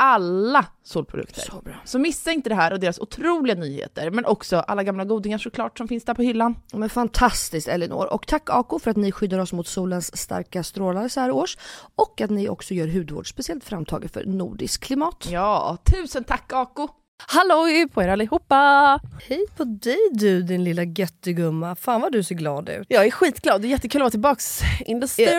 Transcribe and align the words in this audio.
Alla 0.00 0.66
solprodukter. 0.82 1.40
Så. 1.40 1.62
Så 1.84 1.98
missa 1.98 2.32
inte 2.32 2.48
det 2.48 2.54
här 2.54 2.72
och 2.72 2.80
deras 2.80 2.98
otroliga 2.98 3.54
nyheter, 3.54 4.10
men 4.10 4.24
också 4.24 4.56
alla 4.56 4.82
gamla 4.82 5.04
godingar 5.04 5.38
såklart 5.38 5.78
som 5.78 5.88
finns 5.88 6.04
där 6.04 6.14
på 6.14 6.22
hyllan. 6.22 6.56
Men 6.72 6.90
fantastiskt 6.90 7.68
Elinor. 7.68 8.12
Och 8.12 8.26
tack 8.26 8.50
Ako 8.50 8.78
för 8.78 8.90
att 8.90 8.96
ni 8.96 9.12
skyddar 9.12 9.38
oss 9.38 9.52
mot 9.52 9.66
solens 9.66 10.16
starka 10.16 10.62
strålar 10.62 11.08
så 11.08 11.20
här 11.20 11.30
års. 11.30 11.58
Och 11.94 12.20
att 12.20 12.30
ni 12.30 12.48
också 12.48 12.74
gör 12.74 12.88
hudvård 12.88 13.28
speciellt 13.30 13.64
framtaget 13.64 14.12
för 14.12 14.24
nordiskt 14.24 14.84
klimat. 14.84 15.28
Ja, 15.30 15.78
tusen 15.84 16.24
tack 16.24 16.52
Ako! 16.52 16.88
Halloj 17.26 17.88
på 17.88 18.02
er 18.02 18.08
allihopa! 18.08 19.00
Hej 19.28 19.44
på 19.56 19.64
dig 19.64 19.98
du 20.12 20.42
din 20.42 20.64
lilla 20.64 20.82
göttegumma. 20.82 21.74
Fan 21.74 22.00
vad 22.00 22.12
du 22.12 22.22
ser 22.22 22.34
glad 22.34 22.68
ut. 22.68 22.86
Jag 22.88 23.06
är 23.06 23.10
skitglad, 23.10 23.62
det 23.62 23.68
är 23.68 23.70
jättekul 23.70 24.00
att 24.00 24.02
vara 24.02 24.10
tillbaks 24.10 24.60
in 24.86 25.00
the 25.00 25.08
studio. 25.08 25.32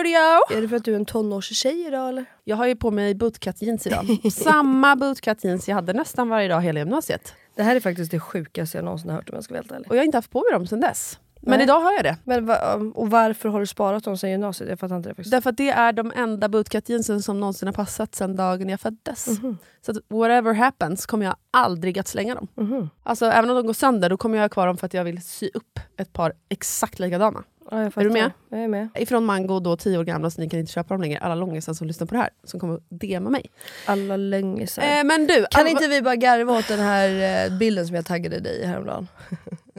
Är 0.50 0.60
det 0.62 0.68
för 0.68 0.76
att 0.76 0.84
du 0.84 0.92
är 0.92 0.96
en 0.96 1.04
tonårstjej 1.04 1.86
idag 1.86 2.08
eller? 2.08 2.24
Jag 2.44 2.56
har 2.56 2.66
ju 2.66 2.76
på 2.76 2.90
mig 2.90 3.14
bootcut 3.14 3.62
jeans 3.62 3.86
idag. 3.86 4.18
Samma 4.32 4.96
bootcut 4.96 5.44
jeans 5.44 5.68
jag 5.68 5.74
hade 5.74 5.92
nästan 5.92 6.28
varje 6.28 6.48
dag 6.48 6.60
hela 6.62 6.80
gymnasiet. 6.80 7.34
Det 7.56 7.62
här 7.62 7.76
är 7.76 7.80
faktiskt 7.80 8.10
det 8.10 8.20
sjukaste 8.20 8.78
jag 8.78 8.84
någonsin 8.84 9.10
har 9.10 9.16
hört 9.16 9.28
om 9.30 9.34
jag 9.34 9.44
ska 9.44 9.54
vara 9.54 9.62
helt 9.62 9.72
ärlig. 9.72 9.88
Och 9.90 9.96
jag 9.96 10.00
har 10.00 10.04
inte 10.04 10.18
haft 10.18 10.30
på 10.30 10.38
mig 10.38 10.52
dem 10.52 10.66
sedan 10.66 10.80
dess. 10.80 11.18
Men 11.42 11.50
Nej. 11.58 11.62
idag 11.62 11.80
har 11.80 11.92
jag 11.92 12.04
det. 12.04 12.16
Men 12.24 12.50
um, 12.80 12.92
och 12.92 13.10
varför 13.10 13.48
har 13.48 13.60
du 13.60 13.66
sparat 13.66 14.04
dem 14.04 14.16
sen 14.16 14.30
gymnasiet? 14.30 14.70
Jag 14.70 14.78
fattar 14.78 14.96
inte 14.96 15.08
det 15.08 15.14
faktiskt. 15.14 15.30
Därför 15.30 15.50
att 15.50 15.56
det 15.56 15.70
är 15.70 15.92
de 15.92 16.12
enda 16.16 16.48
bootcut 16.48 16.88
jeansen 16.88 17.22
som 17.22 17.40
någonsin 17.40 17.68
har 17.68 17.72
passat 17.72 18.14
sedan 18.14 18.36
dagen 18.36 18.68
jag 18.68 18.80
föddes. 18.80 19.26
Mhm. 19.28 19.58
Så 19.86 19.90
att 19.92 19.96
whatever 20.08 20.54
happens 20.54 21.06
kommer 21.06 21.26
jag 21.26 21.36
aldrig 21.50 21.98
att 21.98 22.08
slänga 22.08 22.34
dem. 22.34 22.48
Mhm. 22.54 22.90
Alltså 23.02 23.26
även 23.26 23.50
om 23.50 23.56
de 23.56 23.66
går 23.66 23.72
sönder 23.72 24.10
då 24.10 24.16
kommer 24.16 24.36
jag 24.36 24.44
ha 24.44 24.48
kvar 24.48 24.66
dem 24.66 24.76
för 24.76 24.86
att 24.86 24.94
jag 24.94 25.04
vill 25.04 25.22
sy 25.22 25.50
upp 25.54 25.80
ett 25.96 26.12
par 26.12 26.32
exakt 26.48 26.98
likadana. 26.98 27.42
Ja, 27.70 27.78
Är 27.78 28.04
du 28.04 28.10
med? 28.10 28.30
Jag 28.48 28.60
är 28.60 28.68
med. 28.68 28.88
Ifrån 28.94 29.24
Mango, 29.24 29.60
då 29.60 29.76
10 29.76 29.98
år 29.98 30.04
gamla, 30.04 30.30
så 30.30 30.40
ni 30.40 30.48
kan 30.48 30.60
inte 30.60 30.72
köpa 30.72 30.94
dem 30.94 31.00
längre. 31.02 31.18
Alla 31.18 31.34
långisar 31.34 31.72
som 31.74 31.86
lyssnar 31.86 32.06
på 32.06 32.14
det 32.14 32.20
här, 32.20 32.30
som 32.44 32.60
kommer 32.60 32.74
att 32.74 32.82
DMa 32.90 33.30
mig. 33.30 33.46
Alla 33.86 34.16
längisar. 34.16 34.82
Eh, 34.82 35.04
men 35.04 35.26
du, 35.26 35.46
kan 35.50 35.66
Alva- 35.66 35.70
inte 35.70 35.88
vi 35.88 36.02
bara 36.02 36.16
garva 36.16 36.58
åt 36.58 36.68
den 36.68 36.80
här 36.80 37.44
eh, 37.46 37.58
bilden 37.58 37.86
som 37.86 37.96
jag 37.96 38.06
taggade 38.06 38.40
dig 38.40 38.60
i 38.60 38.66
häromdagen? 38.66 39.08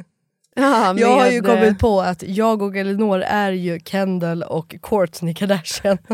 Ja, 0.55 0.93
Jag 0.97 1.07
har 1.19 1.29
ju 1.31 1.41
kommit 1.41 1.79
på 1.79 2.01
att 2.01 2.23
jag 2.23 2.61
och 2.61 2.75
Elinor 2.75 3.21
är 3.21 3.51
ju 3.51 3.79
Kendall 3.79 4.43
och 4.43 4.75
Kourtney 4.81 5.33
Kardashian. 5.33 5.97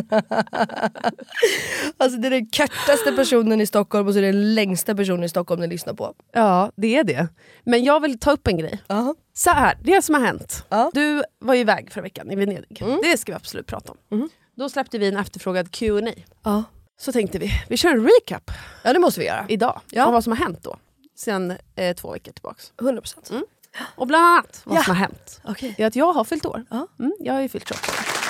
alltså 1.97 2.19
det 2.19 2.27
är 2.27 2.31
den 2.31 2.45
kortaste 2.45 3.11
personen 3.15 3.61
i 3.61 3.65
Stockholm 3.65 4.07
och 4.07 4.13
så 4.13 4.19
är 4.19 4.21
det 4.21 4.31
den 4.31 4.55
längsta 4.55 4.95
personen 4.95 5.23
i 5.23 5.29
Stockholm 5.29 5.61
ni 5.61 5.67
lyssnar 5.67 5.93
på. 5.93 6.13
Ja, 6.33 6.71
det 6.75 6.95
är 6.97 7.03
det. 7.03 7.27
Men 7.63 7.83
jag 7.83 7.99
vill 7.99 8.19
ta 8.19 8.31
upp 8.31 8.47
en 8.47 8.57
grej. 8.57 8.79
Ja. 8.87 9.15
Så 9.33 9.49
här, 9.49 9.77
det 9.83 10.01
som 10.01 10.15
har 10.15 10.21
hänt. 10.21 10.65
Ja. 10.69 10.91
Du 10.93 11.23
var 11.39 11.53
ju 11.53 11.59
iväg 11.61 11.91
förra 11.91 12.03
veckan 12.03 12.31
i 12.31 12.35
Venedig. 12.35 12.83
Det 13.03 13.17
ska 13.17 13.31
vi 13.31 13.35
absolut 13.35 13.67
prata 13.67 13.91
om. 13.91 13.97
Mm. 14.17 14.29
Då 14.55 14.69
släppte 14.69 14.97
vi 14.97 15.07
en 15.07 15.17
efterfrågad 15.17 15.71
Q&A. 15.71 16.11
Ja. 16.43 16.63
Så 16.99 17.11
tänkte 17.11 17.39
vi, 17.39 17.51
vi 17.69 17.77
kör 17.77 17.89
en 17.91 18.03
recap 18.07 18.51
ja 18.83 18.93
det 18.93 18.99
måste 18.99 19.19
vi 19.19 19.25
göra. 19.25 19.45
idag. 19.49 19.81
Ja. 19.91 20.05
Om 20.05 20.13
vad 20.13 20.23
som 20.23 20.31
har 20.33 20.37
hänt 20.39 20.59
då. 20.63 20.77
Sen 21.15 21.53
eh, 21.75 21.95
två 21.95 22.11
veckor 22.11 22.31
tillbaks. 22.31 22.73
100%. 22.77 23.31
Mm. 23.31 23.43
Och 23.79 24.07
bland 24.07 24.25
annat 24.25 24.61
vad 24.63 24.83
som 24.83 24.95
har 24.95 25.01
hänt. 25.01 25.41
Okej. 25.43 25.75
är 25.77 25.87
att 25.87 25.95
jag 25.95 26.13
har 26.13 26.23
fyllt 26.23 26.45
år. 26.45 26.65
Ja. 26.69 26.87
Mm, 26.99 27.13
jag 27.19 27.33
har 27.33 27.41
ju 27.41 27.49
fyllt 27.49 27.67
28. 27.67 27.83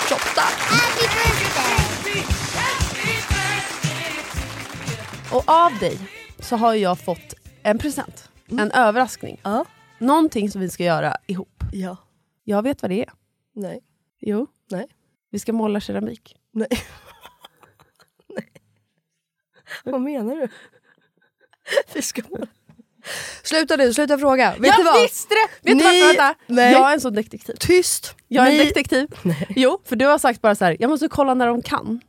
28. 0.08 0.42
Och 5.32 5.44
av 5.46 5.78
dig 5.78 5.98
så 6.38 6.56
har 6.56 6.74
jag 6.74 6.98
fått 6.98 7.34
en 7.62 7.78
present. 7.78 8.30
En 8.48 8.70
överraskning. 8.70 9.40
Ja. 9.42 9.64
Någonting 9.98 10.50
som 10.50 10.60
vi 10.60 10.70
ska 10.70 10.84
göra 10.84 11.16
ihop. 11.26 11.62
Ja. 11.72 11.96
Jag 12.44 12.62
vet 12.62 12.82
vad 12.82 12.90
det 12.90 13.02
är. 13.02 13.12
Nej. 13.54 13.80
Jo. 14.20 14.46
Nej. 14.70 14.86
Vi 15.30 15.38
ska 15.38 15.52
måla 15.52 15.80
keramik. 15.80 16.36
Nej. 16.52 16.68
Nej. 18.28 18.52
Vad 19.84 20.00
menar 20.00 20.36
du? 20.36 20.48
Vi 21.94 22.02
ska 22.02 22.22
måla. 22.28 22.46
Sluta 23.42 23.76
nu, 23.76 23.94
sluta 23.94 24.18
fråga. 24.18 24.54
Vet 24.58 24.74
jag 24.78 24.94
du 24.94 25.02
visste 25.02 25.34
det! 25.34 25.70
Vet 25.70 25.76
Ni- 25.76 25.82
du 25.82 25.84
varför? 26.00 26.06
Vänta. 26.18 26.34
Nej. 26.46 26.72
Jag 26.72 26.88
är 26.90 26.94
en 26.94 27.00
sån 27.00 27.14
detektiv. 27.14 27.54
Tyst! 27.60 28.14
Jag 28.28 28.46
är 28.46 28.50
en 28.50 28.56
Ni- 28.58 28.64
detektiv. 28.64 29.06
Jo, 29.48 29.78
för 29.84 29.96
du 29.96 30.06
har 30.06 30.18
sagt 30.18 30.40
bara 30.42 30.54
så 30.54 30.64
här, 30.64 30.76
jag 30.80 30.88
måste 30.90 31.08
kolla 31.08 31.34
när 31.34 31.46
de 31.46 31.62
kan. 31.62 32.00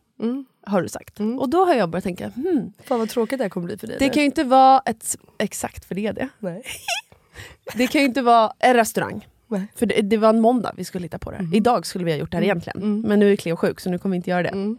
Har 0.66 0.81
du 0.81 0.90
sagt. 0.90 1.19
Och 1.40 1.50
då 1.50 1.66
har 1.66 1.74
jag 1.74 1.90
börjat 1.90 2.04
tänka, 2.04 2.30
hmm, 2.30 2.74
Fan 2.86 3.00
vad 3.00 3.10
tråkigt 3.10 3.38
det 3.38 3.44
här 3.44 3.50
kommer 3.50 3.68
bli 3.68 3.78
för 3.78 3.88
dig. 3.88 3.96
det 4.00 4.06
nu. 4.06 4.12
kan 4.13 4.22
ju 4.22 4.25
inte 4.25 4.44
vara 4.44 4.81
ett... 4.86 5.18
Exakt, 5.38 5.86
för 5.86 5.96
det 5.96 6.06
är 6.07 6.13
det. 6.13 6.30
Nej. 6.40 6.63
Det 7.75 7.88
kan 7.88 8.01
ju 8.01 8.07
inte 8.07 8.22
vara 8.22 8.54
en 8.60 8.74
restaurang. 8.74 9.28
Nej. 9.48 9.68
För 9.75 9.86
det, 9.86 10.01
det 10.01 10.18
var 10.18 10.30
en 10.30 10.42
måndag 10.42 10.74
vi 10.78 10.86
skulle 10.86 11.06
hitta 11.06 11.19
på 11.19 11.31
det. 11.31 11.48
Idag 11.54 11.86
skulle 11.86 12.06
vi 12.06 12.12
ha 12.12 12.18
gjort 12.18 12.31
det 12.31 12.38
här 12.38 12.44
egentligen. 12.44 13.01
Men 13.01 13.19
nu 13.19 13.31
är 13.31 13.36
Cleo 13.36 13.56
sjuk 13.56 13.80
så 13.80 13.90
nu 13.90 13.98
kommer 14.00 14.13
vi 14.13 14.18
inte 14.18 14.30
göra 14.30 14.44
det. 14.44 14.75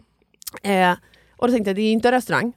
Eh, 0.69 0.91
och 1.37 1.47
då 1.47 1.53
tänkte 1.53 1.69
jag, 1.69 1.75
det 1.75 1.81
är 1.81 1.91
inte 1.91 2.07
en 2.07 2.11
restaurang. 2.11 2.53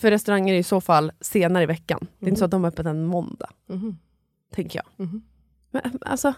För 0.00 0.10
restauranger 0.10 0.54
är 0.54 0.58
i 0.58 0.62
så 0.62 0.80
fall 0.80 1.12
senare 1.20 1.62
i 1.62 1.66
veckan. 1.66 2.06
Det 2.18 2.26
är 2.26 2.28
inte 2.28 2.38
så 2.38 2.44
att 2.44 2.50
de 2.50 2.64
har 2.64 2.70
öppet 2.70 2.86
en 2.86 3.06
måndag. 3.06 3.50
Tänker 4.54 4.82
jag. 4.84 5.08
Men 5.70 5.98
alltså, 6.00 6.34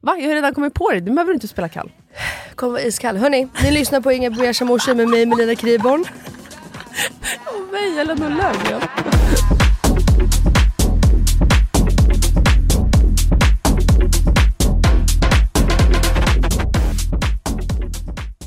va? 0.00 0.16
Jag 0.18 0.28
har 0.28 0.34
redan 0.34 0.54
kommit 0.54 0.74
på 0.74 0.90
det, 0.90 1.00
du 1.00 1.12
behöver 1.12 1.34
inte 1.34 1.48
spela 1.48 1.68
kall. 1.68 1.92
Kommer 2.54 2.72
vara 2.72 2.82
iskall. 2.82 3.16
Hörni, 3.16 3.48
ni 3.62 3.70
lyssnar 3.70 4.00
på 4.00 4.12
Inga 4.12 4.30
Beige 4.30 4.62
Morse 4.62 4.94
med 4.94 5.08
mig 5.08 5.26
Melina 5.26 5.54
Kriborn. 5.54 6.04
Och 7.46 7.72
mig 7.72 7.98
eller 7.98 8.16
någon 8.16 8.36
Löfgren. 8.36 8.80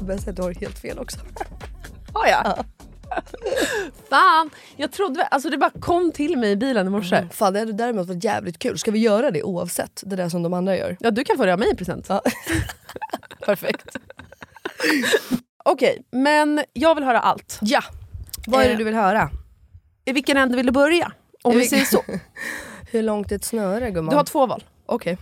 Bäst 0.08 0.28
att 0.28 0.36
du 0.36 0.42
har 0.42 0.54
helt 0.54 0.80
fel 0.80 1.00
också. 1.00 1.20
Har 2.14 2.28
jag? 2.28 2.66
Fan, 4.10 4.50
jag 4.75 4.92
trodde, 4.92 5.24
alltså 5.24 5.50
det 5.50 5.58
bara 5.58 5.72
kom 5.80 6.12
till 6.12 6.38
mig 6.38 6.52
i 6.52 6.56
bilen 6.56 6.88
i 6.88 6.90
morse. 6.90 7.28
Fan 7.31 7.54
det 7.54 7.60
hade 7.60 7.74
däremot 7.74 8.08
varit 8.08 8.24
jävligt 8.24 8.60
kul. 8.60 8.78
Ska 8.78 8.92
vi 8.92 9.00
göra 9.00 9.31
det 9.31 9.44
oavsett? 9.44 10.04
Det 10.06 10.16
där 10.16 10.30
som 10.30 10.44
de 10.44 10.54
andra 10.54 10.78
gör. 10.78 10.98
Ja, 11.00 11.12
du 11.12 11.24
kan 11.24 11.38
få 11.38 11.46
det 11.46 11.54
av 11.54 11.60
mig 11.60 11.72
i 11.72 11.75
present. 11.75 12.06
Ja. 12.10 12.22
Perfekt. 13.46 13.96
Okej, 15.66 16.04
men 16.12 16.63
jag 16.74 16.96
vill 16.96 17.04
höra 17.04 17.19
allt. 17.19 17.60
Ja! 17.62 17.81
Vad 18.48 18.62
är 18.62 18.66
det 18.66 18.72
Eh. 18.72 18.78
du 18.78 18.84
vill 18.84 18.94
höra? 18.96 19.30
I 20.06 20.12
vilken 20.12 20.38
ände 20.38 20.56
vill 20.57 20.66
du 20.66 20.72
börja? 20.72 21.12
Om 21.44 21.57
vi 21.57 21.66
säger 21.66 21.86
så. 21.86 22.04
Hur 22.92 23.04
långt 23.04 23.31
är 23.31 23.36
ett 23.36 23.44
snöre 23.44 23.92
gumman? 23.92 24.10
Du 24.10 24.16
har 24.18 24.24
två 24.24 24.46
val. 24.46 24.64
Okej. 24.86 25.18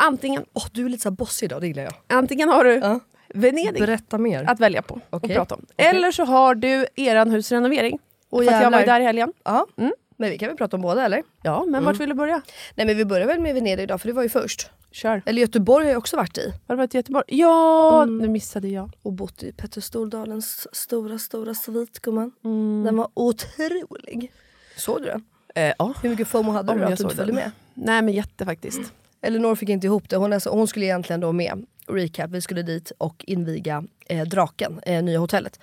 Antingen, 0.00 0.44
Åh, 0.52 0.64
du 0.72 0.84
är 0.84 0.88
lite 0.88 1.02
så 1.02 1.10
bossig 1.10 1.46
idag, 1.46 1.60
det 1.60 1.66
gillar 1.66 1.82
jag. 1.82 1.92
antingen 2.08 2.48
har 2.48 2.64
du 2.64 2.74
Ja. 2.74 3.00
Venedig 3.34 3.80
Berätta 3.82 4.18
mer. 4.18 4.44
att 4.50 4.60
välja 4.60 4.82
på 4.82 4.94
och 4.94 5.00
Okej. 5.10 5.36
prata 5.36 5.54
om. 5.54 5.60
Okej. 5.72 5.86
Eller 5.86 6.12
så 6.12 6.24
har 6.24 6.54
du 6.54 6.86
eran 6.96 7.30
husrenovering. 7.30 7.98
Åh, 8.30 8.44
för 8.44 8.52
att 8.52 8.62
jag 8.62 8.70
var 8.70 8.80
ju 8.80 8.86
där 8.86 9.00
i 9.00 9.04
helgen. 9.04 9.32
Ja. 9.44 9.66
Mm. 9.76 9.92
Men 10.16 10.30
vi 10.30 10.38
kan 10.38 10.48
väl 10.48 10.56
prata 10.56 10.76
om 10.76 10.82
båda 10.82 11.04
eller? 11.04 11.22
Ja, 11.42 11.64
men 11.68 11.84
vart 11.84 11.96
vill 12.00 12.08
du 12.08 12.14
börja? 12.14 12.42
Nej 12.74 12.86
men 12.86 12.96
vi 12.96 13.04
börjar 13.04 13.26
väl 13.26 13.40
med 13.40 13.54
Venedig 13.54 13.82
idag 13.82 14.00
för 14.00 14.08
det 14.08 14.12
var 14.14 14.22
ju 14.22 14.28
först. 14.28 14.70
Kör. 14.90 15.22
Eller 15.26 15.42
Göteborg 15.42 15.84
har 15.84 15.90
jag 15.92 15.98
också 15.98 16.16
varit 16.16 16.38
i. 16.38 16.52
Har 16.66 16.74
du 16.74 16.76
varit 16.76 16.94
i 16.94 16.98
Göteborg? 16.98 17.24
Ja, 17.28 18.04
nu 18.04 18.28
missade 18.28 18.68
jag. 18.68 18.90
Och 19.02 19.12
bott 19.12 19.42
i 19.42 19.52
Petter 19.52 19.80
Stordalens 19.80 20.74
stora, 20.76 21.18
stora 21.18 21.54
svit 21.54 21.98
gumman. 21.98 22.32
Mm. 22.44 22.82
Den 22.84 22.96
var 22.96 23.08
otrolig. 23.14 24.32
Såg 24.76 25.02
du 25.02 25.04
den? 25.06 25.24
Eh, 25.54 25.72
ja. 25.78 25.94
Hur 26.02 26.10
mycket 26.10 26.28
FOMO 26.28 26.50
hade 26.52 26.72
Om 26.72 26.78
du 26.78 26.84
jag 26.84 26.92
att 26.92 26.98
du 26.98 27.02
såg 27.02 27.06
inte 27.10 27.16
följde 27.16 27.32
den. 27.32 27.42
med? 27.74 27.84
Nej 27.86 28.02
men 28.02 28.14
jätte 28.14 28.44
faktiskt. 28.44 28.80
Elinor 29.20 29.54
fick 29.54 29.68
inte 29.68 29.86
ihop 29.86 30.08
det. 30.08 30.16
Hon, 30.16 30.32
är 30.32 30.38
så, 30.38 30.50
hon 30.50 30.66
skulle 30.68 30.86
egentligen 30.86 31.20
då 31.20 31.32
med. 31.32 31.66
Recap, 31.88 32.30
vi 32.30 32.40
skulle 32.40 32.62
dit 32.62 32.92
och 32.98 33.24
inviga 33.26 33.84
eh, 34.08 34.24
Draken, 34.24 34.80
eh, 34.86 35.02
nya 35.02 35.18
hotellet. 35.18 35.60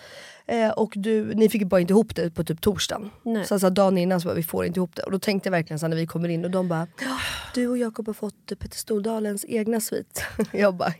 Eh, 0.48 0.69
och 0.69 0.94
du, 0.95 1.33
ni 1.36 1.50
fick 1.50 1.63
bara 1.63 1.81
inte 1.81 1.94
ihop 1.94 2.16
det 2.16 2.31
på 2.36 2.44
typ 2.44 2.62
torsdagen. 2.62 3.10
Nej. 3.24 3.45
Så 3.45 3.54
alltså, 3.54 3.69
dagen 3.69 3.98
innan 3.98 4.22
så 4.22 4.27
bara, 4.27 4.36
vi 4.36 4.44
får 4.44 4.66
inte 4.66 4.80
ihop 4.80 4.95
det. 4.95 5.01
Och 5.04 5.12
då 5.12 5.19
tänkte 5.19 5.48
jag 5.48 5.51
verkligen 5.51 5.80
så 5.80 5.88
när 5.88 5.98
vi 5.98 6.07
kommer 6.07 6.30
in 6.30 6.45
och 6.45 6.51
de 6.51 6.68
bara 6.68 6.88
"Ja, 7.01 7.18
Du 7.54 7.68
och 7.68 7.77
Jakob 7.77 8.07
har 8.07 8.13
fått 8.13 8.48
Petter 8.60 8.77
Stordalens 8.77 9.45
egna 9.48 9.81
svit. 9.81 10.24
jag 10.51 10.75
bara 10.75 10.94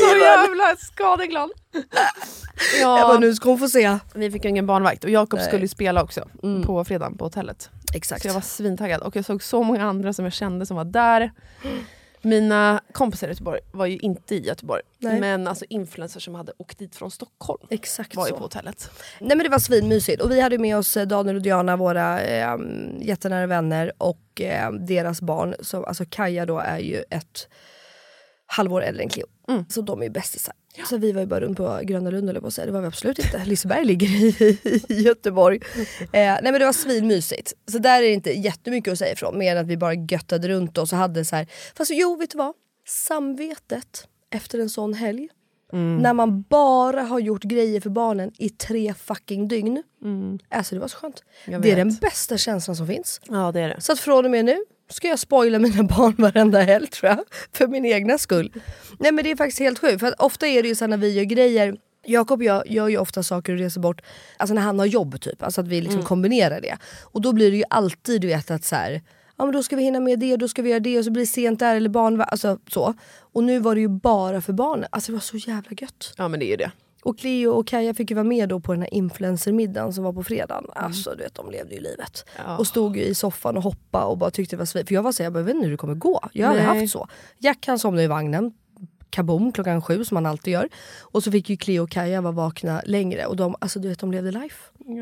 Så 0.00 0.16
jävla 0.16 0.76
skadeglad. 0.78 1.50
Jag 2.80 3.00
ja, 3.00 3.06
bara 3.08 3.18
nu 3.18 3.34
ska 3.34 3.48
hon 3.48 3.58
få 3.58 3.68
se. 3.68 3.98
vi 4.14 4.30
fick 4.30 4.44
ingen 4.44 4.66
barnvakt 4.66 5.04
och 5.04 5.10
Jakob 5.10 5.40
skulle 5.40 5.62
ju 5.62 5.68
spela 5.68 6.02
också 6.02 6.28
på 6.64 6.84
fredagen 6.84 7.18
på 7.18 7.24
hotellet. 7.24 7.70
Exakt. 7.94 8.22
Så 8.22 8.28
jag 8.28 8.34
var 8.34 8.40
svintaggad 8.40 9.00
och 9.00 9.16
jag 9.16 9.24
såg 9.24 9.42
så 9.42 9.62
många 9.62 9.82
andra 9.82 10.12
som 10.12 10.24
jag 10.24 10.32
kände 10.32 10.66
som 10.66 10.76
var 10.76 10.84
där. 10.84 11.32
Mina 12.24 12.80
kompisar 12.92 13.26
i 13.26 13.30
Göteborg 13.30 13.60
var 13.72 13.86
ju 13.86 13.98
inte 13.98 14.34
i 14.34 14.46
Göteborg. 14.46 14.82
Nej. 14.98 15.20
Men 15.20 15.48
alltså 15.48 15.64
influencers 15.68 16.24
som 16.24 16.34
hade 16.34 16.52
åkt 16.58 16.78
dit 16.78 16.96
från 16.96 17.10
Stockholm 17.10 17.66
Exakt 17.70 18.16
var 18.16 18.26
ju 18.26 18.30
så. 18.30 18.36
på 18.36 18.42
hotellet. 18.42 18.90
Nej 19.20 19.36
men 19.36 19.44
det 19.44 19.48
var 19.48 19.58
svinmysigt 19.58 20.22
och 20.22 20.30
vi 20.30 20.40
hade 20.40 20.58
med 20.58 20.76
oss 20.76 20.96
eh, 20.96 21.06
Daniel 21.06 21.36
och 21.36 21.42
Diana, 21.42 21.76
våra 21.76 22.20
eh, 22.20 22.56
jättenära 23.00 23.46
vänner 23.46 23.92
och 23.98 24.40
eh, 24.40 24.72
deras 24.72 25.20
barn. 25.22 25.54
Så, 25.60 25.84
alltså 25.84 26.04
Kaja 26.08 26.46
då 26.46 26.58
är 26.58 26.78
ju 26.78 27.02
ett 27.10 27.48
halvår 28.46 28.82
äldre 28.82 29.02
än 29.02 29.08
Cleo. 29.08 29.26
Mm. 29.48 29.64
Så 29.68 29.80
de 29.80 30.00
är 30.00 30.04
ju 30.04 30.10
bästisar. 30.10 30.54
Så 30.88 30.96
vi 30.96 31.12
var 31.12 31.20
ju 31.20 31.26
bara 31.26 31.40
runt 31.40 31.56
på 31.56 31.80
Gröna 31.82 32.10
Lund 32.10 32.30
eller 32.30 32.40
på 32.40 32.46
att 32.46 32.54
säga. 32.54 32.66
Det 32.66 32.72
var 32.72 32.80
vi 32.80 32.86
absolut 32.86 33.18
inte. 33.18 33.44
Liseberg 33.46 33.84
ligger 33.84 34.08
i, 34.08 34.58
i 34.88 35.02
Göteborg. 35.02 35.60
Eh, 36.00 36.08
nej 36.12 36.40
men 36.42 36.52
det 36.52 36.64
var 36.64 36.72
svinmysigt. 36.72 37.52
Så 37.66 37.78
där 37.78 37.98
är 37.98 38.02
det 38.02 38.12
inte 38.12 38.32
jättemycket 38.32 38.92
att 38.92 38.98
säga 38.98 39.12
ifrån. 39.12 39.38
Mer 39.38 39.56
än 39.56 39.62
att 39.62 39.66
vi 39.66 39.76
bara 39.76 39.94
göttade 39.94 40.48
runt 40.48 40.78
oss 40.78 40.92
och 40.92 40.98
hade 40.98 41.24
så 41.24 41.36
här. 41.36 41.46
Fast 41.74 41.90
jo 41.94 42.16
vet 42.16 42.30
du 42.30 42.38
vad? 42.38 42.54
Samvetet 42.86 44.08
efter 44.30 44.58
en 44.58 44.70
sån 44.70 44.94
helg. 44.94 45.28
När 46.02 46.12
man 46.12 46.42
bara 46.42 47.02
har 47.02 47.18
gjort 47.20 47.42
grejer 47.42 47.80
för 47.80 47.90
barnen 47.90 48.32
i 48.38 48.48
tre 48.48 48.94
fucking 48.94 49.48
dygn. 49.48 49.82
Alltså 50.48 50.74
det 50.74 50.80
var 50.80 50.88
så 50.88 50.96
skönt. 50.98 51.24
Det 51.46 51.70
är 51.72 51.76
den 51.76 51.94
bästa 51.94 52.36
känslan 52.38 52.76
som 52.76 52.86
finns. 52.86 53.20
Ja 53.28 53.52
det 53.52 53.60
är 53.60 53.68
det. 53.68 53.80
Så 53.80 53.92
att 53.92 53.98
från 54.00 54.24
och 54.24 54.30
med 54.30 54.44
nu 54.44 54.56
ska 54.88 55.08
jag 55.08 55.18
spoila 55.18 55.58
mina 55.58 55.82
barn 55.96 56.14
varenda 56.18 56.62
helg 56.62 56.86
tror 56.86 57.10
jag. 57.10 57.24
För 57.52 57.66
min 57.66 57.84
egna 57.84 58.18
skull. 58.18 58.52
Nej 58.98 59.12
men 59.12 59.24
det 59.24 59.30
är 59.30 59.36
faktiskt 59.36 59.58
helt 59.58 59.78
sjukt. 59.78 60.00
För 60.00 60.22
ofta 60.22 60.46
är 60.46 60.62
det 60.62 60.68
ju 60.68 60.74
så 60.74 60.86
när 60.86 60.96
vi 60.96 61.12
gör 61.12 61.24
grejer 61.24 61.76
Jakob 62.06 62.40
och 62.40 62.44
jag 62.44 62.70
gör 62.70 62.88
ju 62.88 62.98
ofta 62.98 63.22
saker 63.22 63.52
och 63.52 63.58
reser 63.58 63.80
bort 63.80 64.02
alltså 64.36 64.54
när 64.54 64.62
han 64.62 64.78
har 64.78 64.86
jobb 64.86 65.20
typ. 65.20 65.42
Alltså 65.42 65.60
att 65.60 65.68
vi 65.68 65.80
liksom 65.80 66.02
kombinerar 66.02 66.60
det. 66.60 66.76
Och 67.02 67.20
då 67.20 67.32
blir 67.32 67.50
det 67.50 67.56
ju 67.56 67.64
alltid 67.70 68.20
du 68.20 68.26
vet 68.26 68.50
att 68.50 68.64
så 68.64 68.76
här, 68.76 69.02
ja 69.36 69.44
men 69.44 69.52
då 69.54 69.62
ska 69.62 69.76
vi 69.76 69.82
hinna 69.82 70.00
med 70.00 70.18
det 70.18 70.32
och 70.32 70.38
då 70.38 70.48
ska 70.48 70.62
vi 70.62 70.70
göra 70.70 70.80
det 70.80 70.98
och 70.98 71.04
så 71.04 71.10
blir 71.10 71.22
det 71.22 71.26
sent 71.26 71.58
där 71.60 71.76
eller 71.76 71.88
barn, 71.88 72.20
alltså 72.20 72.58
så. 72.68 72.94
Och 73.18 73.44
nu 73.44 73.58
var 73.58 73.74
det 73.74 73.80
ju 73.80 73.88
bara 73.88 74.40
för 74.40 74.52
barnen. 74.52 74.88
Alltså 74.90 75.12
det 75.12 75.16
var 75.16 75.20
så 75.20 75.36
jävla 75.36 75.70
gött. 75.80 76.14
Ja 76.16 76.28
men 76.28 76.40
det 76.40 76.46
är 76.46 76.50
ju 76.50 76.56
det. 76.56 76.70
Och 77.02 77.18
Cleo 77.18 77.50
och 77.52 77.66
Kaja 77.66 77.94
fick 77.94 78.10
ju 78.10 78.14
vara 78.14 78.24
med 78.24 78.48
då 78.48 78.60
på 78.60 78.72
den 78.72 78.82
här 78.82 78.94
influencermiddagen 78.94 79.92
som 79.92 80.04
var 80.04 80.12
på 80.12 80.22
fredagen. 80.24 80.64
Alltså 80.74 81.10
du 81.10 81.22
vet 81.22 81.34
de 81.34 81.50
levde 81.50 81.74
ju 81.74 81.80
livet. 81.80 82.24
Ja. 82.36 82.56
Och 82.56 82.66
stod 82.66 82.96
i 82.96 83.14
soffan 83.14 83.56
och 83.56 83.62
hoppade 83.62 84.04
och 84.04 84.18
bara 84.18 84.30
tyckte 84.30 84.56
det 84.56 84.58
var 84.58 84.66
svin. 84.66 84.86
För 84.86 84.94
jag 84.94 85.02
var 85.02 85.12
såhär, 85.12 85.26
jag, 85.26 85.32
bara, 85.32 85.38
jag 85.40 85.44
vet 85.44 85.54
inte 85.54 85.64
hur 85.64 85.72
det 85.72 85.76
kommer 85.76 85.94
gå. 85.94 86.28
Jag 86.32 86.48
har 86.48 86.58
haft 86.58 86.92
så. 86.92 87.08
Jack 87.38 87.66
han 87.66 87.78
somnade 87.78 88.02
i 88.02 88.06
vagnen. 88.06 88.52
Kaboom 89.10 89.52
klockan 89.52 89.82
sju 89.82 90.04
som 90.04 90.16
han 90.16 90.26
alltid 90.26 90.52
gör. 90.52 90.68
Och 91.00 91.22
så 91.22 91.30
fick 91.30 91.50
ju 91.50 91.56
Cleo 91.56 91.82
och 91.82 91.90
Kaja 91.90 92.20
vara 92.20 92.32
vakna 92.32 92.82
längre 92.84 93.26
och 93.26 93.36
de, 93.36 93.54
alltså, 93.58 93.78
du 93.78 93.88
vet, 93.88 93.98
de 93.98 94.12
levde 94.12 94.30
life. 94.30 94.56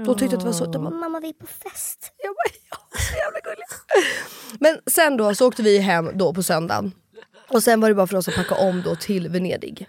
De 0.07 0.19
tyckte 0.19 0.37
att 0.37 0.43
det 0.43 0.47
var 0.47 0.53
så, 0.53 0.67
de 0.67 0.85
bara, 0.85 0.95
mamma 0.95 1.21
vi 1.21 1.29
är 1.29 1.33
på 1.33 1.47
fest. 1.47 2.13
Jag 2.19 2.35
bara 2.35 2.55
ja, 2.71 2.99
så 2.99 3.17
jävla 3.17 3.41
gulligt. 3.41 3.75
Men 4.61 4.79
sen 4.87 5.17
då 5.17 5.35
så 5.35 5.49
åkte 5.49 5.63
vi 5.63 5.79
hem 5.79 6.11
då 6.15 6.35
på 6.35 6.43
söndagen. 6.43 6.93
Och 7.49 7.63
sen 7.63 7.81
var 7.81 7.89
det 7.89 7.95
bara 7.95 8.07
för 8.07 8.17
oss 8.17 8.29
att 8.29 8.35
packa 8.35 8.55
om 8.55 8.83
då 8.83 8.97
till 8.97 9.29
Venedig. 9.29 9.87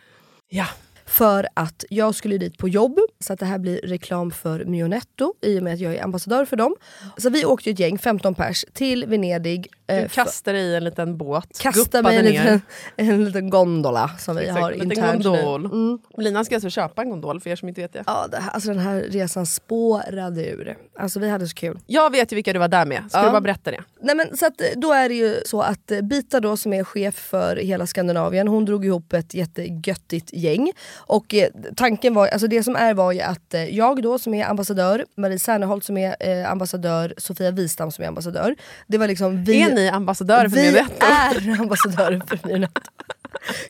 Ja. 0.49 0.67
För 1.11 1.47
att 1.53 1.83
jag 1.89 2.15
skulle 2.15 2.37
dit 2.37 2.57
på 2.57 2.69
jobb, 2.69 2.99
så 3.19 3.33
att 3.33 3.39
det 3.39 3.45
här 3.45 3.57
blir 3.59 3.77
reklam 3.83 4.31
för 4.31 4.65
Mionetto 4.65 5.33
i 5.41 5.59
och 5.59 5.63
med 5.63 5.73
att 5.73 5.79
jag 5.79 5.95
är 5.95 6.03
ambassadör 6.03 6.45
för 6.45 6.55
dem. 6.55 6.75
Så 7.17 7.29
vi 7.29 7.45
åkte 7.45 7.69
ett 7.69 7.79
gäng, 7.79 7.97
15 7.97 8.35
pers, 8.35 8.65
till 8.73 9.05
Venedig. 9.05 9.67
Du 9.85 9.93
eh, 9.93 10.01
för- 10.01 10.09
kastade 10.23 10.59
i 10.59 10.75
en 10.75 10.83
liten 10.83 11.17
båt, 11.17 11.59
kasta 11.59 12.01
mig 12.01 12.17
en 12.17 12.25
ner. 12.25 12.31
liten, 12.31 12.61
en 12.95 13.25
liten 13.25 13.49
gondola 13.49 14.11
som 14.19 14.35
vi 14.35 14.41
Exakt, 14.41 14.61
har 14.61 14.71
internt 14.71 15.23
nu. 15.25 15.39
Mm. 15.39 15.99
Lina 16.17 16.43
ska 16.45 16.55
alltså 16.55 16.69
köpa 16.69 17.01
en 17.01 17.09
gondol 17.09 17.39
för 17.39 17.49
er 17.49 17.55
som 17.55 17.67
inte 17.69 17.81
vet 17.81 17.93
det. 17.93 18.03
Ja, 18.07 18.27
det, 18.31 18.37
här- 18.37 18.51
alltså 18.51 18.69
den 18.69 18.79
här 18.79 19.01
resan 19.09 19.45
spårade 19.45 20.45
ur. 20.49 20.77
Alltså 20.99 21.19
vi 21.19 21.29
hade 21.29 21.47
så 21.47 21.55
kul. 21.55 21.79
Jag 21.87 22.11
vet 22.11 22.31
ju 22.31 22.35
vilka 22.35 22.53
du 22.53 22.59
var 22.59 22.67
där 22.67 22.85
med, 22.85 23.03
ska 23.09 23.19
Ja. 23.19 23.25
du 23.25 23.31
bara 23.31 23.41
berätta 23.41 23.71
det? 23.71 23.83
Nej, 24.01 24.15
men, 24.15 24.37
så 24.37 24.45
att, 24.45 24.61
eh, 24.61 24.67
då 24.75 24.93
är 24.93 25.09
det 25.09 25.15
ju 25.15 25.35
så 25.45 25.61
att 25.61 25.91
eh, 25.91 26.01
Bita 26.01 26.39
då 26.39 26.57
som 26.57 26.73
är 26.73 26.83
chef 26.83 27.15
för 27.15 27.55
hela 27.55 27.87
Skandinavien, 27.87 28.47
hon 28.47 28.65
drog 28.65 28.85
ihop 28.85 29.13
ett 29.13 29.33
jättegöttigt 29.33 30.33
gäng. 30.33 30.71
Och 31.05 31.33
eh, 31.33 31.49
tanken 31.75 32.13
var, 32.13 32.27
alltså 32.27 32.47
det 32.47 32.63
som 32.63 32.75
är 32.75 32.93
var 32.93 33.11
ju 33.11 33.21
att 33.21 33.53
eh, 33.53 33.75
jag 33.75 34.03
då 34.03 34.19
som 34.19 34.33
är 34.33 34.45
ambassadör, 34.45 35.05
Marie 35.17 35.39
Serneholt 35.39 35.83
som 35.83 35.97
är 35.97 36.15
eh, 36.19 36.51
ambassadör, 36.51 37.13
Sofia 37.17 37.51
Wistam 37.51 37.91
som 37.91 38.03
är 38.03 38.07
ambassadör. 38.07 38.55
Det 38.87 38.97
var 38.97 39.07
liksom 39.07 39.43
vi, 39.43 39.61
är 39.61 39.75
ni 39.75 39.89
ambassadörer 39.93 40.49
för 40.49 40.55
vi 40.55 40.77
är 40.77 41.61
ambassadörer 41.61 42.21
för 42.27 42.47
Mionetto. 42.47 42.81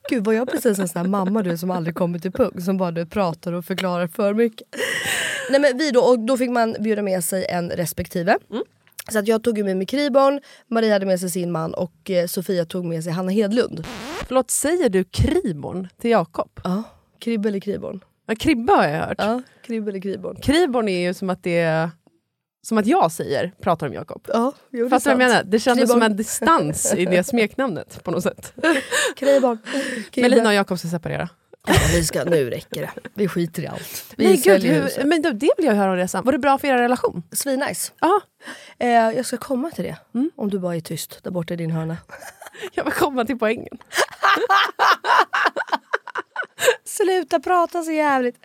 Gud 0.09 0.25
var 0.25 0.33
jag 0.33 0.51
precis 0.51 0.79
en 0.79 0.87
sån 0.87 1.03
där 1.03 1.09
mamma 1.09 1.43
du 1.43 1.57
som 1.57 1.71
aldrig 1.71 1.95
kommer 1.95 2.19
till 2.19 2.31
punkt, 2.31 2.63
som 2.63 2.77
bara 2.77 2.91
du 2.91 3.05
pratar 3.05 3.53
och 3.53 3.65
förklarar 3.65 4.07
för 4.07 4.33
mycket. 4.33 4.67
Nej 5.49 5.61
men 5.61 5.77
vi 5.77 5.91
då, 5.91 6.01
och 6.01 6.19
då 6.19 6.37
fick 6.37 6.49
man 6.49 6.75
bjuda 6.79 7.01
med 7.01 7.23
sig 7.23 7.45
en 7.49 7.69
respektive. 7.69 8.37
Så 9.11 9.19
att 9.19 9.27
jag 9.27 9.43
tog 9.43 9.63
med 9.65 9.77
mig 9.77 9.85
Kriborn, 9.85 10.39
Maria 10.67 10.93
hade 10.93 11.05
med 11.05 11.19
sig 11.19 11.29
sin 11.29 11.51
man 11.51 11.73
och 11.73 12.09
eh, 12.09 12.27
Sofia 12.27 12.65
tog 12.65 12.85
med 12.85 13.03
sig 13.03 13.13
Hanna 13.13 13.31
Hedlund. 13.31 13.87
Förlåt, 14.27 14.51
säger 14.51 14.89
du 14.89 15.03
Kriborn 15.03 15.87
till 16.01 16.11
Jakob? 16.11 16.59
Ja, 16.63 16.83
Kribbe 17.21 17.49
eller 17.49 17.59
Kriborn? 17.59 18.03
Ja, 18.25 18.35
Kribbe 18.35 18.73
har 18.73 18.87
jag 18.87 19.07
hört. 19.07 19.15
Ja, 19.17 19.41
Kribbe 19.65 19.91
eller 19.91 19.99
Kriborn. 20.01 20.35
Kriborn 20.35 20.87
är 20.87 20.99
ju 20.99 21.13
som 21.13 21.29
att 21.29 21.43
det 21.43 21.59
är 21.59 21.89
som 22.63 22.77
att 22.77 22.85
jag 22.85 23.11
säger, 23.11 23.51
pratar 23.61 23.87
om 23.87 23.93
Jakob. 23.93 24.25
Ja, 24.27 24.53
jo, 24.71 24.89
Fattar 24.89 25.11
du 25.11 25.15
vad 25.17 25.23
jag 25.23 25.29
menar? 25.29 25.43
Det 25.43 25.59
kändes 25.59 25.89
som 25.89 25.95
Krybarn. 25.99 26.11
en 26.11 26.17
distans 26.17 26.93
i 26.93 27.05
det 27.05 27.23
smeknamnet 27.23 28.03
på 28.03 28.11
något 28.11 28.23
sätt. 28.23 28.53
Krybarn. 29.15 29.57
Melina 30.15 30.49
och 30.49 30.55
Jakob 30.55 30.79
ska 30.79 30.87
separera. 30.87 31.29
Ja, 31.67 31.73
vi 31.93 32.03
ska, 32.03 32.23
nu 32.23 32.49
räcker 32.49 32.81
det. 32.81 32.91
Vi 33.13 33.27
skiter 33.27 33.63
i 33.63 33.67
allt. 33.67 34.13
Vi 34.17 34.25
Nej, 34.25 34.41
gud, 34.43 34.63
hur, 34.63 35.03
men 35.05 35.21
det 35.21 35.31
det 35.31 35.51
vill 35.57 35.65
jag 35.65 35.75
höra 35.75 35.91
om 35.91 35.97
resan. 35.97 36.25
Var 36.25 36.31
det 36.31 36.37
bra 36.39 36.57
för 36.57 36.67
er 36.67 36.77
relation? 36.77 37.23
Svinnice. 37.31 37.91
Ja, 37.99 38.21
Eh, 38.77 38.89
jag 38.89 39.25
ska 39.25 39.37
komma 39.37 39.71
till 39.71 39.83
det. 39.83 39.97
Mm. 40.13 40.31
Om 40.35 40.49
du 40.49 40.59
bara 40.59 40.75
är 40.75 40.79
tyst 40.79 41.23
där 41.23 41.31
borta 41.31 41.53
i 41.53 41.57
din 41.57 41.71
hörna. 41.71 41.97
jag 42.73 42.83
vill 42.83 42.93
komma 42.93 43.25
till 43.25 43.39
poängen. 43.39 43.77
Sluta 46.85 47.39
prata 47.39 47.83
så 47.83 47.91
jävligt. 47.91 48.35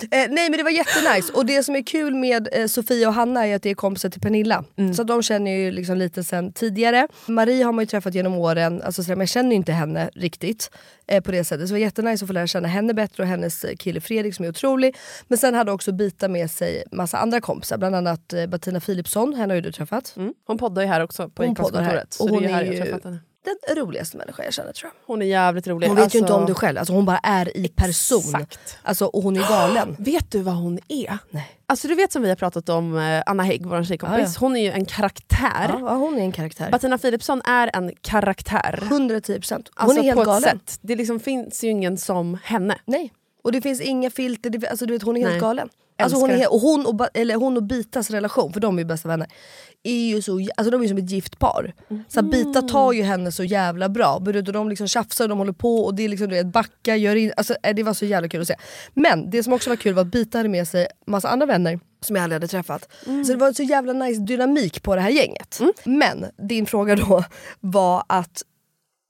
Eh, 0.00 0.08
nej 0.10 0.50
men 0.50 0.52
det 0.52 0.62
var 0.62 0.70
jättenice. 0.70 1.32
Och 1.32 1.46
det 1.46 1.62
som 1.62 1.76
är 1.76 1.82
kul 1.82 2.14
med 2.14 2.48
eh, 2.52 2.66
Sofia 2.66 3.08
och 3.08 3.14
Hanna 3.14 3.46
är 3.46 3.56
att 3.56 3.62
det 3.62 3.70
är 3.70 3.74
kompisar 3.74 4.08
till 4.10 4.20
Pernilla. 4.20 4.64
Mm. 4.76 4.94
Så 4.94 5.02
de 5.02 5.22
känner 5.22 5.50
ju 5.50 5.70
liksom 5.70 5.96
lite 5.96 6.24
sen 6.24 6.52
tidigare. 6.52 7.08
Marie 7.26 7.64
har 7.64 7.72
man 7.72 7.82
ju 7.82 7.86
träffat 7.86 8.14
genom 8.14 8.34
åren, 8.34 8.82
alltså, 8.82 9.02
så 9.02 9.10
men 9.10 9.20
jag 9.20 9.28
känner 9.28 9.50
ju 9.50 9.56
inte 9.56 9.72
henne 9.72 10.10
riktigt. 10.14 10.70
Eh, 11.06 11.20
på 11.20 11.30
det 11.30 11.44
sättet. 11.44 11.68
Så 11.68 11.74
det 11.74 11.78
var 11.78 11.84
jättenice 11.84 12.24
att 12.24 12.28
få 12.28 12.32
lära 12.32 12.46
känna 12.46 12.68
henne 12.68 12.94
bättre 12.94 13.22
och 13.22 13.28
hennes 13.28 13.64
eh, 13.64 13.76
kille 13.76 14.00
Fredrik 14.00 14.34
som 14.34 14.44
är 14.44 14.48
otrolig. 14.48 14.96
Men 15.28 15.38
sen 15.38 15.54
hade 15.54 15.72
också 15.72 15.92
Bita 15.92 16.28
med 16.28 16.50
sig 16.50 16.84
massa 16.92 17.18
andra 17.18 17.40
kompisar. 17.40 17.78
Bland 17.78 17.94
annat 17.94 18.32
eh, 18.32 18.46
Bettina 18.46 18.80
Philipsson, 18.80 19.34
henne 19.34 19.52
har 19.52 19.56
ju 19.56 19.60
du 19.60 19.72
träffat. 19.72 20.14
Mm. 20.16 20.34
Hon 20.46 20.58
poddar 20.58 20.82
ju 20.82 20.88
här 20.88 21.00
också 21.00 21.28
på 21.28 21.44
Hon 21.44 21.54
poddar 21.54 21.82
här. 21.82 22.04
Och 22.20 22.28
är 22.28 22.30
hon 22.30 22.44
är 22.44 22.50
jag 22.50 22.74
ju-. 22.74 23.18
Den 23.44 23.76
roligaste 23.76 24.16
människa 24.16 24.44
jag 24.44 24.52
känner 24.54 24.72
tror 24.72 24.90
jag. 24.94 25.06
Hon 25.14 25.22
är 25.22 25.26
jävligt 25.26 25.66
rolig. 25.66 25.86
Hon 25.86 25.96
vet 25.96 26.02
Alltså, 26.02 26.18
ju 26.18 26.20
inte 26.22 26.32
om 26.32 26.46
det 26.46 26.54
själv, 26.54 26.78
alltså, 26.78 26.92
hon 26.94 27.04
bara 27.04 27.18
är 27.18 27.56
i 27.56 27.68
person. 27.68 28.18
Exakt. 28.18 28.78
Alltså, 28.82 29.06
och 29.06 29.22
hon 29.22 29.36
är 29.36 29.48
galen. 29.48 29.96
Vet 29.98 30.30
du 30.30 30.38
vad 30.42 30.54
hon 30.54 30.78
är? 30.88 31.18
Nej. 31.30 31.58
Alltså 31.66 31.88
du 31.88 31.94
vet 31.94 32.12
som 32.12 32.22
vi 32.22 32.28
har 32.28 32.36
pratat 32.36 32.68
om 32.68 32.98
eh, 32.98 33.22
Anna 33.26 33.42
Hägg, 33.42 33.66
vår 33.66 33.84
tjejkompis. 33.84 34.18
Ja, 34.18 34.24
ja. 34.24 34.40
Hon 34.40 34.56
är 34.56 34.60
ju 34.62 34.70
en 34.70 34.84
karaktär. 34.84 35.66
Ja, 35.80 35.94
hon 35.94 36.18
är 36.18 36.22
en 36.22 36.32
karaktär. 36.32 36.70
Bettina 36.70 36.98
Philipsson 36.98 37.42
är 37.44 37.70
en 37.76 37.92
karaktär. 38.00 38.78
110 38.82 39.34
procent. 39.34 39.70
Hon 39.76 39.84
Alltså 39.84 39.98
är 40.00 40.04
helt 40.04 40.16
på 40.16 40.20
ett 40.22 40.26
galen. 40.26 40.42
sätt. 40.42 40.78
Det 40.82 40.96
liksom 40.96 41.20
finns 41.20 41.64
ju 41.64 41.68
ingen 41.68 41.98
som 41.98 42.38
henne. 42.44 42.78
Nej. 42.84 43.12
Och 43.44 43.52
det 43.52 43.60
finns 43.60 43.80
inga 43.80 44.10
filter, 44.10 44.50
det, 44.50 44.68
alltså, 44.68 44.86
du 44.86 44.92
vet, 44.92 45.02
hon 45.02 45.16
är 45.16 45.20
helt 45.20 45.32
Nej. 45.32 45.40
galen. 45.40 45.68
Alltså, 46.02 46.18
hon, 46.18 46.30
är, 46.30 46.52
och 46.52 46.60
hon, 46.60 46.86
och, 46.86 47.08
eller 47.14 47.34
hon 47.34 47.56
och 47.56 47.62
Bitas 47.62 48.10
relation, 48.10 48.52
för 48.52 48.60
de 48.60 48.78
är 48.78 48.82
ju 48.82 48.84
bästa 48.84 49.08
vänner, 49.08 49.28
är 49.82 50.14
ju 50.14 50.22
så, 50.22 50.48
alltså, 50.56 50.70
de 50.70 50.82
är 50.82 50.88
som 50.88 50.98
ett 50.98 51.10
gift 51.10 51.38
par. 51.38 51.72
Så 52.08 52.20
att 52.20 52.30
Bita 52.30 52.62
tar 52.62 52.92
ju 52.92 53.02
henne 53.02 53.32
så 53.32 53.44
jävla 53.44 53.88
bra. 53.88 54.14
Och 54.14 54.44
de 54.44 54.68
liksom 54.68 54.88
tjafsar 54.88 55.24
och 55.24 55.28
de 55.28 55.38
håller 55.38 55.52
på 55.52 55.84
och 55.84 55.94
det 55.94 56.02
är 56.02 56.08
liksom, 56.08 56.28
du 56.28 56.34
vet, 56.34 56.46
backa, 56.46 56.96
gör 56.96 57.16
in, 57.16 57.32
alltså, 57.36 57.54
eh, 57.62 57.74
det 57.74 57.82
var 57.82 57.94
så 57.94 58.04
jävla 58.04 58.28
kul 58.28 58.40
att 58.40 58.46
se. 58.46 58.56
Men 58.94 59.30
det 59.30 59.42
som 59.42 59.52
också 59.52 59.70
var 59.70 59.76
kul 59.76 59.94
var 59.94 60.02
att 60.02 60.08
Bita 60.12 60.38
hade 60.38 60.48
med 60.48 60.68
sig 60.68 60.86
massa 61.06 61.28
andra 61.28 61.46
vänner 61.46 61.80
som 62.00 62.16
jag 62.16 62.22
aldrig 62.22 62.36
hade 62.36 62.48
träffat. 62.48 62.88
Så 63.26 63.32
det 63.32 63.38
var 63.38 63.52
så 63.52 63.62
jävla 63.62 63.92
nice 63.92 64.20
dynamik 64.20 64.82
på 64.82 64.94
det 64.94 65.00
här 65.00 65.10
gänget. 65.10 65.58
Men 65.84 66.26
din 66.48 66.66
fråga 66.66 66.96
då 66.96 67.24
var 67.60 68.04
att 68.06 68.42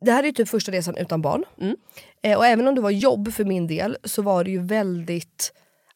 det 0.04 0.12
här 0.12 0.22
är 0.22 0.26
ju 0.26 0.32
typ 0.32 0.48
första 0.48 0.72
resan 0.72 0.96
utan 0.96 1.22
barn. 1.22 1.44
Eh, 2.22 2.38
och 2.38 2.46
även 2.46 2.68
om 2.68 2.74
det 2.74 2.80
var 2.80 2.90
jobb 2.90 3.32
för 3.32 3.44
min 3.44 3.66
del 3.66 3.96
så 4.04 4.22
var 4.22 4.44
det 4.44 4.50
ju 4.50 4.62
väldigt 4.62 5.52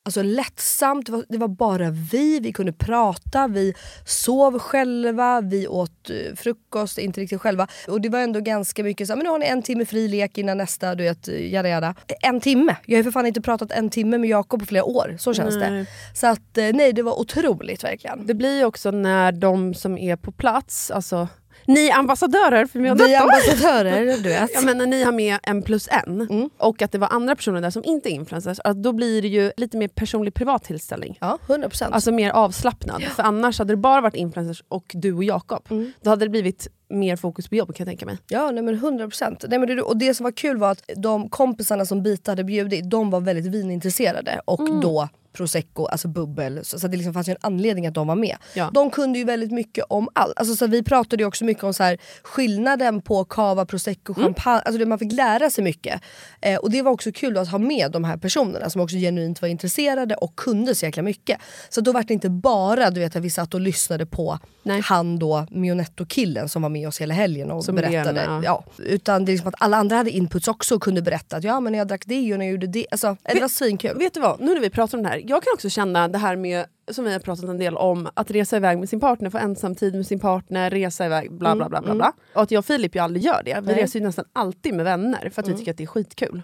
alltså, 0.07 0.23
lättsamt. 0.23 1.07
Det 1.07 1.13
var, 1.13 1.25
det 1.29 1.39
var 1.39 1.49
bara 1.49 1.91
vi, 1.91 2.41
vi 2.41 2.53
kunde 2.53 2.73
prata, 2.73 3.49
vi 3.49 3.75
sov 4.05 4.59
själva, 4.59 5.41
vi 5.41 5.69
åt 5.69 6.11
eh, 6.11 6.35
frukost, 6.37 6.99
inte 6.99 7.21
riktigt 7.21 7.41
själva. 7.41 7.67
Och 7.89 8.01
det 8.01 8.09
var 8.09 8.19
ändå 8.19 8.41
ganska 8.41 8.85
mycket 8.85 9.07
så 9.07 9.13
här, 9.13 9.17
men 9.17 9.25
nu 9.25 9.31
har 9.31 9.39
ni 9.39 9.47
en 9.47 9.63
timme 9.63 9.85
fri 9.85 10.09
lek 10.09 10.39
innan 10.39 10.59
nästa, 10.59 10.95
du 10.95 11.05
vet, 11.05 11.29
eh, 11.29 11.53
jada 11.53 11.69
jada. 11.69 11.95
En 12.23 12.41
timme! 12.41 12.77
Jag 12.87 12.97
har 12.97 12.99
ju 12.99 13.05
för 13.05 13.11
fan 13.11 13.27
inte 13.27 13.41
pratat 13.41 13.73
en 13.73 13.91
timme 13.91 14.19
med 14.19 14.31
Jakob 14.31 14.61
på 14.61 14.67
flera 14.67 14.85
år, 14.85 15.17
så 15.19 15.35
känns 15.35 15.55
det. 15.55 15.87
Så 16.15 16.27
att 16.27 16.59
eh, 16.59 16.65
nej, 16.75 16.93
det 16.93 17.03
var 17.03 17.21
otroligt 17.21 17.85
verkligen. 17.85 18.27
Det 18.27 18.35
blir 18.35 18.59
ju 18.59 18.65
också 18.65 18.91
när 18.91 19.33
de 19.33 19.75
som 19.75 19.99
är 19.99 20.17
på 20.17 20.33
plats, 20.33 20.91
alltså 20.91 21.29
ni 21.67 21.91
ambassadörer 21.91 22.67
för 22.67 22.79
Vi 22.79 22.95
Mio 22.95 23.05
är 23.05 23.21
ambassadörer, 23.21 24.17
du 24.17 24.29
vet. 24.29 24.51
Ja, 24.55 24.61
men 24.61 24.79
när 24.79 24.87
ni 24.87 25.03
har 25.03 25.13
med 25.13 25.39
en 25.43 25.63
plus 25.63 25.89
en 25.91 26.51
och 26.59 26.83
att 26.83 26.93
det 26.93 26.99
var 26.99 27.09
andra 27.09 27.37
personer 27.37 27.61
där 27.61 27.71
som 27.71 27.85
inte 27.85 28.09
är 28.09 28.13
influencers, 28.13 28.59
att 28.65 28.83
då 28.83 28.93
blir 28.93 29.23
det 29.23 29.29
ju 29.29 29.53
lite 29.57 29.77
mer 29.77 29.89
personlig 29.89 30.35
privat 30.35 30.65
tillställning. 30.65 31.19
Ja, 31.21 31.39
100%. 31.47 31.89
Alltså 31.91 32.13
mer 32.13 32.31
avslappnad. 32.31 33.03
För 33.03 33.23
annars 33.23 33.59
hade 33.59 33.73
det 33.73 33.77
bara 33.77 34.01
varit 34.01 34.15
influencers 34.15 34.63
och 34.69 34.85
du 34.95 35.13
och 35.13 35.25
Jakob. 35.25 35.69
Då 36.03 36.11
hade 36.11 36.25
det 36.25 36.29
blivit 36.31 36.69
mer 36.89 37.17
fokus 37.17 37.49
på 37.49 37.55
jobb 37.55 37.75
kan 37.75 37.85
jag 37.85 37.91
tänka 37.91 38.07
mig. 38.07 38.19
Ja, 38.29 38.51
nej 38.51 38.63
men 38.63 38.75
100 38.75 39.09
procent. 39.09 39.45
Och 39.85 39.97
det 39.97 40.15
som 40.15 40.25
var 40.25 40.33
kul 40.33 40.57
var 40.57 40.71
att 40.71 40.83
de 40.97 41.29
kompisarna 41.29 41.87
som 41.87 42.03
Bita 42.03 42.31
hade 42.31 42.45
bjudit, 42.45 42.91
de 42.91 43.11
var 43.11 43.21
väldigt 43.21 43.47
vinintresserade. 43.47 44.41
Och 44.45 44.81
då 44.83 45.09
prosecco, 45.37 45.87
alltså 45.87 46.09
bubbel. 46.09 46.65
Så, 46.65 46.79
så 46.79 46.89
det 46.89 46.97
liksom 46.97 47.15
fanns 47.15 47.29
ju 47.29 47.31
en 47.31 47.39
anledning 47.41 47.87
att 47.87 47.95
de 47.95 48.07
var 48.07 48.15
med. 48.15 48.37
Ja. 48.55 48.71
De 48.75 48.91
kunde 48.91 49.19
ju 49.19 49.25
väldigt 49.25 49.53
mycket 49.53 49.85
om 49.89 50.09
allt. 50.13 50.33
Alltså, 50.37 50.57
så 50.57 50.67
vi 50.67 50.83
pratade 50.83 51.23
ju 51.23 51.27
också 51.27 51.45
mycket 51.45 51.65
om 51.65 51.75
så 51.75 51.83
här, 51.83 51.99
skillnaden 52.23 53.01
på 53.03 53.25
cava, 53.25 53.67
prosecco, 53.67 54.15
champagne. 54.15 54.61
Alltså, 54.65 54.79
det, 54.79 54.87
man 54.87 54.99
fick 54.99 55.13
lära 55.13 55.51
sig 55.51 55.65
mycket. 55.65 56.01
Eh, 56.41 56.57
och 56.57 56.71
det 56.71 56.83
var 56.83 56.93
också 56.93 57.13
kul 57.13 57.39
att 57.39 57.49
ha 57.49 57.59
med 57.59 57.93
de 57.93 58.05
här 58.05 58.17
personerna 58.17 58.71
som 58.71 58.81
också 58.81 58.97
genuint 58.97 59.43
var 59.43 59.49
intresserade 59.49 60.15
och 60.15 60.37
kunde 60.37 60.75
så 60.75 60.87
jäkla 60.87 61.03
mycket. 61.03 61.39
Så 61.69 61.81
då 61.81 61.93
var 61.93 62.03
det 62.03 62.15
inte 62.15 62.31
bara 62.31 62.91
du 62.91 63.01
vet, 63.01 63.17
att 63.17 63.23
vi 63.23 63.31
satt 63.31 63.55
och 63.55 63.61
lyssnade 63.61 64.07
på 64.07 64.39
Nej. 64.63 64.81
han 64.85 65.19
då, 65.19 65.47
Mionetto-killen 65.51 66.49
som 66.49 66.63
var 66.63 66.69
med 66.69 66.89
oss 66.89 67.01
hela 67.01 67.15
helgen 67.15 67.51
och 67.51 67.65
Som 67.65 67.75
berättade. 67.75 68.13
Lena, 68.13 68.41
ja. 68.45 68.65
Ja, 68.77 68.85
utan 68.85 69.25
det 69.25 69.31
är 69.31 69.33
liksom 69.33 69.49
att 69.49 69.55
alla 69.59 69.77
andra 69.77 69.97
hade 69.97 70.11
inputs 70.11 70.49
också 70.49 70.75
och 70.75 70.83
kunde 70.83 71.03
berätta 71.03 71.37
att 71.37 71.45
ja 71.45 71.61
men 71.61 71.73
när 71.73 71.79
jag 71.79 71.89
drack 71.89 72.03
det 72.07 72.33
och 72.33 72.39
när 72.39 72.47
jag 72.47 72.53
gjorde 72.53 72.67
det. 72.67 72.87
Alltså, 72.91 73.17
det 73.23 73.41
var 73.41 73.49
svinkul. 73.49 73.99
Vet 73.99 74.15
du 74.15 74.21
vad, 74.21 74.41
nu 74.41 74.55
när 74.55 74.61
vi 74.61 74.71
pratar 74.71 74.99
om 74.99 75.05
det 75.05 75.11
här, 75.11 75.23
jag 75.29 75.43
kan 75.43 75.53
också 75.55 75.69
känna 75.71 76.09
det 76.09 76.19
här 76.19 76.37
med, 76.37 76.67
som 76.91 77.05
vi 77.05 77.13
har 77.13 77.21
pratat 77.21 77.45
en 77.45 77.59
del 77.59 77.77
om, 77.77 78.09
att 78.15 78.31
resa 78.31 78.57
iväg 78.57 78.79
med 78.79 78.89
sin 78.89 79.01
partner, 79.01 79.31
få 79.31 79.39
ensamtid 79.39 79.95
med 79.95 80.07
sin 80.07 80.21
partner, 80.21 80.71
resa 80.71 81.07
iväg, 81.07 81.33
bla 81.33 81.57
bla 81.57 81.69
bla. 81.69 81.83
bla, 81.83 81.95
bla. 81.95 82.13
Och 82.35 82.43
att 82.43 82.51
jag 82.51 82.59
och 82.59 82.65
Filip 82.65 82.95
ju 82.97 83.01
aldrig 83.01 83.25
gör 83.25 83.43
det. 83.45 83.61
Vi 83.61 83.67
Nej. 83.67 83.83
reser 83.83 83.99
ju 84.01 84.07
nästan 84.07 84.25
alltid 84.33 84.75
med 84.75 84.85
vänner 84.85 85.31
för 85.31 85.43
att 85.43 85.49
vi 85.49 85.55
tycker 85.55 85.71
att 85.71 85.77
det 85.79 85.85
är 85.85 85.87
skitkul. 85.87 86.43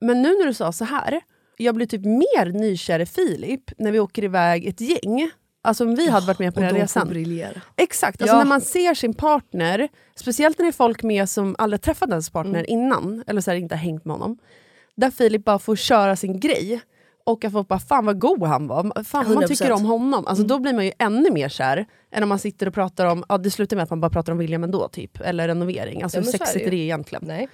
Men 0.00 0.22
nu 0.22 0.28
när 0.38 0.46
du 0.46 0.54
sa 0.54 0.72
så 0.72 0.84
här, 0.84 1.20
jag 1.56 1.74
blir 1.74 1.86
typ 1.86 2.04
mer 2.04 2.46
nykär 2.46 3.00
i 3.00 3.06
Filip 3.06 3.70
när 3.78 3.92
vi 3.92 4.00
åker 4.00 4.24
iväg 4.24 4.66
ett 4.66 4.80
gäng. 4.80 5.30
Alltså 5.64 5.84
om 5.84 5.94
vi 5.94 6.08
hade 6.10 6.26
varit 6.26 6.38
med 6.38 6.54
på 6.54 6.58
och 6.60 6.66
den 6.66 6.74
här 6.74 6.82
resan. 6.82 7.08
Exakt, 7.76 8.22
alltså 8.22 8.36
Ja. 8.36 8.38
när 8.38 8.48
man 8.48 8.60
ser 8.60 8.94
sin 8.94 9.14
partner, 9.14 9.88
speciellt 10.14 10.58
när 10.58 10.64
det 10.64 10.70
är 10.70 10.72
folk 10.72 11.02
med 11.02 11.28
som 11.28 11.56
aldrig 11.58 11.82
träffat 11.82 12.08
ens 12.10 12.30
partner 12.30 12.58
Mm. 12.58 12.64
innan, 12.68 13.24
eller 13.26 13.40
så 13.40 13.50
här, 13.50 13.58
inte 13.58 13.74
har 13.74 13.80
hängt 13.80 14.04
med 14.04 14.14
honom. 14.16 14.38
Där 14.96 15.10
Filip 15.10 15.44
bara 15.44 15.58
får 15.58 15.76
köra 15.76 16.16
sin 16.16 16.40
grej. 16.40 16.80
Och 17.24 17.44
att 17.44 17.52
folk 17.52 17.68
bara, 17.68 17.78
fan 17.78 18.04
vad 18.06 18.18
god 18.20 18.42
han 18.42 18.66
var, 18.66 19.04
fan 19.04 19.24
vad 19.24 19.34
man 19.34 19.44
100%. 19.44 19.46
tycker 19.48 19.72
om 19.72 19.84
honom. 19.84 20.14
Mm. 20.14 20.26
Alltså, 20.26 20.44
Då 20.44 20.58
blir 20.58 20.72
man 20.72 20.84
ju 20.84 20.92
ännu 20.98 21.30
mer 21.30 21.48
kär 21.48 21.86
än 22.12 22.22
om 22.22 22.28
man 22.28 22.38
sitter 22.38 22.66
och 22.68 22.74
pratar 22.74 23.06
om, 23.06 23.24
ja 23.28 23.38
det 23.38 23.50
slutar 23.50 23.76
med 23.76 23.82
att 23.82 23.90
man 23.90 24.00
bara 24.00 24.10
pratar 24.10 24.32
om 24.32 24.38
William 24.38 24.64
ändå 24.64 24.88
typ, 24.88 25.20
eller 25.20 25.48
renovering. 25.48 26.02
Alltså 26.02 26.18
Ja, 26.18 26.22
hur 26.24 26.30
sexigt 26.32 26.66
är 26.66 26.70
det 26.70 26.76
egentligen? 26.76 27.24
Nej. 27.26 27.48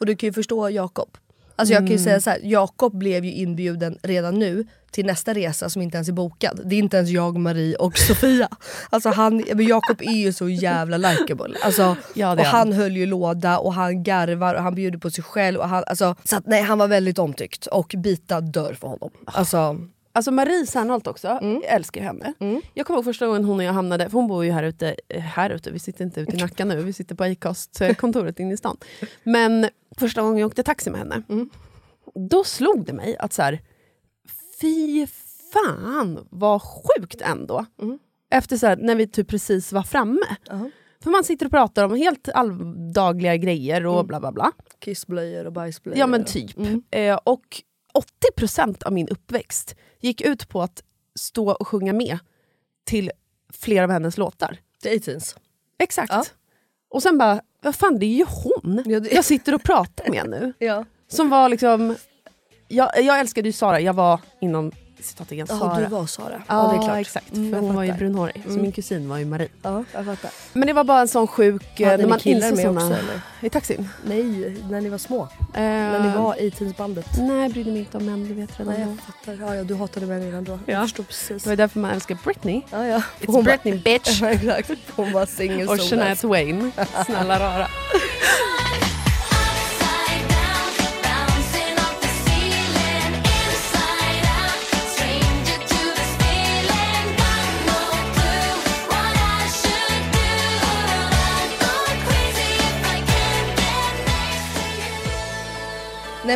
Och 0.00 0.06
du 0.06 0.16
kan 0.16 0.26
ju 0.26 0.32
förstå 0.32 0.70
Jakob. 0.70 1.08
Alltså 1.56 1.72
jag 1.72 1.80
kan 1.80 1.86
Mm. 1.86 1.92
ju 1.98 2.04
säga 2.04 2.20
så 2.20 2.30
här, 2.30 2.40
Jakob 2.42 2.98
blev 2.98 3.24
ju 3.24 3.32
inbjuden 3.32 3.98
redan 4.02 4.38
nu 4.38 4.66
till 4.94 5.06
nästa 5.06 5.34
resa 5.34 5.68
som 5.68 5.82
inte 5.82 5.96
ens 5.96 6.08
är 6.08 6.12
bokad. 6.12 6.60
Det 6.64 6.74
är 6.74 6.78
inte 6.78 6.96
ens 6.96 7.10
jag, 7.10 7.38
Marie 7.38 7.76
och 7.76 7.98
Sofia. 7.98 8.48
Alltså 8.90 9.08
han, 9.08 9.36
men 9.54 9.66
Jakob 9.66 10.00
är 10.02 10.12
ju 10.16 10.32
så 10.32 10.48
jävla 10.48 10.96
likeable. 10.96 11.56
Alltså, 11.62 11.96
Ja, 12.14 12.32
och 12.32 12.38
han 12.40 12.72
höll 12.72 12.96
ju 12.96 13.06
låda 13.06 13.58
och 13.58 13.74
han 13.74 14.02
garvar 14.02 14.54
och 14.54 14.62
han 14.62 14.74
bjuder 14.74 14.98
på 14.98 15.10
sig 15.10 15.24
själv. 15.24 15.60
Och 15.60 15.68
han, 15.68 15.84
alltså, 15.86 16.14
så 16.24 16.36
att, 16.36 16.46
nej, 16.46 16.62
han 16.62 16.78
var 16.78 16.88
väldigt 16.88 17.18
omtyckt 17.18 17.66
och 17.66 17.94
Bita 17.98 18.40
dör 18.40 18.74
för 18.74 18.88
honom. 18.88 19.10
Alltså, 19.24 19.76
Alltså 20.16 20.30
Marie 20.30 20.66
Serneholt 20.66 21.06
också, 21.06 21.28
Mm. 21.28 21.60
jag 21.64 21.72
älskar 21.74 22.02
henne. 22.02 22.34
Jag 22.74 22.86
kommer 22.86 22.98
ihåg 22.98 23.04
första 23.04 23.26
gången 23.26 23.44
hon 23.44 23.58
och 23.58 23.64
jag 23.64 23.72
hamnade, 23.72 24.04
för 24.04 24.18
hon 24.18 24.28
bor 24.28 24.44
ju 24.44 24.50
här 24.52 24.62
ute, 24.62 24.96
eh, 25.08 25.20
här 25.20 25.50
ute, 25.50 25.70
vi 25.70 25.78
sitter 25.78 26.04
inte 26.04 26.20
ute 26.20 26.36
i 26.36 26.40
Nacka 26.40 26.64
nu, 26.64 26.82
vi 26.82 26.92
sitter 26.92 27.14
på 27.14 27.24
Acast-kontoret 27.24 28.40
inne 28.40 28.54
i 28.54 28.56
stan. 28.56 28.76
Men 29.24 29.68
första 29.98 30.22
gången 30.22 30.38
jag 30.38 30.46
åkte 30.46 30.62
taxi 30.62 30.90
med 30.90 30.98
henne, 31.00 31.22
Mm. 31.28 31.50
då 32.30 32.44
slog 32.44 32.86
det 32.86 32.92
mig 32.92 33.16
att 33.18 33.32
så 33.32 33.42
här, 33.42 33.60
fy 34.60 35.06
fan 35.52 36.26
vad 36.30 36.62
sjukt 36.62 37.20
ändå. 37.20 37.66
Mm. 37.82 37.98
Efter 38.30 38.56
så 38.56 38.66
här, 38.66 38.76
när 38.76 38.94
vi 38.94 39.06
typ 39.06 39.28
precis 39.28 39.72
var 39.72 39.82
framme. 39.82 40.26
För 41.02 41.10
man 41.10 41.24
sitter 41.24 41.46
och 41.46 41.52
pratar 41.52 41.84
om 41.84 41.94
helt 41.96 42.28
alldagliga 42.28 43.36
grejer 43.36 43.86
och 43.86 44.06
bla 44.06 44.20
bla 44.20 44.32
bla. 44.32 44.52
kissblöjor 44.78 45.44
och 45.44 45.52
bajsblöjor. 45.52 45.98
Ja 45.98 46.06
men 46.06 46.24
typ. 46.24 46.56
Eh, 46.90 47.18
och 47.24 47.62
80% 48.38 48.82
av 48.84 48.92
min 48.92 49.08
uppväxt 49.08 49.76
gick 50.00 50.20
ut 50.20 50.48
på 50.48 50.62
att 50.62 50.82
stå 51.18 51.50
och 51.52 51.68
sjunga 51.68 51.92
med 51.92 52.18
till 52.84 53.10
flera 53.52 53.84
av 53.84 53.90
hennes 53.90 54.18
låtar. 54.18 54.58
Är 54.84 54.98
teens. 54.98 55.36
Exakt. 55.78 56.12
Ja. 56.12 56.24
Och 56.90 57.02
sen 57.02 57.18
bara, 57.18 57.40
vad 57.62 57.74
fan 57.74 57.98
det 57.98 58.06
är 58.06 58.16
ju 58.16 58.24
hon 58.44 58.82
Ja, 58.86 59.00
det- 59.00 59.12
jag 59.12 59.24
sitter 59.24 59.54
och 59.54 59.62
pratar 59.62 60.10
med 60.10 60.28
nu. 60.28 60.52
Ja. 60.66 60.84
Som 61.08 61.30
var 61.30 61.48
liksom, 61.48 61.96
jag, 62.68 62.90
jag 63.04 63.20
älskade 63.20 63.48
ju 63.48 63.52
Sara, 63.52 63.80
jag 63.80 63.92
var 63.94 64.20
inom 64.40 64.72
citattecken 65.00 65.46
Ja, 65.48 65.58
Sara. 65.58 65.80
du 65.80 65.86
var 65.86 66.06
Sara. 66.06 66.42
Ja, 66.48 66.70
det 66.72 66.78
är 66.78 66.82
klart. 66.84 66.98
exakt. 66.98 67.32
Mm, 67.32 67.50
för 67.50 67.56
jag 67.58 67.62
hon 67.62 67.74
var 67.76 67.82
ju 67.84 67.92
brunhårig. 67.92 68.42
Så 68.44 68.50
Mm. 68.50 68.62
min 68.62 68.72
kusin 68.72 69.08
var 69.08 69.18
ju 69.18 69.24
Marie. 69.24 69.48
Ja, 69.62 69.84
jag 69.92 70.04
fattar. 70.04 70.30
Men 70.52 70.66
det 70.66 70.72
var 70.72 70.84
bara 70.84 71.00
en 71.00 71.08
sån 71.08 71.26
sjuk... 71.26 71.80
eh, 71.80 71.90
Hade 71.90 72.02
när 72.02 72.08
man 72.08 72.18
killar 72.18 72.50
med 72.50 72.58
såna- 72.58 72.70
också 72.86 72.98
eller? 72.98 73.20
I 73.40 73.50
taxin? 73.50 73.88
Nej, 74.04 74.22
när 74.70 74.80
ni 74.80 74.88
var 74.88 74.98
små. 74.98 75.28
När 75.54 75.90
När 76.00 76.10
ni 76.10 76.16
var 76.16 76.40
i 76.42 76.50
teensbandet. 76.50 77.06
Nej, 77.18 77.42
jag 77.42 77.50
brydde 77.52 77.70
mig 77.70 77.80
inte 77.80 77.96
om 77.96 78.06
män, 78.06 78.28
du 78.28 78.34
vet 78.34 78.60
redan. 78.60 78.74
Nej, 78.74 78.82
jag 78.88 78.98
fattar. 79.00 79.46
Ja, 79.46 79.54
ja, 79.54 79.64
du 79.64 79.74
hatade 79.74 80.06
mig 80.06 80.26
redan 80.26 80.44
då. 80.44 80.52
Ja. 80.66 80.72
Jag 80.72 80.82
förstår 80.82 81.04
precis. 81.04 81.42
Det 81.42 81.48
var 81.50 81.56
därför 81.56 81.80
man 81.80 81.90
älskar 81.90 82.18
Britney. 82.24 82.60
Ja, 82.70 82.86
ja. 82.86 83.02
It's 83.20 83.42
Britney 83.42 83.78
bitch! 83.78 84.20
Ja, 84.42 84.52
exakt. 84.54 84.80
Hon 84.96 85.12
var 85.12 85.26
singel 85.26 85.68
Och 85.68 85.80
Shania 85.80 86.16
Twain. 86.16 86.72
Snälla 87.06 87.38
rara. 87.40 87.66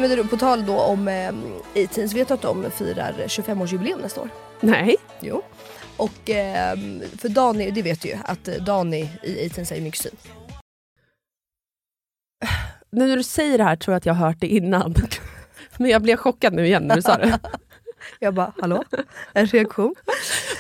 Nej 0.01 0.09
men 0.09 0.19
du, 0.19 0.29
på 0.29 0.37
tal 0.37 0.67
då 0.67 0.81
om 0.81 1.09
eh, 1.09 1.35
E-teens, 1.75 2.15
vet 2.15 2.29
du 2.29 2.35
att 2.35 2.43
de 2.43 2.71
firar 2.71 3.13
25-årsjubileum 3.13 4.03
nästa 4.03 4.21
år? 4.21 4.31
Nej. 4.61 4.97
Jo. 5.21 5.43
Och 5.97 6.31
eh, 6.31 6.79
för 7.19 7.29
Dani, 7.29 7.71
det 7.71 7.83
vet 7.83 8.03
du 8.03 8.09
ju, 8.09 8.17
att 8.25 8.45
Dani 8.45 9.11
i 9.23 9.47
E-teens 9.47 9.73
är 9.73 9.81
min 9.81 9.93
kusin. 9.93 10.17
Nu 12.91 13.07
när 13.07 13.17
du 13.17 13.23
säger 13.23 13.59
det 13.59 13.65
här 13.65 13.77
tror 13.77 13.93
jag 13.93 13.97
att 13.97 14.07
jag 14.07 14.15
har 14.15 14.27
hört 14.27 14.41
det 14.41 14.47
innan. 14.47 14.95
Men 15.77 15.91
jag 15.91 16.03
blev 16.03 16.17
chockad 16.17 16.53
nu 16.55 16.67
igen 16.67 16.83
när 16.83 16.97
du 16.97 17.03
sa 17.03 17.17
det. 17.17 17.39
Jag 18.19 18.35
bara, 18.35 18.53
hallå? 18.61 18.85
En 19.33 19.47
reaktion? 19.47 19.95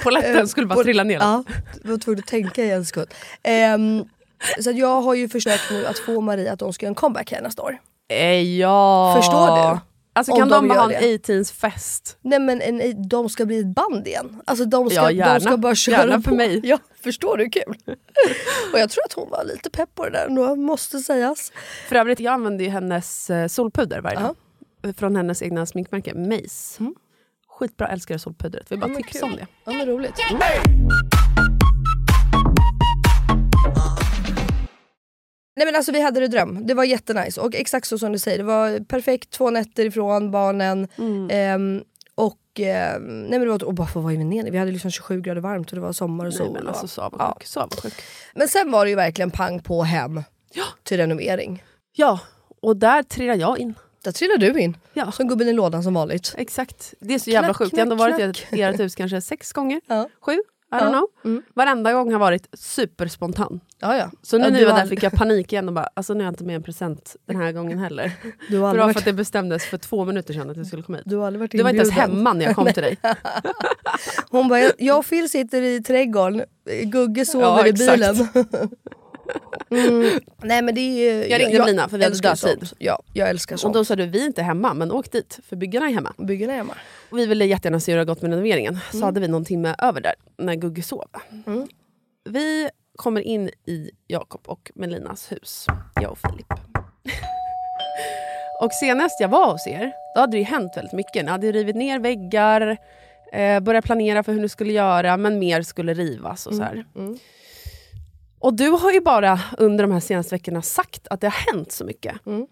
Polletten 0.03 0.49
skulle 0.49 0.67
bara 0.67 0.83
trilla 0.83 1.05
ner. 1.05 1.19
Ja, 1.19 1.45
jag 1.83 1.91
var 1.91 1.99
tvungen 1.99 2.19
att 2.19 2.27
tänka 2.27 2.65
i 2.65 2.71
en 2.71 2.85
sekund. 2.85 3.07
Ehm, 3.43 4.05
så 4.61 4.71
jag 4.71 5.01
har 5.01 5.15
ju 5.15 5.29
försökt 5.29 5.71
nu 5.71 5.87
att 5.87 5.99
få 5.99 6.21
Marie 6.21 6.53
att 6.53 6.59
de 6.59 6.73
ska 6.73 6.87
göra 6.87 6.91
en 6.91 6.95
comeback 6.95 7.33
här 7.33 7.43
nästa 7.43 7.63
år. 7.63 7.79
Eh, 8.09 8.59
ja. 8.59 9.15
Förstår 9.17 9.47
du? 9.73 9.79
Alltså 10.13 10.33
Om 10.33 10.39
kan 10.39 10.49
de 10.49 10.55
de, 10.55 10.69
bara 10.69 10.79
ha 10.81 10.93
en 10.93 11.03
18s 11.03 11.53
fest? 11.55 12.19
Nej 12.23 12.39
men 12.39 12.61
en, 12.63 13.09
de 13.09 13.29
ska 13.29 13.47
bli 13.47 13.59
ett 13.59 13.67
band 13.75 14.07
igen. 14.07 14.41
Alltså 14.45 14.65
de 14.65 14.91
ska, 14.91 15.01
Ja, 15.03 15.11
gärna. 15.11 15.35
de 15.35 15.41
ska 15.41 15.57
bara 15.57 15.75
köra 15.75 15.97
Gärna 15.97 16.23
för 16.23 16.31
på. 16.31 16.37
mig. 16.37 16.61
Ja, 16.65 16.79
förstår 17.03 17.37
du? 17.37 17.49
Kul. 17.51 17.77
och 18.73 18.79
jag 18.79 18.91
tror 18.91 19.05
att 19.05 19.13
hon 19.13 19.31
var 19.31 19.45
lite 19.45 19.71
pepp 19.71 19.95
på 19.95 20.05
det 20.05 20.11
där 20.11 20.27
ändå, 20.27 20.57
måste 20.57 20.99
sägas. 20.99 21.53
För 21.89 21.97
övrigt, 21.97 22.21
jag 22.21 22.35
använder 22.35 22.65
ju 22.65 22.71
hennes 22.71 23.31
eh, 23.31 23.47
solpuder 23.49 24.01
varje 24.01 24.19
dag. 24.21 24.35
Från 24.97 25.17
hennes 25.17 25.43
egna 25.43 25.67
sminkmärke 25.67 26.15
Mace. 26.15 26.85
Skitbra, 27.49 27.89
älskar 27.89 28.19
solpudret. 28.19 28.73
Vill 28.73 28.79
bara 28.81 28.91
Ja, 28.91 28.97
tipsa 28.97 29.25
om 29.27 29.33
det. 29.37 29.47
Ja 29.65 29.73
men 29.73 29.87
roligt. 29.87 30.15
Nej 35.59 35.67
men 35.67 35.77
alltså 35.77 35.93
vi 35.93 36.01
hade 36.01 36.21
det 36.21 36.29
dröm. 36.29 36.67
Det 36.67 36.75
var 36.75 36.85
jättenice 36.85 37.41
och 37.41 37.55
exakt 37.55 37.87
så 37.89 37.99
som 37.99 38.13
du 38.13 38.19
säger. 38.19 38.39
Det 38.39 38.45
var 38.45 38.85
perfekt, 38.85 39.31
två 39.31 39.51
nätter 39.51 39.85
ifrån 39.87 40.31
barnen. 40.31 40.89
Ehm, 41.31 41.83
och 42.15 42.39
ehm, 42.59 43.03
nej 43.23 43.31
men 43.39 43.41
det 43.41 43.47
var, 43.49 43.65
och 43.65 43.75
bara 43.75 43.85
att 43.87 43.95
vara 43.95 44.13
i 44.13 44.17
Venedig. 44.17 44.53
Vi 44.53 44.59
hade 44.59 44.73
liksom 44.73 44.91
27 44.91 45.21
grader 45.21 45.41
varmt 45.41 45.71
och 45.71 45.75
det 45.75 45.81
var 45.83 45.93
sommar 45.93 46.25
och 46.25 46.31
Nej, 46.33 46.39
sol. 46.39 46.53
men 46.53 46.63
och- 46.63 46.69
alltså 46.69 46.89
så 46.89 47.01
avundsjuk. 47.03 47.21
ja. 47.41 47.47
Så 47.47 47.61
avundsjuk. 47.61 47.95
Men 48.35 48.49
sen 48.49 48.71
var 48.71 48.85
det 48.85 48.91
ju 48.91 48.97
verkligen 48.97 49.31
pang 49.31 49.61
på 49.63 49.83
hem 49.83 50.23
till 50.83 50.97
renovering. 50.97 51.63
Ja, 51.93 52.21
och 52.63 52.77
där 52.77 53.03
trillar 53.03 53.35
jag 53.35 53.59
in. 53.59 53.75
Där 54.05 54.13
trillade 54.13 54.53
du 54.53 54.61
in. 54.61 54.77
Ja. 54.93 55.13
Som 55.13 55.29
gubben 55.29 55.49
i 55.49 55.53
lådan 55.53 55.83
som 55.83 55.95
vanligt. 55.95 56.35
Exakt. 56.39 56.95
Det 57.01 57.15
är 57.15 57.19
så 57.19 57.31
jävla 57.31 57.47
Knack, 57.49 57.57
sjukt. 57.57 57.73
Jag 57.73 57.79
har 57.79 57.83
ändå 57.83 57.97
varit 57.97 58.17
knack. 58.17 58.53
i 58.53 58.63
ert 58.63 58.81
hus 58.81 58.95
kanske 58.95 59.21
sex 59.21 59.53
gånger. 59.53 59.81
Ja. 59.87 60.09
Sju? 60.21 60.39
I 60.73 60.75
don't 60.75 60.89
know. 60.91 61.07
Mm. 61.25 61.43
Varenda 61.55 61.93
gång 61.93 62.13
har 62.13 62.19
varit 62.19 62.49
superspontan. 62.53 63.61
Ja, 63.81 63.97
ja. 63.97 64.11
Så 64.23 64.39
nu 64.39 64.45
Ja, 64.45 64.51
när 64.51 64.61
jag 64.61 64.71
var 64.71 64.79
där 64.79 64.87
fick 64.87 65.03
jag 65.03 65.13
panik 65.13 65.53
igen 65.53 65.69
och 65.69 65.75
bara, 65.75 65.89
alltså 65.95 66.15
nu 66.15 66.21
har 66.21 66.25
jag 66.25 66.33
inte 66.33 66.45
med 66.45 66.57
en 66.57 66.63
present 66.63 67.17
den 67.27 67.37
här 67.37 67.53
gången 67.53 67.79
heller. 67.79 68.13
Du 68.49 68.59
har 68.59 68.69
aldrig 68.69 68.81
var 68.81 68.87
varit, 68.87 68.95
för 68.95 69.01
att 69.01 69.05
det 69.05 69.13
bestämdes 69.13 69.65
för 69.65 69.79
två 69.79 70.05
minuter 70.05 70.35
sedan 70.35 70.51
att 70.51 70.57
jag 70.57 70.67
skulle 70.67 70.83
komma 70.83 70.99
hit. 70.99 71.07
du 71.09 71.17
har 71.17 71.27
aldrig 71.27 71.41
varit 71.41 71.51
Du 71.51 71.63
var 71.63 71.71
inte 71.71 71.83
ens 71.83 71.95
hemma 71.95 72.33
när 72.33 72.45
jag 72.45 72.55
kom 72.55 72.73
till 72.73 72.83
dig. 72.83 72.99
Hon 74.31 74.49
bara, 74.49 74.61
jag 74.79 74.99
och 74.99 75.07
Phil 75.07 75.31
sitter 75.31 75.63
i 75.63 75.83
trädgården, 75.83 76.45
Gugge 76.85 77.25
sover 77.25 77.47
Ja, 77.47 77.67
i 77.67 77.73
bilen. 77.73 78.17
mm. 79.71 80.21
Nej 80.43 80.63
men 80.63 80.75
det 80.75 80.81
är 80.81 81.31
Jag 81.31 81.41
ringde 81.41 81.59
Melina, 81.59 81.89
för 81.89 81.99
vi 81.99 82.05
hade 82.05 82.19
dödtid. 82.19 82.69
Ja, 82.79 83.03
jag 83.13 83.29
älskar 83.29 83.57
Och 83.57 83.61
sånt. 83.61 83.75
då 83.75 83.85
sa 83.85 83.97
du, 83.97 84.07
vi 84.07 84.23
är 84.23 84.27
inte 84.27 84.43
hemma 84.43 84.75
men 84.75 84.93
åk 84.93 85.13
dit 85.13 85.39
för 85.49 85.57
byggarna 85.57 85.87
är 85.87 85.91
hemma. 85.93 86.13
Byggarna 86.19 86.53
är 86.53 86.57
hemma. 86.57 86.75
Och 87.11 87.19
vi 87.19 87.27
ville 87.27 87.45
jättegärna 87.45 87.81
se 87.81 87.93
hur 87.93 87.99
det 87.99 88.05
gått 88.05 88.23
med 88.23 88.31
renoveringen. 88.31 88.79
Så 88.93 89.05
hade 89.05 89.21
vi 89.21 89.29
någon 89.29 89.45
timme 89.45 89.75
över 89.79 90.01
där 90.01 90.15
när 90.39 90.55
Gugge 90.55 90.83
sov. 90.83 91.09
Mm. 91.47 91.69
Vi 92.25 92.69
kommer 92.97 93.21
in 93.21 93.51
i 93.67 93.91
Jakob 94.07 94.41
och 94.47 94.71
Melinas 94.75 95.33
hus, 95.33 95.67
jag 96.01 96.11
och 96.11 96.19
Filip. 96.19 96.53
och 98.61 98.73
senast 98.73 99.21
jag 99.21 99.29
var 99.29 99.53
hos 99.53 99.67
er, 99.67 99.93
då 100.15 100.21
hade 100.21 100.33
det 100.33 100.39
ju 100.39 100.45
hänt 100.45 100.73
väldigt 100.77 100.93
mycket. 100.93 101.25
Ni 101.25 101.31
hade 101.31 101.53
rivit 101.53 101.77
ner 101.77 101.99
väggar, 101.99 102.77
eh, 103.33 103.61
börjat 103.61 103.85
planera 103.85 104.23
för 104.23 104.33
hur 104.33 104.41
ni 104.41 104.49
skulle 104.49 104.73
göra, 104.73 105.17
men 105.17 105.39
mer 105.39 105.63
skulle 105.63 105.95
rivas 105.95 106.47
och 106.47 106.55
så 106.55 106.63
här. 106.63 106.85
mm. 106.97 107.19
Och 108.39 108.55
du 108.55 108.69
har 108.71 108.93
ju 108.93 109.01
bara 109.01 109.41
under 109.59 109.85
de 109.85 109.93
här 109.93 110.01
senaste 110.01 110.35
veckorna 110.35 110.63
sagt 110.63 111.09
att 111.09 111.21
det 111.21 111.27
har 111.27 111.53
hänt 111.53 111.73
så 111.73 111.85
mycket. 111.85 112.27
Mm. 112.27 112.47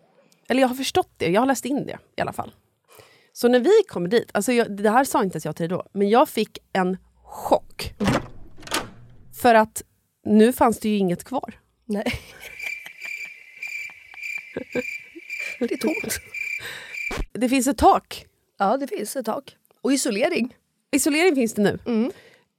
Eller 0.49 0.61
jag 0.61 0.69
har 0.69 0.75
förstått 0.75 1.11
det, 1.17 1.31
jag 1.31 1.41
har 1.41 1.47
läst 1.47 1.65
in 1.65 1.87
det 1.87 1.99
i 2.17 2.21
alla 2.21 2.33
fall. 2.33 2.55
Så 3.33 3.49
när 3.49 3.61
vi 3.61 3.83
kommer 3.89 4.09
dit, 4.09 4.31
alltså 4.35 4.53
jag, 4.53 4.77
det 4.77 4.91
här 4.91 5.05
sa 5.05 5.23
inte 5.23 5.35
ens 5.35 5.45
jag 5.45 5.57
till 5.57 5.69
dig 5.69 5.79
då, 5.79 5.87
men 5.93 6.09
jag 6.09 6.29
fick 6.29 6.59
en 6.73 6.97
chock. 7.23 7.95
För 9.41 9.55
att 9.55 9.83
nu 10.25 10.53
fanns 10.53 10.81
det 10.81 10.89
ju 10.89 10.97
inget 10.97 11.25
kvar. 11.25 11.55
Nej. 11.85 12.13
det 15.59 15.73
är 15.73 15.77
tomt. 15.77 16.19
Det 17.33 17.49
finns 17.49 17.67
ett 17.67 17.79
tak. 17.79 18.27
Ja 18.59 18.77
det 18.77 18.87
finns 18.87 19.17
ett 19.17 19.27
tak. 19.27 19.57
Och 19.81 19.93
isolering. 19.93 20.57
Isolering 20.91 21.35
finns 21.35 21.55
det 21.55 21.63
nu. 21.63 22.11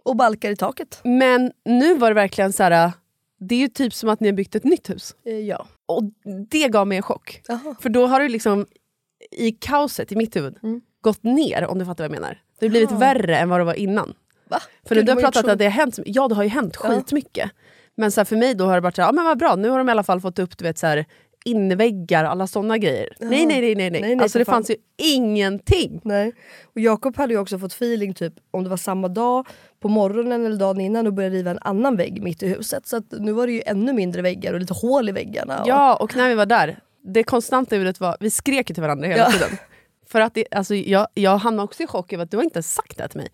Och 0.04 0.16
balkar 0.16 0.52
i 0.52 0.56
taket. 0.56 1.00
Men 1.04 1.52
nu 1.66 1.94
var 1.94 2.10
det 2.10 2.14
verkligen 2.14 2.54
så 2.54 2.64
här. 2.64 2.92
Det 3.40 3.56
är 3.56 3.60
ju 3.60 3.68
typ 3.68 3.94
som 3.94 4.10
att 4.10 4.20
ni 4.20 4.28
har 4.28 4.34
byggt 4.36 4.56
ett 4.56 4.64
nytt 4.64 4.90
hus. 4.90 5.16
Eh, 5.26 5.34
ja. 5.40 5.68
Och 5.86 6.04
det 6.50 6.68
gav 6.68 6.88
mig 6.88 6.96
en 6.98 7.04
chock. 7.04 7.42
Jaha. 7.48 7.76
För 7.82 7.90
då 7.90 8.08
har 8.08 8.20
det 8.20 8.30
liksom 8.30 8.66
i 9.32 9.52
kaoset 9.52 10.12
i 10.12 10.16
mitt 10.16 10.36
huvud 10.36 10.56
Mm. 10.64 10.82
gått 11.02 11.24
ner 11.24 11.66
om 11.66 11.80
du 11.80 11.86
fattar 11.86 12.04
vad 12.04 12.16
jag 12.16 12.22
menar. 12.22 12.42
Det 12.60 12.66
har 12.66 12.70
blivit 12.70 12.92
värre 12.92 13.38
än 13.38 13.50
vad 13.50 13.60
det 13.60 13.64
var 13.64 13.74
innan. 13.74 14.14
Va? 14.50 14.60
För 14.88 14.96
Gud, 14.96 15.06
du 15.06 15.12
har 15.12 15.22
pratat 15.22 15.46
så- 15.46 15.52
att 15.52 15.58
det 15.58 15.64
har 15.66 15.72
hänt, 15.72 16.00
ja 16.06 16.28
det 16.28 16.36
har 16.36 16.44
ju 16.44 16.50
hänt 16.50 16.78
Ja. 16.84 16.90
skitmycket. 16.90 17.52
Men 17.96 18.12
så 18.12 18.20
här, 18.20 18.26
för 18.26 18.36
mig 18.36 18.54
då 18.56 18.66
har 18.66 18.76
det 18.76 18.82
varit 18.82 18.96
så 18.96 19.02
här, 19.02 19.10
ja 19.10 19.12
men 19.14 19.26
vad 19.26 19.38
bra, 19.38 19.56
nu 19.56 19.70
har 19.70 19.78
de 19.78 19.90
i 19.90 19.92
alla 19.92 20.04
fall 20.04 20.22
fått 20.22 20.40
upp 20.40 20.58
du 20.58 20.64
vet, 20.66 20.78
så 20.78 20.88
här, 20.88 21.06
inväggar, 21.46 22.24
alla 22.24 22.48
sådana 22.48 22.78
grejer. 22.78 23.16
Nej, 23.20 23.30
nej, 23.30 23.46
nej, 23.46 23.62
nej, 23.62 23.76
nej. 23.76 24.02
Nej, 24.02 24.16
nej, 24.16 24.24
alltså 24.24 24.40
det 24.40 24.46
fan. 24.46 24.54
fanns 24.56 24.70
ju 24.70 24.76
ingenting. 24.98 26.02
Nej. 26.04 26.34
Och 26.64 26.80
Jakob 26.82 27.18
hade 27.18 27.34
ju 27.34 27.40
också 27.40 27.60
fått 27.60 27.74
feeling 27.74 28.14
typ 28.14 28.34
om 28.52 28.64
det 28.64 28.70
var 28.70 28.78
samma 28.78 29.08
dag 29.08 29.48
på 29.80 29.88
morgonen 29.88 30.46
eller 30.46 30.58
dagen 30.58 30.82
innan 30.82 31.08
och 31.08 31.14
började 31.14 31.36
riva 31.36 31.52
en 31.52 31.60
annan 31.62 31.98
vägg 31.98 32.24
mitt 32.24 32.44
i 32.44 32.48
huset. 32.48 32.88
Så 32.88 32.98
att 32.98 33.06
nu 33.12 33.32
var 33.32 33.48
det 33.48 33.54
ju 33.54 33.62
ännu 33.66 33.94
mindre 33.94 34.22
väggar 34.22 34.54
och 34.54 34.60
lite 34.60 34.74
hål 34.74 35.10
i 35.10 35.12
väggarna. 35.12 35.62
Och, 35.62 35.68
Ja, 35.68 35.96
och 35.96 36.16
när 36.16 36.30
vi 36.30 36.36
var 36.36 36.46
där, 36.46 36.80
det 37.04 37.24
konstanta 37.24 37.76
ljudet 37.76 38.00
var, 38.00 38.18
vi 38.20 38.30
skrek 38.32 38.68
till 38.68 38.82
varandra 38.82 39.08
hela 39.08 39.24
Ja. 39.24 39.32
tiden. 39.32 39.50
För 40.08 40.22
att 40.22 40.34
det, 40.34 40.46
alltså, 40.52 40.76
jag, 40.76 41.08
jag 41.14 41.38
hamnade 41.38 41.64
också 41.64 41.84
i 41.84 41.88
chock 41.88 42.14
över 42.14 42.24
att 42.24 42.32
du 42.32 42.38
har 42.38 42.44
inte 42.44 42.64
sagt 42.64 42.98
det 42.98 43.04
här 43.04 43.08
till 43.08 43.20
mig. 43.20 43.30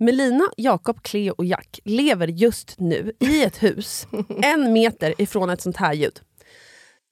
Melina, 0.00 0.44
Jakob, 0.56 1.02
Cleo 1.02 1.34
och 1.38 1.44
Jack 1.44 1.80
lever 1.84 2.28
just 2.28 2.74
nu 2.78 3.12
i 3.20 3.44
ett 3.44 3.62
hus 3.62 4.06
en 4.42 4.72
meter 4.72 5.14
ifrån 5.18 5.50
ett 5.50 5.60
sånt 5.60 5.76
här 5.76 5.92
ljud. 5.94 6.20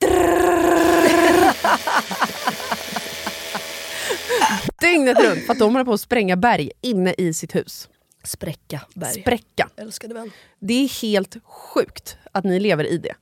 Dygnet 4.80 5.18
runt 5.24 5.46
för 5.46 5.52
att 5.52 5.58
de 5.58 5.72
håller 5.72 5.84
på 5.84 5.92
att 5.92 6.00
spränga 6.00 6.36
berg 6.36 6.70
inne 6.80 7.14
i 7.18 7.34
sitt 7.34 7.54
hus. 7.54 7.88
Spräcka 8.26 8.80
berg. 8.94 9.20
Spräcka. 9.20 9.68
Älskade 9.76 10.14
vän. 10.14 10.30
Det 10.58 10.74
är 10.74 11.02
helt 11.02 11.36
sjukt 11.44 12.16
att 12.32 12.44
ni 12.44 12.60
lever 12.60 12.84
i 12.84 12.98
det. 12.98 13.14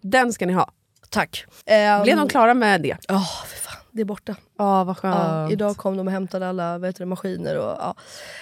Den 0.00 0.32
ska 0.32 0.46
ni 0.46 0.52
ha. 0.52 0.70
Tack. 1.10 1.44
Um, 1.48 2.02
Blev 2.02 2.16
de 2.16 2.28
klara 2.28 2.54
med 2.54 2.80
det? 2.82 2.96
Ja, 3.08 3.26
för 3.46 3.56
fan. 3.56 3.80
Det 3.90 4.00
är 4.00 4.04
borta. 4.04 4.36
Ja, 4.58 4.84
vad 4.84 4.98
skönt. 4.98 5.16
Ja, 5.16 5.50
idag 5.50 5.76
kom 5.76 5.96
de 5.96 6.06
och 6.06 6.12
hämtade 6.12 6.48
alla 6.48 6.78
vet 6.78 6.96
du, 6.96 7.04
maskiner. 7.04 7.58
Och, 7.58 7.76
ja. 7.78 7.94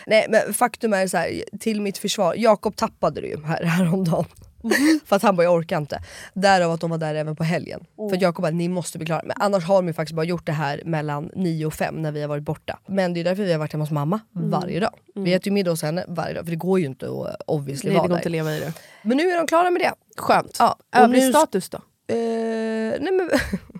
Nej, 0.06 0.26
men 0.28 0.54
faktum 0.54 0.92
är 0.92 1.06
så 1.06 1.16
här, 1.16 1.44
till 1.60 1.80
mitt 1.80 1.98
försvar, 1.98 2.34
Jakob 2.38 2.76
tappade 2.76 3.20
det 3.20 3.26
ju 3.26 3.44
här, 3.44 3.64
häromdagen. 3.64 4.24
För 5.04 5.16
att 5.16 5.22
han 5.22 5.36
bara 5.36 5.42
jag 5.44 5.54
orkar 5.54 5.78
inte. 5.78 6.02
Därav 6.34 6.70
att 6.72 6.80
de 6.80 6.90
var 6.90 6.98
där 6.98 7.14
även 7.14 7.36
på 7.36 7.44
helgen. 7.44 7.84
För 8.10 8.16
att 8.16 8.22
Jakob 8.22 8.42
bara 8.42 8.50
ni 8.52 8.68
måste 8.68 8.98
bli 8.98 9.06
klara. 9.06 9.22
Men 9.24 9.36
annars 9.40 9.64
har 9.64 9.74
de 9.74 9.86
ju 9.86 9.92
faktiskt 9.92 10.16
bara 10.16 10.24
gjort 10.26 10.46
det 10.46 10.52
här 10.52 10.82
mellan 10.84 11.30
9 11.36 11.66
och 11.66 11.74
5 11.74 12.02
när 12.02 12.12
vi 12.12 12.20
har 12.20 12.28
varit 12.28 12.42
borta. 12.44 12.78
Men 12.86 13.14
det 13.14 13.20
är 13.20 13.24
därför 13.24 13.42
vi 13.42 13.52
har 13.52 13.58
varit 13.58 13.72
hemma 13.72 13.82
hos 13.84 13.90
mamma 13.90 14.20
varje 14.32 14.80
dag. 14.80 14.94
Vi 15.14 15.34
äter 15.34 15.46
ju 15.48 15.52
middag 15.52 15.70
hos 15.70 15.82
henne 15.82 16.04
varje 16.08 16.34
dag 16.34 16.44
för 16.44 16.50
det 16.50 16.56
går 16.56 16.80
ju 16.80 16.86
inte 16.86 17.06
att 17.06 17.42
obviously 17.46 17.88
Nej, 17.90 17.94
det 17.94 17.98
vara 17.98 18.08
går 18.08 18.14
där. 18.14 18.16
inte 18.20 18.28
att 18.28 18.32
leva 18.32 18.52
i 18.56 18.60
det. 18.60 18.72
Men 19.02 19.16
nu 19.16 19.30
är 19.30 19.36
de 19.36 19.46
klara 19.46 19.70
med 19.70 19.82
det. 19.82 19.92
Skönt. 20.16 20.56
Ja, 20.58 20.76
Övrig 20.96 21.22
nu- 21.22 21.30
status 21.32 21.68
då? 21.70 21.78
Eh, 22.08 22.14
nej 23.00 23.12
men 23.12 23.30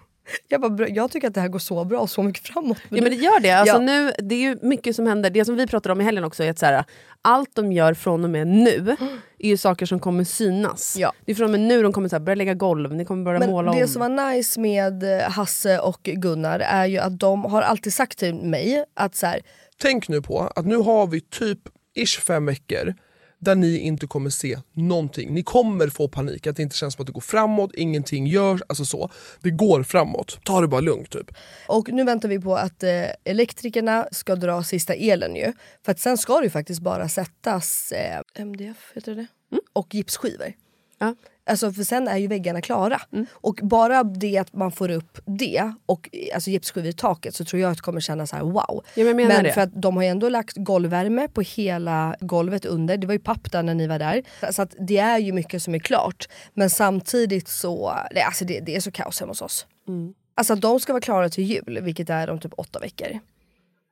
Jag, 0.49 0.61
bara, 0.61 0.71
"Bra, 0.71 0.89
jag 0.89 1.11
tycker 1.11 1.29
att 1.29 1.35
det 1.35 1.41
här 1.41 1.49
går 1.49 1.59
så 1.59 1.85
bra 1.85 2.01
och 2.01 2.11
så 2.11 2.23
mycket 2.23 2.47
framåt. 2.47 2.79
Ja 2.89 3.03
men 3.03 3.05
det 3.05 3.15
gör 3.17 3.41
det. 3.41 3.51
Alltså, 3.51 3.75
Ja. 3.77 3.81
nu, 3.81 4.13
det 4.19 4.35
är 4.35 4.39
ju 4.41 4.59
mycket 4.63 4.97
som 4.97 5.07
händer. 5.07 5.31
Det 5.31 5.45
som 5.45 5.57
vi 5.57 5.67
pratade 5.67 5.93
om 5.93 6.01
i 6.01 6.05
helgen 6.05 6.25
också 6.25 6.45
är 6.45 6.51
att 6.51 6.59
så 6.59 6.67
här, 6.67 6.85
allt 7.23 7.51
de 7.55 7.73
gör 7.73 7.95
från 7.95 8.25
och 8.25 8.31
med 8.31 8.47
nu 8.47 8.97
är 9.39 9.49
ju 9.49 9.57
saker 9.57 9.87
som 9.87 10.01
kommer 10.01 10.25
synas. 10.25 10.97
Ja. 10.99 11.13
Det 11.25 11.33
är 11.33 11.37
från 11.37 11.45
och 11.45 11.51
med 11.51 11.61
nu 11.61 11.83
de 11.83 11.93
kommer 11.93 12.09
så 12.09 12.17
här, 12.17 12.21
börja 12.21 12.37
lägga 12.37 12.55
golv, 12.55 12.95
ni 12.95 13.05
kommer 13.05 13.25
börja 13.25 13.39
Men 13.39 13.51
måla 13.51 13.73
det 13.73 13.83
om. 13.83 13.89
som 13.89 14.01
var 14.01 14.33
nice 14.35 14.61
med 14.61 15.19
eh, 15.21 15.31
Hasse 15.31 15.79
och 15.79 16.01
Gunnar 16.03 16.61
är 16.61 16.87
ju 16.87 16.99
att 16.99 17.19
de 17.19 17.45
har 17.45 17.63
alltid 17.63 17.93
sagt 17.95 18.19
till 18.19 18.35
mig 18.35 18.85
att 18.95 19.15
så 19.17 19.27
här, 19.27 19.41
Tänk 19.83 20.09
nu 20.09 20.23
på 20.23 20.41
att 20.57 20.67
nu 20.67 20.77
har 20.77 21.07
vi 21.07 21.21
typ 21.21 21.59
ish 21.95 22.21
fem 22.21 22.47
veckor 22.47 22.95
där 23.43 23.55
ni 23.55 23.79
inte 23.79 24.07
kommer 24.07 24.31
se 24.31 24.59
någonting. 24.73 25.35
Ni 25.35 25.43
kommer 25.43 25.89
få 25.89 26.09
panik, 26.09 26.47
att 26.47 26.57
det 26.57 26.63
inte 26.63 26.77
känns 26.77 26.95
som 26.95 27.03
att 27.03 27.07
det 27.07 27.13
går 27.13 27.21
framåt, 27.21 27.71
ingenting 27.75 28.27
görs, 28.27 28.61
alltså 28.67 28.85
så. 28.85 29.11
Det 29.41 29.51
går 29.51 29.83
framåt. 29.83 30.39
Ta 30.45 30.61
det 30.61 30.69
bara 30.69 30.81
lugnt 30.81 31.11
typ. 31.11 31.35
Och 31.69 31.89
nu 31.89 32.05
väntar 32.05 32.29
vi 32.29 32.41
på 32.41 32.57
att 32.57 32.83
eh, 32.83 33.05
elektrikerna 33.25 34.09
ska 34.13 34.37
dra 34.37 34.63
sista 34.63 34.95
elen 34.95 35.37
ju. 35.37 35.53
För 35.85 35.93
att 35.93 35.99
sen 35.99 36.19
ska 36.19 36.39
det 36.39 36.45
ju 36.45 36.51
faktiskt 36.51 36.81
bara 36.81 37.09
sättas 37.09 37.93
eh, 37.93 38.21
MDF, 38.35 38.93
heter 38.95 39.15
det 39.15 39.27
Och 39.73 39.95
gipsskivor. 39.95 40.53
Ja. 40.99 41.15
Alltså 41.47 41.73
för 41.73 41.83
sen 41.83 42.09
är 42.09 42.17
ju 42.17 42.27
väggarna 42.27 42.61
klara. 42.61 43.01
Och 43.33 43.61
bara 43.63 44.05
det 44.05 44.39
att 44.39 44.53
man 44.53 44.73
får 44.73 44.91
upp 44.91 45.19
det 45.25 45.73
och 45.87 46.09
alltså 46.35 46.51
gipsskivor 46.51 46.89
i 46.89 46.93
taket 46.93 47.35
så 47.35 47.45
tror 47.45 47.63
jag 47.63 47.71
att 47.71 47.77
det 47.77 47.83
kommer 47.83 48.01
kännas 48.01 48.31
så 48.31 48.37
här 48.37 48.43
wow. 48.43 48.85
men 48.97 49.07
jag 49.07 49.17
menar 49.17 49.43
det. 49.43 49.53
för 49.53 49.61
att 49.61 49.83
de 49.83 49.97
har 49.97 50.03
ju 50.03 50.09
ändå 50.09 50.29
lagt 50.29 50.57
golvvärme 50.57 51.29
på 51.29 51.41
hela 51.41 52.17
golvet 52.21 52.65
under. 52.65 52.97
Det 52.97 53.07
var 53.07 53.15
ju 53.15 53.21
papp 53.21 53.53
där 53.53 53.63
när 53.63 53.75
ni 53.75 53.87
var 53.87 53.99
där. 53.99 54.23
Så 54.53 54.63
att 54.63 54.75
det 54.79 54.99
är 54.99 55.19
ju 55.19 55.33
mycket 55.33 55.63
som 55.63 55.75
är 55.75 55.79
klart. 55.79 56.29
Men 56.55 56.71
samtidigt 56.71 57.49
så, 57.49 57.89
alltså 58.27 58.45
det, 58.45 58.61
det 58.61 58.77
är 58.77 58.81
så 58.81 58.91
kaos 58.91 59.21
hemma 59.21 59.31
hos 59.31 59.43
oss. 59.43 59.67
Alltså 60.35 60.53
att 60.53 60.61
de 60.61 60.81
ska 60.81 60.93
vara 60.93 61.01
klara 61.01 61.29
till 61.29 61.45
jul, 61.45 61.79
vilket 61.83 62.11
är 62.11 62.31
om 62.31 62.41
typ 62.41 62.53
åtta 62.57 62.79
veckor. 62.79 63.19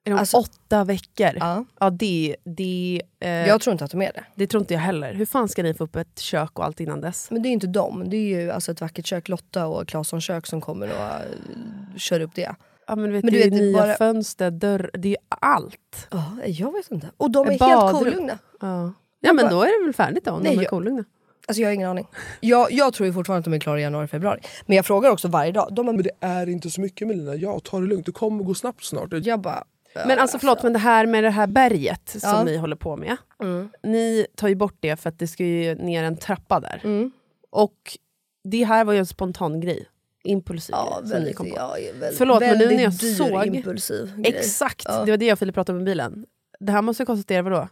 Är 0.05 0.11
de 0.11 0.19
alltså- 0.19 0.37
åtta 0.37 0.85
veckor? 0.85 1.31
Ja. 1.41 1.65
Ja, 1.81 1.91
det, 1.91 2.37
det, 2.45 3.03
eh, 3.21 3.31
Jag 3.31 3.61
tror 3.61 3.73
inte 3.73 3.85
att 3.85 3.91
de 3.91 4.03
är 4.03 4.13
det. 4.13 4.25
det 4.35 4.47
tror 4.47 4.61
inte 4.61 4.75
jag 4.75 4.81
heller. 4.81 5.15
Hur 5.15 5.27
fan 5.27 5.49
ska 5.49 5.63
ni 5.63 5.75
få 5.75 5.85
upp 5.85 5.97
ett 5.97 6.19
kök 6.19 6.59
och 6.59 6.65
allt 6.65 6.81
innan 6.81 7.01
dess? 7.01 7.31
Men 7.31 7.43
det 7.43 7.47
är 7.47 7.51
ju 7.51 7.55
inte 7.55 7.67
dem. 7.67 8.05
Det 8.11 8.17
är 8.17 8.41
ju 8.41 8.51
alltså 8.51 8.73
ett 8.73 8.81
vackert 8.81 9.07
kök, 9.07 9.29
Lotta 9.29 9.67
och 9.67 9.89
Claesson 9.89 10.21
kök 10.21 10.47
som 10.47 10.61
kommer 10.61 10.87
och 10.89 11.03
eh, 11.03 11.97
kör 11.97 12.21
upp 12.21 12.35
det. 12.35 12.55
Ja, 12.87 12.97
men 12.97 13.05
du 13.05 13.13
vet, 13.13 13.25
Men 13.25 13.33
du 13.33 13.39
det 13.39 13.45
är 13.47 13.51
vet, 13.51 13.59
det 13.59 13.65
är 13.65 13.71
nya 13.71 13.79
bara- 13.83 13.95
fönster, 13.95 14.51
dörr, 14.51 14.91
det 14.93 15.09
är 15.09 15.11
ju 15.11 15.17
allt. 15.29 16.09
Ja, 16.11 16.25
jag 16.47 16.73
vet 16.73 16.91
inte. 16.91 17.11
Och 17.17 17.31
de 17.31 17.47
är 17.47 17.51
helt 17.51 17.61
Badrum. 17.61 17.99
kolugna. 18.13 18.39
Ja, 18.61 18.93
ja 19.21 19.33
men 19.33 19.51
då 19.51 19.63
är 19.63 19.81
det 19.81 19.87
väl 19.87 19.95
färdigt 19.95 20.25
då, 20.25 20.31
om 20.31 20.43
Nej, 20.43 20.53
de 20.53 20.59
är 20.59 20.63
jag- 20.63 20.71
kolugna. 20.71 21.05
Alltså 21.49 21.61
jag 21.63 21.69
har 21.69 21.75
ingen 21.75 21.91
aning. 21.91 22.07
Jag, 22.41 22.73
jag 22.73 22.93
tror 22.95 23.07
ju 23.07 23.13
fortfarande 23.13 23.39
att 23.39 23.45
de 23.45 23.53
är 23.55 23.59
klara 23.59 23.81
i 23.81 23.83
januari, 23.83 24.07
februari. 24.07 24.41
Men 24.67 24.77
jag 24.77 24.87
frågar 24.87 25.11
också 25.11 25.29
varje 25.29 25.53
dag. 25.53 25.69
De 25.73 25.87
har, 25.87 25.95
Men 25.95 26.03
det 26.03 26.11
är 26.21 26.49
inte 26.49 26.71
så 26.71 26.81
mycket 26.81 27.09
Melina, 27.09 27.35
ja 27.35 27.61
ta 27.65 27.81
det 27.81 27.87
lugnt, 27.87 28.07
det 28.07 28.13
kommer 28.13 28.45
gå 28.45 28.55
snabbt 28.55 28.85
snart. 28.85 29.09
jag 29.13 29.41
bara... 29.41 29.65
Men 29.95 30.19
alltså 30.19 30.39
förlåt, 30.39 30.63
men 30.63 30.73
det 30.73 30.79
här 30.79 31.07
med 31.07 31.25
det 31.25 31.31
här 31.31 31.47
berget 31.47 32.09
som 32.09 32.21
Ja. 32.31 32.45
ni 32.45 32.57
håller 32.57 32.77
på 32.77 32.97
med. 32.97 33.17
Mm. 33.43 33.69
Ni 33.83 34.27
tar 34.37 34.49
ju 34.49 34.55
bort 34.55 34.77
det 34.81 34.97
för 34.97 35.09
att 35.09 35.19
det 35.19 35.27
ska 35.27 35.45
ju 35.45 35.75
ner 35.75 36.05
en 36.05 36.17
trappa 36.17 36.61
där. 36.61 36.81
Mm. 36.85 37.11
Och 37.51 37.99
det 38.45 38.65
här 38.65 38.85
var 38.85 38.93
ju 38.93 38.99
en 38.99 39.07
spontan 39.07 39.61
grej. 39.61 39.87
Impulsiv 40.25 40.73
Ja, 40.73 40.85
grej 40.85 40.95
som 41.01 41.05
ni 41.09 41.13
väldigt, 41.15 41.37
kom 41.37 41.51
på. 41.51 41.57
ja, 41.57 41.77
väldigt, 42.01 42.19
Förlåt, 42.19 42.41
men 42.41 42.59
nu 42.59 42.67
när 42.67 42.83
jag 42.83 42.91
väldigt 42.91 43.83
såg-. 43.83 44.27
Exakt, 44.27 44.85
Ja. 44.89 45.05
det 45.05 45.11
var 45.13 45.17
det 45.19 45.27
jag 45.27 45.33
och 45.33 45.39
Filip 45.39 45.55
pratade 45.55 45.77
om 45.77 45.83
i 45.83 45.85
bilen. 45.85 46.27
Det 46.61 46.73
här 46.73 46.83
måste 46.83 47.01
ha 47.03 47.07
kostat 47.07 47.31
er 47.31 47.43
vadå? 47.43 47.69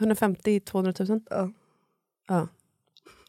150-200 0.00 1.08
000? 1.10 1.20
Ja. 1.30 1.50
Ja. 2.28 2.48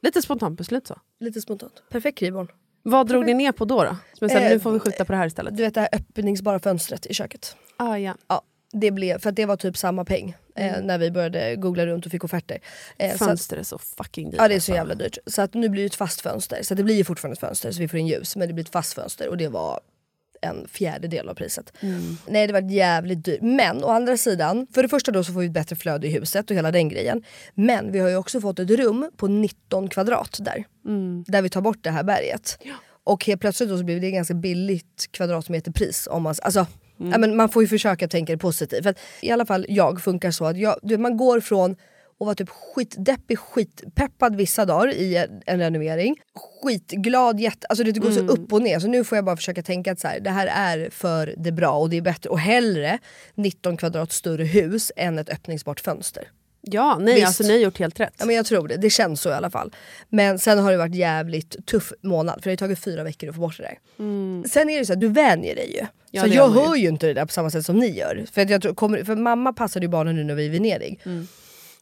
Lite 0.01 0.21
spontant 0.21 0.57
beslut 0.57 0.87
så. 0.87 0.99
Lite 1.19 1.41
spontant. 1.41 1.83
Perfekt 1.89 2.17
krivbarn. 2.17 2.47
Vad 2.83 3.07
drog 3.07 3.25
ni 3.25 3.33
ner 3.33 3.51
på 3.51 3.65
då? 3.65 3.83
då? 3.83 3.89
Som 3.89 3.97
jag 4.19 4.31
sa, 4.31 4.37
Eh, 4.37 4.49
nu 4.49 4.59
får 4.59 4.71
vi 4.71 4.79
skjuta 4.79 5.05
på 5.05 5.11
det 5.11 5.17
här 5.17 5.27
istället. 5.27 5.57
Du 5.57 5.63
vet 5.63 5.73
det 5.73 5.81
här 5.81 5.89
öppningsbara 5.91 6.59
fönstret 6.59 7.05
i 7.05 7.13
köket. 7.13 7.55
Ah, 7.77 7.97
ja. 7.97 8.15
Ja, 8.27 8.41
det 8.71 8.91
blev, 8.91 9.19
för 9.19 9.31
det 9.31 9.45
var 9.45 9.55
typ 9.55 9.77
samma 9.77 10.05
peng 10.05 10.35
eh, 10.55 10.81
när 10.83 10.97
vi 10.97 11.11
började 11.11 11.55
googla 11.55 11.85
runt 11.85 12.05
och 12.05 12.11
fick 12.11 12.23
offerter. 12.23 12.59
Eh, 12.97 13.09
så 13.09 13.23
att, 13.23 13.29
Fönster 13.29 13.57
är 13.57 13.63
så 13.63 13.77
fucking 13.77 14.29
dyrt. 14.29 14.39
ja 14.39 14.47
det 14.47 14.53
är 14.53 14.59
så 14.59 14.71
alltså. 14.71 14.73
jävla 14.73 14.95
dyrt. 14.95 15.17
Så 15.25 15.41
att 15.41 15.53
nu 15.53 15.69
blir 15.69 15.81
det 15.81 15.87
ett 15.87 15.95
fast 15.95 16.21
fönster. 16.21 16.59
Så 16.63 16.73
att 16.73 16.77
det 16.77 16.83
blir 16.83 16.95
ju 16.95 17.03
fortfarande 17.03 17.33
ett 17.33 17.39
fönster 17.39 17.71
så 17.71 17.79
vi 17.79 17.87
får 17.87 17.99
in 17.99 18.07
ljus. 18.07 18.35
Men 18.35 18.47
det 18.47 18.53
blir 18.53 18.63
ett 18.63 18.71
fast 18.71 18.93
fönster 18.93 19.27
och 19.29 19.37
det 19.37 19.47
var 19.47 19.79
en 20.41 20.67
fjärdedel 20.67 21.29
av 21.29 21.33
priset. 21.33 21.73
Nej 22.27 22.47
det 22.47 22.53
var 22.53 22.71
jävligt 22.71 23.25
dyrt. 23.25 23.41
Men 23.41 23.83
å 23.83 23.87
andra 23.87 24.17
sidan, 24.17 24.67
för 24.73 24.83
det 24.83 24.89
första 24.89 25.11
då 25.11 25.23
så 25.23 25.33
får 25.33 25.39
vi 25.39 25.45
ett 25.45 25.51
bättre 25.51 25.75
flöde 25.75 26.07
i 26.07 26.11
huset 26.11 26.49
och 26.49 26.55
hela 26.55 26.71
den 26.71 26.89
grejen. 26.89 27.23
Men 27.53 27.91
vi 27.91 27.99
har 27.99 28.09
ju 28.09 28.15
också 28.15 28.41
fått 28.41 28.59
ett 28.59 28.69
rum 28.69 29.11
på 29.17 29.27
19 29.27 29.89
kvadrat 29.89 30.39
där. 30.41 30.65
Där 31.27 31.41
vi 31.41 31.49
tar 31.49 31.61
bort 31.61 31.83
det 31.83 31.91
här 31.91 32.03
berget. 32.03 32.57
Och 33.03 33.25
helt 33.25 33.41
plötsligt 33.41 33.69
då 33.69 33.77
så 33.77 33.83
blir 33.83 33.99
det 33.99 34.11
ganska 34.11 34.33
billigt 34.33 35.09
kvadratmeterpris. 35.11 36.07
Om 36.11 36.23
man, 36.23 36.35
alltså, 36.41 36.65
ja, 36.97 37.17
men 37.17 37.35
man 37.35 37.49
får 37.49 37.63
ju 37.63 37.67
försöka 37.67 38.07
tänka 38.07 38.33
det 38.33 38.37
positivt. 38.37 38.83
För 38.83 38.89
att, 38.89 38.99
I 39.21 39.31
alla 39.31 39.45
fall 39.45 39.65
jag 39.69 40.01
funkar 40.01 40.31
så 40.31 40.45
att 40.45 40.57
jag, 40.57 40.75
du, 40.81 40.97
man 40.97 41.17
går 41.17 41.39
från 41.39 41.75
att 42.21 42.25
vara 42.25 42.35
typ 42.35 42.49
skitdeppig, 42.49 43.39
skitpeppad 43.39 44.35
vissa 44.35 44.65
dagar 44.65 44.93
i 44.93 45.15
en, 45.15 45.41
en 45.45 45.59
renovering. 45.59 46.15
Skitglad, 46.63 47.39
jätte, 47.39 47.67
alltså 47.67 47.83
det 47.83 47.91
går 47.91 48.11
så 48.11 48.19
upp 48.19 48.53
och 48.53 48.61
ner. 48.61 48.79
Så 48.79 48.87
nu 48.87 49.03
får 49.03 49.17
jag 49.17 49.25
bara 49.25 49.35
försöka 49.35 49.63
tänka 49.63 49.91
att 49.91 49.99
så 49.99 50.07
här, 50.07 50.19
det 50.19 50.29
här 50.29 50.47
är 50.47 50.89
för 50.89 51.35
det 51.37 51.51
bra 51.51 51.71
och 51.71 51.89
det 51.89 51.97
är 51.97 52.01
bättre. 52.01 52.29
Och 52.29 52.39
hellre 52.39 52.99
19 53.35 53.77
kvadrat 53.77 54.11
större 54.11 54.43
hus 54.43 54.91
än 54.95 55.19
ett 55.19 55.29
öppningsbart 55.29 55.79
fönster. 55.79 56.27
Ja, 56.61 56.97
nej 57.01 57.15
Visst. 57.15 57.27
alltså 57.27 57.43
ni 57.43 57.49
har 57.49 57.59
gjort 57.59 57.79
helt 57.79 57.99
rätt. 57.99 58.13
Ja, 58.17 58.25
men 58.25 58.35
jag 58.35 58.45
tror 58.45 58.67
det, 58.67 58.77
det 58.77 58.89
känns 58.89 59.21
så 59.21 59.29
i 59.29 59.33
alla 59.33 59.49
fall. 59.49 59.71
Men 60.09 60.39
sen 60.39 60.59
har 60.59 60.71
det 60.71 60.77
varit 60.77 60.95
jävligt 60.95 61.65
tuff 61.65 61.93
månad 62.01 62.43
för 62.43 62.49
det 62.49 62.51
har 62.51 62.57
tagit 62.57 62.79
fyra 62.79 63.03
veckor 63.03 63.29
att 63.29 63.35
få 63.35 63.41
bort 63.41 63.57
det 63.57 63.63
där. 63.63 63.77
Sen 64.47 64.69
är 64.69 64.79
det 64.79 64.85
så 64.85 64.93
att 64.93 64.99
du 64.99 65.07
vänjer 65.07 65.55
dig 65.55 65.73
ju. 65.75 65.85
Ja, 66.11 66.21
så 66.21 66.27
jag 66.27 66.49
hör 66.49 66.75
ju 66.75 66.87
inte 66.87 67.07
det 67.07 67.13
där 67.13 67.25
på 67.25 67.31
samma 67.31 67.49
sätt 67.49 67.65
som 67.65 67.79
ni 67.79 67.97
gör. 67.97 68.25
För, 68.31 68.41
att 68.41 68.49
jag 68.49 68.61
tror, 68.61 68.73
kommer, 68.73 69.03
för 69.03 69.15
mamma 69.15 69.53
passade 69.53 69.85
ju 69.85 69.89
barnen 69.89 70.15
nu 70.15 70.23
när 70.23 70.35
vi 70.35 70.43
är 70.43 70.47
i 70.47 70.49
Venedig. 70.49 70.99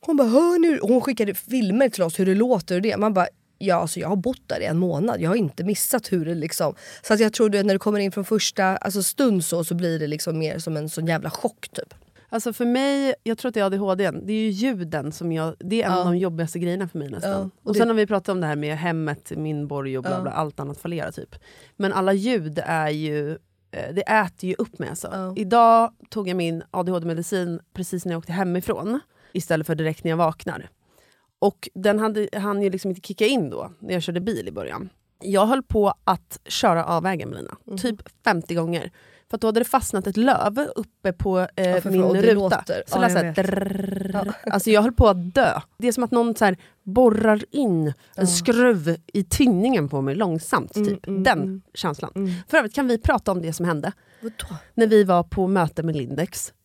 Hon 0.05 0.17
bara 0.17 0.27
hör 0.27 0.59
nu, 0.59 0.79
hon 0.81 1.01
skickade 1.01 1.33
filmer 1.33 1.89
till 1.89 2.03
oss 2.03 2.19
hur 2.19 2.25
det 2.25 2.35
låter 2.35 2.75
och 2.75 2.81
det. 2.81 2.97
Man 2.97 3.13
bara 3.13 3.27
Ja, 3.61 3.75
alltså 3.75 3.99
jag 3.99 4.09
har 4.09 4.15
bott 4.15 4.41
där 4.47 4.59
i 4.59 4.65
en 4.65 4.77
månad, 4.77 5.21
jag 5.21 5.29
har 5.29 5.35
inte 5.35 5.63
missat 5.63 6.11
hur 6.11 6.25
det 6.25 6.35
liksom... 6.35 6.75
Så 7.01 7.13
att 7.13 7.19
jag 7.19 7.33
tror 7.33 7.55
att 7.55 7.65
när 7.65 7.73
du 7.73 7.79
kommer 7.79 7.99
in 7.99 8.11
från 8.11 8.25
första 8.25 8.65
alltså 8.65 9.03
stund 9.03 9.45
så, 9.45 9.63
så 9.63 9.75
blir 9.75 9.99
det 9.99 10.07
liksom 10.07 10.39
mer 10.39 10.59
som 10.59 10.77
en 10.77 10.89
sån 10.89 11.07
jävla 11.07 11.29
chock 11.29 11.69
typ. 11.73 11.93
Alltså 12.29 12.53
för 12.53 12.65
mig, 12.65 13.15
jag 13.23 13.37
tror 13.37 13.49
att 13.49 13.53
det 13.53 13.59
är 13.59 13.65
ADHD, 13.65 14.11
det 14.11 14.33
är 14.33 14.37
ju 14.37 14.49
ljuden 14.49 15.11
som 15.11 15.31
jag, 15.31 15.55
det 15.59 15.81
är 15.81 15.85
en 15.85 15.93
av 15.93 16.05
de 16.05 16.17
jobbigaste 16.17 16.59
grejerna 16.59 16.87
för 16.87 16.99
mig 16.99 17.09
nästan. 17.09 17.31
Ja, 17.31 17.37
och 17.63 17.69
och 17.69 17.75
sen 17.75 17.87
har 17.87 17.95
vi 17.95 18.07
pratat 18.07 18.29
om 18.29 18.41
det 18.41 18.47
här 18.47 18.55
med 18.55 18.77
hemmet, 18.77 19.31
min 19.35 19.67
borg 19.67 19.97
och 19.97 20.03
bla 20.03 20.21
bla, 20.21 20.31
allt 20.31 20.59
annat 20.59 20.77
fallerar 20.77 21.11
typ. 21.11 21.35
Men 21.75 21.93
alla 21.93 22.13
ljud 22.13 22.59
är 22.65 22.89
ju, 22.89 23.31
eh, 23.71 23.93
det 23.93 24.01
äter 24.01 24.49
ju 24.49 24.55
upp 24.57 24.79
mig 24.79 24.89
alltså. 24.89 25.09
Ja. 25.11 25.33
Idag 25.37 25.93
tog 26.09 26.29
jag 26.29 26.37
min 26.37 26.63
ADHD-medicin 26.71 27.59
precis 27.73 28.05
när 28.05 28.13
jag 28.13 28.19
åkte 28.19 28.31
hemifrån, 28.31 28.99
istället 29.33 29.67
för 29.67 29.75
direkt 29.75 30.03
när 30.03 30.09
jag 30.11 30.17
vaknar. 30.17 30.69
Och 31.39 31.69
den 31.73 31.99
hade, 31.99 32.29
hann 32.33 32.61
ju 32.61 32.69
liksom 32.69 32.91
inte 32.91 33.07
kicka 33.07 33.25
in 33.25 33.49
då, 33.49 33.71
när 33.79 33.93
jag 33.93 34.03
körde 34.03 34.19
bil 34.21 34.47
i 34.47 34.51
början. 34.51 34.89
Jag 35.21 35.45
höll 35.45 35.63
på 35.63 35.93
att 36.03 36.39
köra 36.45 36.85
av 36.85 37.03
vägen 37.03 37.29
Melina, 37.29 37.57
Mhm. 37.65 37.77
typ 37.77 38.01
50 38.23 38.55
gånger. 38.55 38.91
För 39.29 39.37
att 39.37 39.41
då 39.41 39.47
hade 39.47 39.59
det 39.59 39.65
fastnat 39.65 40.07
ett 40.07 40.17
löv 40.17 40.59
uppe 40.75 41.13
på 41.13 41.39
eh, 41.55 41.69
Ja, 41.69 41.81
min 41.85 42.03
och 42.03 42.15
ruta. 42.15 42.33
låter. 42.33 42.83
Så 42.87 42.97
Ja, 42.97 43.09
jag 43.09 43.23
vet. 43.23 43.35
drrrr. 43.35 44.33
Alltså 44.51 44.69
jag 44.69 44.81
höll 44.81 44.91
på 44.91 45.07
att 45.07 45.33
dö. 45.35 45.59
Det 45.77 45.87
är 45.87 45.91
som 45.91 46.03
att 46.03 46.11
någon 46.11 46.35
så 46.35 46.45
här 46.45 46.57
borrar 46.83 47.43
in 47.51 47.93
en 48.15 48.27
skruv 48.27 48.97
i 49.13 49.23
tinningen 49.23 49.89
på 49.89 50.01
mig 50.01 50.15
långsamt. 50.15 50.75
Mm, 50.75 50.87
Typ. 50.89 50.99
Den 51.05 51.61
känslan. 51.73 52.11
För 52.47 52.57
övrigt 52.57 52.75
kan 52.75 52.87
vi 52.87 52.97
prata 52.97 53.31
om 53.31 53.41
det 53.41 53.53
som 53.53 53.65
hände 53.65 53.91
Vadå? 54.21 54.55
när 54.73 54.87
vi 54.87 55.03
var 55.03 55.23
på 55.23 55.47
möte 55.47 55.83
med 55.83 55.95
Lindex. 55.95 56.53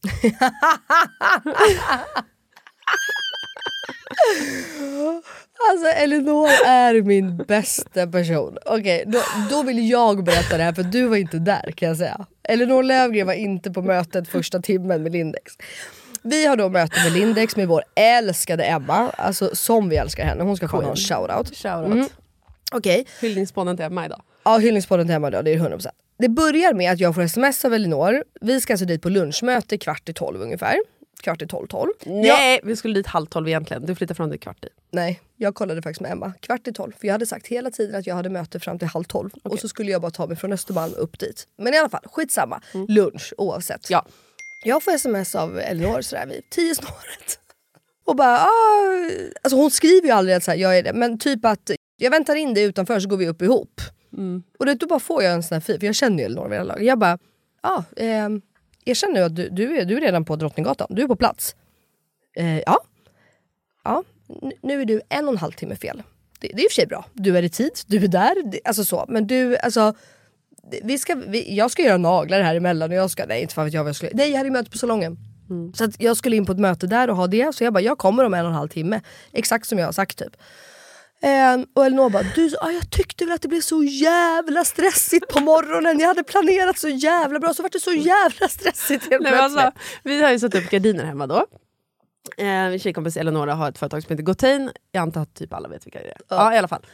Alltså 5.70 5.87
Elinor 5.88 6.48
är 6.66 7.02
min 7.02 7.37
bästa 7.37 8.07
person. 8.07 8.59
Okej, 8.66 9.04
då, 9.07 9.18
då 9.50 9.62
vill 9.62 9.90
jag 9.90 10.24
berätta 10.24 10.57
det 10.57 10.62
här 10.62 10.72
för 10.72 10.83
du 10.83 11.07
var 11.07 11.16
inte 11.16 11.38
där 11.38 11.72
kan 11.76 11.88
jag 11.88 11.96
säga. 11.98 12.26
Elinor 12.42 12.83
Lövgren 12.83 13.26
var 13.26 13.35
inte 13.35 13.70
på 13.70 13.83
mötet 13.83 14.28
första 14.28 14.61
timmen 14.62 15.02
med 15.02 15.12
Lindex. 15.12 15.52
Vi 16.22 16.46
har 16.46 16.57
då 16.57 16.68
möte 16.68 17.04
med 17.04 17.12
Lindex 17.12 17.57
med 17.57 17.68
vår 17.68 17.83
älskade 17.94 18.64
Emma, 18.64 19.11
alltså 19.11 19.50
som 19.57 19.88
vi 19.88 19.96
älskar 19.96 20.24
henne. 20.24 20.44
Hon 20.44 20.57
ska 20.57 20.68
få 20.68 20.83
en 20.83 20.96
shoutout. 20.96 21.57
Shoutout. 21.57 21.92
Mm. 21.92 22.07
Okej, 22.72 23.07
Hyllningsspånen 23.20 23.76
till 23.76 23.87
Emma 23.87 24.07
idag. 24.07 24.22
ja 24.44 24.59
hyllningspodden 24.59 25.07
till 25.07 25.14
Emma 25.14 25.30
då, 25.30 25.42
det 25.42 25.52
är 25.52 25.59
100%. 25.59 25.87
Det 26.18 26.28
börjar 26.28 26.72
med 26.74 26.92
att 26.92 27.00
jag 27.00 27.14
får 27.14 27.22
sms 27.22 27.64
av 27.64 27.74
Elinor. 27.74 28.24
Vi 28.40 28.61
ska 28.61 28.72
alltså 28.72 28.87
dit 28.87 29.02
på 29.02 29.09
lunchmöte 29.09 29.78
kvart 29.78 30.09
i 30.09 30.12
tolv 30.12 30.42
ungefär. 30.42 30.76
Kvart 31.24 31.42
i 31.42 31.46
tolv, 31.46 31.66
tolv. 31.66 31.90
Nej, 32.06 32.60
vi 32.62 32.76
skulle 32.76 32.94
dit 32.94 33.06
halv 33.06 33.26
tolv 33.26 33.48
egentligen. 33.48 33.87
Du 33.87 33.94
flyttade 33.94 34.16
från 34.16 34.30
det 34.30 34.38
kvart 34.38 34.64
i. 34.64 34.68
Nej, 34.90 35.20
jag 35.37 35.54
kollade 35.54 35.82
faktiskt 35.82 36.00
med 36.00 36.12
Emma. 36.12 36.32
Kvart 36.40 36.66
i 36.66 36.72
tolv. 36.72 36.92
För 37.00 37.06
jag 37.06 37.14
hade 37.14 37.26
sagt 37.26 37.46
hela 37.46 37.70
tiden 37.70 37.96
att 37.96 38.06
jag 38.06 38.14
hade 38.14 38.28
möte 38.28 38.60
fram 38.60 38.78
till 38.78 38.88
halv 38.88 39.04
tolv. 39.04 39.30
Och 39.42 39.58
så 39.58 39.68
skulle 39.68 39.90
jag 39.90 40.00
bara 40.00 40.10
ta 40.10 40.26
mig 40.26 40.37
från 40.37 40.52
Östermalm 40.52 40.94
upp 40.94 41.18
dit. 41.18 41.48
Men 41.56 41.74
i 41.74 41.78
alla 41.78 41.88
fall, 41.88 42.04
skitsamma. 42.12 42.60
Lunch 42.88 43.34
oavsett. 43.38 43.90
Ja. 43.90 44.06
Jag 44.64 44.82
får 44.82 44.92
sms 44.92 45.34
av 45.34 45.58
Elinor 45.58 46.00
sådär 46.00 46.26
vid 46.26 46.42
tio 46.50 46.74
snåret. 46.74 47.38
Och 48.06 48.16
bara, 48.16 48.38
ah. 48.38 49.10
Alltså 49.42 49.56
hon 49.56 49.70
skriver 49.70 50.06
ju 50.06 50.12
aldrig 50.12 50.37
att 50.37 50.44
så 50.44 50.50
här, 50.50 50.58
jag 50.58 50.78
är 50.78 50.82
det. 50.82 50.92
Men 50.92 51.18
typ 51.18 51.44
att 51.44 51.70
jag 51.96 52.10
väntar 52.10 52.34
in 52.34 52.54
dig 52.54 52.64
utanför 52.64 53.00
så 53.00 53.08
går 53.08 53.16
vi 53.16 53.28
upp 53.28 53.42
ihop. 53.42 53.80
Och 54.58 54.66
det, 54.66 54.74
då 54.74 54.87
bara 54.87 55.00
får 55.00 55.22
jag 55.22 55.32
en 55.32 55.42
sån 55.42 55.54
här 55.56 55.60
fil, 55.60 55.80
för 55.80 55.87
jag 55.87 55.94
känner 55.94 56.18
ju 56.18 56.24
Elinor 56.24 56.42
vid 56.42 56.50
det 56.50 56.56
här 56.56 56.64
laget. 56.64 56.87
Jag 56.87 56.98
bara, 56.98 57.18
ja, 57.62 57.84
ah, 57.96 58.00
eh, 58.02 58.28
erkänn 58.84 59.12
nu 59.12 59.22
att 59.22 59.36
du, 59.36 59.48
du, 59.48 59.76
är, 59.76 59.84
du 59.84 59.96
är 59.96 60.00
redan 60.00 60.24
på 60.24 60.36
Drottninggatan, 60.36 60.86
du 60.90 61.02
är 61.02 61.06
på 61.06 61.16
plats. 61.16 61.56
Eh, 62.36 62.58
ja. 62.58 62.78
Ja, 63.84 64.04
nu 64.62 64.80
är 64.80 64.84
du 64.84 65.00
en 65.08 65.24
och 65.24 65.32
en 65.32 65.38
halv 65.38 65.52
timme 65.52 65.76
fel. 65.76 66.02
Det, 66.40 66.48
det 66.48 66.62
är 66.62 66.64
i 66.64 66.66
och 66.66 66.70
för 66.70 66.74
sig 66.74 66.86
bra. 66.86 67.04
Du 67.12 67.38
är 67.38 67.42
i 67.42 67.48
tid, 67.48 67.72
du 67.86 68.04
är 68.04 68.08
där, 68.08 68.50
det, 68.50 68.60
alltså 68.64 68.84
så. 68.84 69.04
Men 69.08 69.26
du, 69.26 69.56
alltså 69.56 69.94
vi 70.82 70.98
ska, 70.98 71.14
vi, 71.14 71.56
jag 71.56 71.70
ska 71.70 71.82
göra 71.82 71.96
naglar 71.96 72.40
här 72.40 72.54
emellan 72.54 72.90
och 72.90 72.96
jag 72.96 73.10
ska, 73.10 73.26
nej 73.26 73.42
inte 73.42 73.54
fan 73.54 73.64
vet 73.64 73.74
jag 73.74 73.82
vad 73.84 73.88
jag 73.88 73.96
skulle, 73.96 74.12
nej 74.14 74.30
jag 74.30 74.38
hade 74.38 74.50
möte 74.50 74.70
på 74.70 74.78
salongen. 74.78 75.18
Så 75.74 75.84
att 75.84 76.00
jag 76.02 76.16
skulle 76.16 76.36
in 76.36 76.46
på 76.46 76.52
ett 76.52 76.58
möte 76.58 76.86
där 76.86 77.10
och 77.10 77.16
ha 77.16 77.26
det, 77.26 77.54
så 77.54 77.64
jag 77.64 77.72
bara 77.72 77.80
jag 77.80 77.98
kommer 77.98 78.24
om 78.24 78.34
en 78.34 78.44
och 78.44 78.50
en 78.50 78.56
halv 78.56 78.68
timme. 78.68 79.00
Exakt 79.32 79.66
som 79.66 79.78
jag 79.78 79.86
har 79.86 79.92
sagt 79.92 80.18
typ. 80.18 80.36
Ehm, 81.24 81.66
och 81.74 81.87
Elinor 81.87 82.10
bara, 82.10 82.22
du, 82.34 82.50
ah, 82.60 82.70
jag 82.70 82.90
tyckte 82.90 83.24
väl 83.24 83.34
att 83.34 83.42
det 83.42 83.48
blev 83.48 83.60
så 83.60 83.84
jävla 83.84 84.64
stressigt 84.64 85.28
på 85.28 85.40
morgonen. 85.40 86.00
Jag 86.00 86.08
hade 86.08 86.24
planerat 86.24 86.78
så 86.78 86.88
jävla 86.88 87.38
bra 87.38 87.54
så 87.54 87.62
vart 87.62 87.72
det 87.72 87.80
så 87.80 87.92
jävla 87.92 88.48
stressigt 88.48 89.10
helt 89.10 89.22
Nej, 89.22 89.34
alltså, 89.34 89.72
vi 90.02 90.22
har 90.22 90.30
ju 90.30 90.38
satt 90.38 90.54
upp 90.54 90.70
gardiner 90.70 91.04
hemma 91.04 91.26
då. 91.26 91.46
Eh, 92.37 92.68
min 92.68 92.78
tjejkompis 92.78 93.16
Eleonora 93.16 93.54
har 93.54 93.68
ett 93.68 93.78
företag 93.78 94.02
som 94.02 94.12
heter 94.12 94.22
Gotain. 94.22 94.70
Jag 94.92 95.02
antar 95.02 95.20
att 95.20 95.34
typ 95.34 95.52
alla 95.52 95.68
vet 95.68 95.87
vilka 95.87 95.98
det 95.98 96.08
är. 96.08 96.20
Ja. 96.28 96.54
i 96.54 96.58
alla 96.58 96.68
fall. 96.68 96.87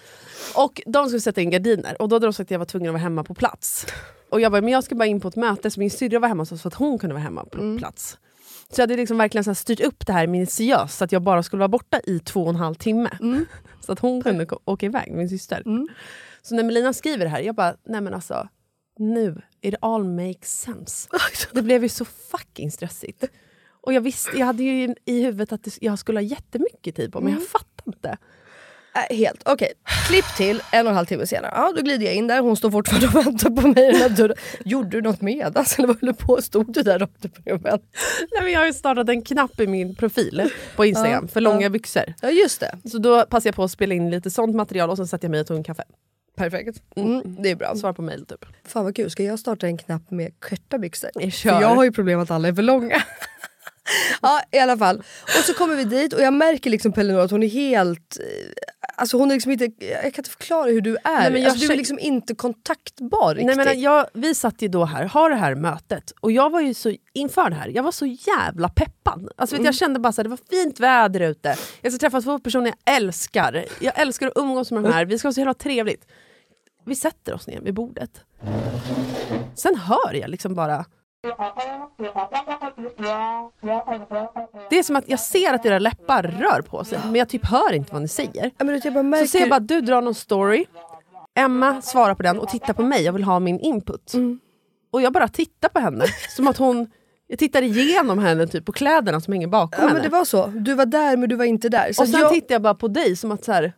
Och 0.55 0.83
de 0.87 1.07
skulle 1.07 1.21
sätta 1.21 1.41
in 1.41 1.51
gardiner 1.51 2.03
och 2.03 2.09
då 2.09 2.17
hade 2.17 2.27
de 2.27 2.33
sagt 2.33 2.47
att 2.47 2.51
jag 2.51 2.59
var 2.59 2.67
tvungen 2.67 2.89
att 2.89 2.93
vara 2.93 3.03
hemma 3.03 3.25
på 3.25 3.35
plats. 3.35 3.87
Och 4.31 4.41
jag 4.41 4.53
bara, 4.53 4.63
men 4.63 4.73
jag 4.73 4.85
ska 4.85 4.95
bara 4.95 5.07
in 5.07 5.21
på 5.21 5.29
ett 5.29 5.37
möte 5.37 5.71
så 5.71 5.81
min 5.81 5.91
syrra 5.91 6.19
var 6.19 6.29
hemma 6.29 6.47
för 6.47 6.69
att 6.69 6.75
hon 6.75 6.99
kunde 6.99 7.15
vara 7.15 7.25
hemma 7.25 7.45
på 7.45 7.79
plats. 7.79 8.19
Så 8.73 8.81
jag 8.81 8.83
hade 8.83 8.97
liksom 8.97 9.19
verkligen 9.19 9.45
så 9.45 9.55
styrt 9.55 9.81
upp 9.81 10.07
det 10.07 10.13
här 10.13 10.27
minutiöst 10.27 10.99
så 10.99 11.05
att 11.05 11.13
jag 11.13 11.23
bara 11.23 11.43
skulle 11.43 11.59
vara 11.61 11.69
borta 11.69 12.01
i 12.05 12.19
två 12.19 12.43
och 12.43 12.49
en 12.49 12.57
halv 12.57 12.75
timme. 12.75 13.11
Så 13.81 13.93
att 13.93 13.99
hon 13.99 14.23
kunde 14.23 14.47
åka 14.65 14.87
iväg, 14.87 15.13
min 15.13 15.29
syster. 15.29 15.63
Så 16.43 16.55
när 16.55 16.63
Melina 16.63 16.93
skriver 16.93 17.25
det 17.25 17.31
här, 17.31 17.41
jag 17.41 17.55
bara, 17.55 17.77
nej 17.87 18.01
men 18.01 18.15
alltså, 18.15 18.49
nu, 18.99 19.43
it 19.61 19.75
all 19.81 20.05
makes 20.05 20.61
sense. 20.61 21.09
Det 21.53 21.63
blev 21.63 21.83
ju 21.83 21.89
så 21.89 22.05
fucking 22.05 22.71
stressigt. 22.71 23.25
Och 23.83 23.93
jag 23.93 24.01
visste, 24.01 24.39
jag 24.39 24.47
hade 24.47 24.63
ju 24.63 24.95
i 25.05 25.23
huvudet 25.23 25.53
att 25.53 25.79
jag 25.81 25.99
skulle 25.99 26.19
ha 26.19 26.23
jättemycket 26.23 26.97
tid 26.97 27.13
på 27.13 27.21
men 27.21 27.33
jag 27.33 27.47
fattar 27.49 27.85
inte. 27.87 28.19
Äh, 28.95 29.17
helt, 29.17 29.43
okej. 29.45 29.73
Klipp 30.09 30.25
till 30.37 30.63
en 30.73 30.87
och 30.87 30.91
en 30.91 30.97
halv 30.97 31.07
timme 31.07 31.27
senare. 31.27 31.53
Ja, 31.55 31.73
då 31.77 31.83
glider 31.83 32.07
jag 32.07 32.15
in 32.15 32.27
där, 32.27 32.41
hon 32.41 32.57
står 32.57 32.71
fortfarande 32.71 33.07
och 33.07 33.27
väntar 33.27 33.51
på 33.51 33.69
mig 33.69 33.89
i 33.89 33.93
den 33.93 34.01
här 34.01 34.09
dörren. 34.09 34.37
Gjorde 34.65 34.89
du 34.91 35.03
något 35.03 35.21
medas 35.21 35.79
eller 35.79 35.89
vad 35.89 36.01
höll 36.01 36.07
du 36.07 36.27
på? 36.27 36.43
Stod 36.43 36.73
du 36.73 36.83
där 36.83 37.03
och 37.03 37.11
väntade? 37.47 37.83
Nej, 38.33 38.43
men 38.43 38.53
jag 38.53 38.61
har 38.61 38.67
ju 38.67 38.73
startat 38.73 39.09
en 39.09 39.23
knapp 39.23 39.61
i 39.61 39.67
min 39.67 39.95
profil 39.95 40.51
på 40.77 40.85
Instagram 40.85 41.29
för 41.29 41.41
långa 41.41 41.71
byxor. 41.71 42.15
Ja 42.23 42.31
just 42.31 42.61
det, 42.61 42.79
Så 42.91 42.99
då 42.99 43.25
passade 43.25 43.49
jag 43.49 43.55
på 43.55 43.65
att 43.65 43.71
spela 43.71 43.95
in 43.95 44.11
lite 44.11 44.31
sånt 44.31 44.57
material 44.57 44.91
och 44.91 44.97
sen 44.97 45.07
satte 45.09 45.27
jag 45.27 45.31
mig 45.31 45.41
och 45.41 45.47
tog 45.47 45.57
en 45.57 45.65
kaffe. 45.65 45.83
perfekt. 46.37 46.83
Mm, 46.97 47.43
det 47.43 47.51
är 47.51 47.57
bra. 47.57 47.75
Svar 47.77 47.93
på 47.93 48.03
mail 48.03 48.27
typ. 48.27 48.45
Fan 48.67 48.85
vad 48.85 48.97
kul, 48.97 49.11
ska 49.11 49.23
jag 49.23 49.39
starta 49.39 49.67
en 49.67 49.79
knapp 49.79 50.11
med 50.11 50.41
korta 50.41 50.79
byxor? 50.79 51.11
Jag 51.15 51.33
jag 51.63 51.69
har 51.69 51.85
ju 51.85 51.93
problem 51.93 52.21
att 52.21 52.31
alla 52.31 52.49
är 52.49 52.53
för 52.53 52.63
långa. 52.63 53.03
ja 54.23 54.41
i 54.53 54.59
alla 54.59 54.77
fall. 54.79 54.99
Och 55.23 55.45
så 55.45 55.55
kommer 55.55 55.77
vi 55.77 55.85
dit 55.85 56.13
och 56.13 56.23
jag 56.23 56.33
märker 56.33 56.71
liksom 56.71 56.93
på 56.93 57.01
Elinor 57.01 57.21
att 57.21 57.31
hon 57.31 57.43
är 57.43 57.49
helt... 57.49 58.19
Alltså 59.01 59.17
hon 59.17 59.31
är 59.31 59.35
liksom 59.35 59.53
inte, 59.53 59.65
jag 59.79 60.01
kan 60.01 60.13
inte 60.17 60.31
förklara 60.31 60.71
hur 60.71 60.81
du 60.81 60.97
är. 60.97 61.21
Nej, 61.21 61.33
men 61.33 61.43
jag 61.43 61.51
alltså, 61.51 61.67
du 61.67 61.73
är 61.73 61.77
liksom 61.77 61.99
inte 61.99 62.35
kontaktbar 62.35 63.35
riktigt. 63.35 63.57
Nej, 63.57 63.67
men 63.67 63.81
jag, 63.81 64.07
vi 64.15 64.35
satt 64.35 64.63
ju 64.63 64.69
då 64.69 64.85
här, 64.85 65.05
har 65.05 65.31
det 65.31 65.37
här 65.37 65.55
mötet 65.55 66.13
och 66.21 66.33
jag 66.33 66.51
var 66.51 66.61
ju 66.61 66.75
så 66.75 66.95
inför 67.13 67.51
det 67.51 67.57
här, 67.57 67.69
jag 67.69 67.83
var 67.83 67.93
så 67.93 68.07
jävla 68.07 68.69
peppad. 68.69 69.29
Alltså, 69.37 69.57
vet, 69.57 69.63
du, 69.63 69.69
jag 69.69 69.75
kände 69.75 70.01
bara 70.01 70.09
att 70.09 70.17
det 70.17 70.29
var 70.29 70.39
fint 70.51 70.81
väder 70.81 71.21
ute, 71.21 71.57
jag 71.81 71.93
ska 71.93 71.99
träffa 71.99 72.21
två 72.21 72.39
personer 72.39 72.67
jag 72.67 72.97
älskar. 72.97 73.65
Jag 73.81 73.99
älskar 73.99 74.27
att 74.27 74.33
umgås 74.37 74.71
med 74.71 74.83
de 74.83 74.93
här, 74.93 75.05
vi 75.05 75.19
ska 75.19 75.29
ha 75.29 75.33
så 75.33 75.41
jävla 75.41 75.55
trevligt. 75.55 76.07
Vi 76.87 76.95
sätter 76.95 77.35
oss 77.35 77.47
ner 77.47 77.61
vid 77.61 77.75
bordet. 77.75 78.11
Sen 79.55 79.77
hör 79.77 80.15
jag 80.15 80.31
liksom 80.31 80.55
bara... 80.55 80.85
Det 84.71 84.79
är 84.79 84.83
som 84.83 84.97
att 84.97 85.09
jag 85.09 85.21
ser 85.21 85.55
att 85.55 85.67
era 85.67 85.79
läppar 85.79 86.23
rör 86.23 86.63
på 86.63 86.85
sig, 86.85 86.99
men 87.05 87.15
jag 87.15 87.29
typ 87.29 87.47
hör 87.47 87.73
inte 87.73 87.93
vad 87.93 88.03
ni 88.03 88.09
säger. 88.09 88.51
Ja, 88.59 88.65
men 88.65 88.81
jag 88.85 88.95
bara 88.95 89.03
märker... 89.03 89.25
Så 89.27 89.31
ser 89.31 89.41
jag 89.41 89.49
bara 89.49 89.57
att 89.57 89.69
du 89.69 89.81
drar 89.81 90.03
någon 90.03 90.15
story, 90.15 90.65
Emma 91.39 91.83
svarar 91.83 92.15
på 92.15 92.23
den 92.23 92.39
och 92.39 92.49
tittar 92.49 92.73
på 92.75 92.83
mig 92.83 93.09
och 93.09 93.17
vill 93.17 93.25
ha 93.25 93.39
min 93.41 93.61
input. 93.61 94.13
Och 94.93 95.03
jag 95.03 95.13
bara 95.13 95.29
tittar 95.29 95.69
på 95.69 95.81
henne, 95.81 96.05
som 96.37 96.49
att 96.49 96.57
hon... 96.57 96.91
Jag 97.27 97.39
tittar 97.39 97.63
igenom 97.63 98.19
henne 98.19 98.47
typ 98.47 98.65
på 98.67 98.73
kläderna 98.73 99.21
som 99.21 99.33
hänger 99.33 99.47
bakom 99.47 99.69
Ja 99.73 99.81
henne. 99.89 99.93
men 99.93 100.03
det 100.03 100.09
var 100.17 100.25
så, 100.25 100.47
du 100.47 100.75
var 100.75 100.87
där 100.87 101.17
men 101.17 101.29
du 101.29 101.37
var 101.37 101.45
inte 101.45 101.69
där. 101.69 101.93
Så 101.93 102.03
och 102.03 102.09
sen 102.09 102.21
jag... 102.21 102.33
tittar 102.33 102.55
jag 102.55 102.63
bara 102.63 102.75
på 102.75 102.89
dig 102.89 103.17
som 103.17 103.33
att 103.33 103.45
så 103.45 103.53
här, 103.53 103.73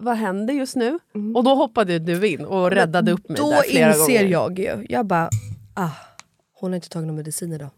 vad 0.00 0.16
händer 0.16 0.54
just 0.54 0.76
nu? 0.76 0.98
Och 1.34 1.44
då 1.44 1.54
hoppade 1.54 1.98
du 1.98 2.28
in 2.28 2.44
och 2.44 2.70
räddade 2.70 3.12
upp 3.12 3.28
mig 3.28 3.38
Då 3.40 3.50
där 3.50 3.62
flera 3.62 3.88
inser 3.88 4.18
gånger. 4.18 4.30
jag 4.30 4.58
ju, 4.58 4.86
jag 4.88 5.06
bara, 5.06 5.28
ah, 5.74 5.90
hon 6.64 6.72
har 6.72 6.76
inte 6.76 6.88
tagit 6.88 7.06
någon 7.06 7.16
medicin 7.16 7.52
idag. 7.52 7.70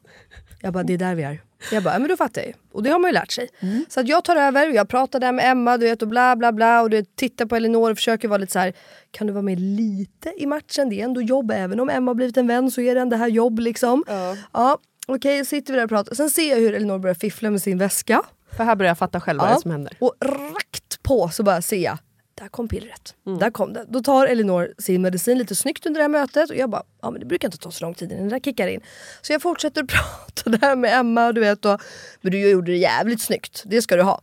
Jag 0.61 0.73
bara, 0.73 0.83
det 0.83 0.95
är 0.95 0.99
där 0.99 1.15
vi 1.15 1.23
är. 1.23 1.43
Jag 1.73 1.83
bara, 1.83 1.95
ja, 1.95 1.99
men 1.99 2.09
då 2.09 2.17
fattar 2.17 2.41
jag 2.41 2.49
ju. 2.49 2.55
Och 2.73 2.83
det 2.83 2.91
har 2.91 2.99
man 2.99 3.09
ju 3.09 3.15
lärt 3.15 3.33
sig. 3.33 3.49
Mm. 3.61 3.85
Så 3.89 4.01
att 4.01 4.09
jag 4.09 4.25
tar 4.25 4.37
över, 4.37 4.67
jag 4.67 4.89
pratar 4.89 5.21
där 5.21 5.33
med 5.33 5.51
Emma 5.51 5.77
du 5.77 5.87
vet, 5.87 6.03
och 6.03 6.09
bla 6.09 6.37
bla 6.37 6.53
bla. 6.53 6.83
Och 6.83 6.91
du 6.91 6.97
vet, 6.97 7.17
tittar 7.17 7.47
på 7.47 7.57
Elinor 7.57 7.91
och 7.91 7.97
försöker 7.97 8.29
vara 8.29 8.39
lite 8.39 8.53
så 8.53 8.59
här. 8.59 8.73
kan 9.11 9.27
du 9.27 9.33
vara 9.33 9.43
med 9.43 9.61
lite 9.61 10.35
i 10.37 10.47
matchen? 10.47 10.89
Det 10.89 11.01
är 11.01 11.05
ändå 11.05 11.23
jobb. 11.23 11.51
Även 11.51 11.81
om 11.81 11.91
Emma 11.91 12.11
har 12.11 12.15
blivit 12.15 12.37
en 12.37 12.47
vän 12.47 12.71
så 12.71 12.81
är 12.81 12.95
det 12.95 13.01
ändå 13.01 13.17
här 13.17 13.29
jobb 13.29 13.59
liksom. 13.59 14.05
Ja. 14.53 14.79
Okej, 15.07 15.45
sitter 15.45 15.73
vi 15.73 15.77
där 15.77 15.85
och 15.85 15.91
pratar. 15.91 16.15
Sen 16.15 16.31
ser 16.31 16.51
jag 16.51 16.57
hur 16.57 16.75
Elinor 16.75 16.99
börjar 16.99 17.15
fiffla 17.15 17.51
med 17.51 17.63
sin 17.63 17.79
väska. 17.79 18.23
För 18.57 18.65
här 18.65 18.77
börjar 18.77 18.91
jag 18.91 18.99
fatta 18.99 19.21
själv 19.21 19.41
vad 19.41 19.49
det 19.49 19.55
är 19.55 19.61
som 19.61 19.71
händer. 19.71 19.97
Och 19.99 20.15
rakt 20.21 21.03
på 21.03 21.29
så 21.29 21.43
bara 21.43 21.63
ser 21.63 21.85
jag, 21.85 21.99
där 22.41 22.49
kom 22.49 22.69
pillret. 22.69 23.15
Mm. 23.27 23.39
Där 23.39 23.51
kom 23.51 23.73
det. 23.73 23.85
Då 23.89 24.03
tar 24.03 24.27
Elinor 24.27 24.75
sin 24.79 25.03
medicin 25.03 25.39
lite 25.39 25.57
snyggt 25.57 25.87
under 25.87 25.99
det 25.99 26.05
här 26.05 26.09
mötet 26.09 26.51
och 26.51 26.57
jag 26.57 26.71
bara, 26.71 26.83
ja 27.03 27.11
men 27.11 27.21
det 27.21 27.27
brukar 27.27 27.49
inte 27.49 27.59
ta 27.59 27.71
så 27.71 27.85
lång 27.85 27.95
tid 27.95 28.13
innan 28.13 28.25
det 28.25 28.31
där 28.31 28.41
kickar 28.41 28.69
in. 28.69 28.81
Så 29.23 29.33
jag 29.33 29.43
fortsätter 29.43 29.85
prata 29.85 30.51
där 30.51 30.77
med 30.77 31.01
Emma, 31.01 31.33
du 31.33 31.41
vet. 31.41 31.65
Och, 31.65 31.81
men 32.21 32.33
du 32.33 32.51
gjorde 32.51 32.73
det 32.73 32.79
jävligt 32.79 33.21
snyggt, 33.21 33.63
det 33.67 33.83
ska 33.83 33.97
du 33.97 34.03
ha. 34.03 34.21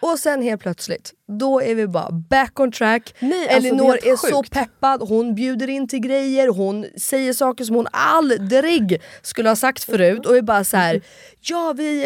Och 0.00 0.18
sen 0.18 0.42
helt 0.42 0.62
plötsligt, 0.62 1.12
då 1.38 1.62
är 1.62 1.74
vi 1.74 1.86
bara 1.86 2.10
back 2.10 2.60
on 2.60 2.72
track. 2.72 3.14
Nej, 3.18 3.40
alltså, 3.40 3.54
är 3.54 3.56
Elinor 3.56 3.92
helt 3.92 4.04
är 4.04 4.16
så 4.16 4.42
peppad, 4.42 5.08
hon 5.08 5.34
bjuder 5.34 5.70
in 5.70 5.88
till 5.88 5.98
grejer, 5.98 6.48
hon 6.48 6.86
säger 6.96 7.32
saker 7.32 7.64
som 7.64 7.76
hon 7.76 7.86
aldrig 7.92 9.00
skulle 9.22 9.48
ha 9.48 9.56
sagt 9.56 9.84
förut. 9.84 10.26
Och 10.26 10.36
är 10.36 10.42
bara 10.42 10.64
så 10.64 10.76
här, 10.76 11.02
ja 11.40 11.74
vi... 11.76 12.04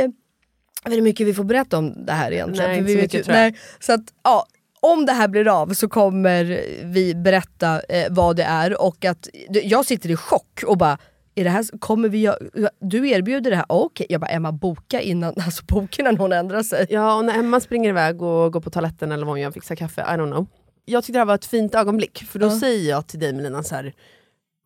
Jag 0.85 0.91
vet 0.91 0.97
inte 0.97 0.97
hur 0.97 1.03
mycket 1.03 1.27
vi 1.27 1.35
får 1.35 1.45
berätta 1.45 1.79
om 1.79 2.07
det 2.07 2.13
här 2.13 2.33
egentligen. 2.33 2.71
Nej, 2.71 2.79
inte 2.79 2.93
så 2.93 2.97
vet 2.97 3.15
ju, 3.15 3.19
mycket, 3.19 3.25
tror 3.25 3.37
jag. 3.37 3.43
nej, 3.43 3.61
så 3.81 3.93
att, 3.93 4.05
ja, 4.23 4.47
om 4.81 5.07
det 5.07 5.13
här 5.13 5.29
blir 5.29 5.49
av 5.49 5.75
så 5.75 5.89
kommer 5.89 6.45
vi 6.85 7.15
berätta 7.15 7.81
eh, 7.81 8.07
vad 8.11 8.37
det 8.37 8.43
är 8.43 8.83
och 8.83 9.05
att 9.05 9.29
jag 9.49 9.87
sitter 9.87 10.11
i 10.11 10.17
chock 10.17 10.63
och 10.67 10.79
bara 10.79 10.99
är 11.39 11.45
det 11.45 11.51
här, 11.51 11.79
kommer 11.79 12.09
vi 12.09 12.33
du 12.81 13.09
erbjuder 13.09 13.51
det 13.51 13.57
här, 13.57 13.67
okej. 13.69 14.07
Jag 14.09 14.21
bara 14.21 14.31
Emma 14.31 14.53
boka 14.53 15.01
innan, 15.01 15.35
alltså 15.45 15.65
boka 15.65 16.03
innan 16.03 16.17
hon 16.17 16.33
ändrar 16.33 16.63
sig. 16.63 16.87
Ja, 16.91 17.15
och 17.15 17.25
när 17.25 17.39
Emma 17.39 17.61
springer 17.61 17.89
iväg 17.89 18.23
och 18.23 18.53
går 18.53 18.61
på 18.61 18.71
toaletten 18.71 19.13
eller 19.13 19.27
vad 19.27 19.33
hon 19.33 19.41
gör, 19.41 19.51
fixar 19.51 19.75
kaffe, 19.75 20.01
I 20.01 20.05
don't 20.05 20.31
know. 20.31 20.47
Jag 20.85 21.05
tyckte 21.05 21.13
det 21.13 21.19
här 21.19 21.27
var 21.27 21.35
ett 21.35 21.47
fint 21.47 21.75
ögonblick, 21.75 22.25
för 22.29 22.39
då 22.39 22.51
säger 22.51 22.91
jag 22.91 23.07
till 23.07 23.21
dig 23.21 23.33
Melina 23.33 23.63
så 23.63 23.75
här. 23.75 23.95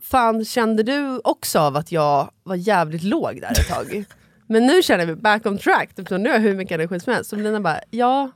Fan, 0.02 0.44
kände 0.44 0.82
du 0.82 1.20
också 1.24 1.58
av 1.58 1.76
att 1.76 1.92
jag 1.92 2.30
var 2.42 2.54
jävligt 2.54 3.02
låg 3.02 3.40
där 3.40 3.50
ett 3.50 3.68
tag? 3.68 4.04
Men 4.46 4.66
nu 4.66 4.82
känner 4.82 5.06
vi 5.06 5.14
back 5.14 5.46
on 5.46 5.58
track, 5.58 5.94
typ, 5.94 6.10
nu 6.10 6.28
har 6.28 6.36
jag 6.36 6.40
hur 6.40 6.56
mycket 6.56 6.74
energi 6.74 7.00
som 7.00 7.12
helst. 7.12 7.30
Så 7.30 7.36
Melina 7.36 7.60
bara, 7.60 7.80
ja, 7.90 8.30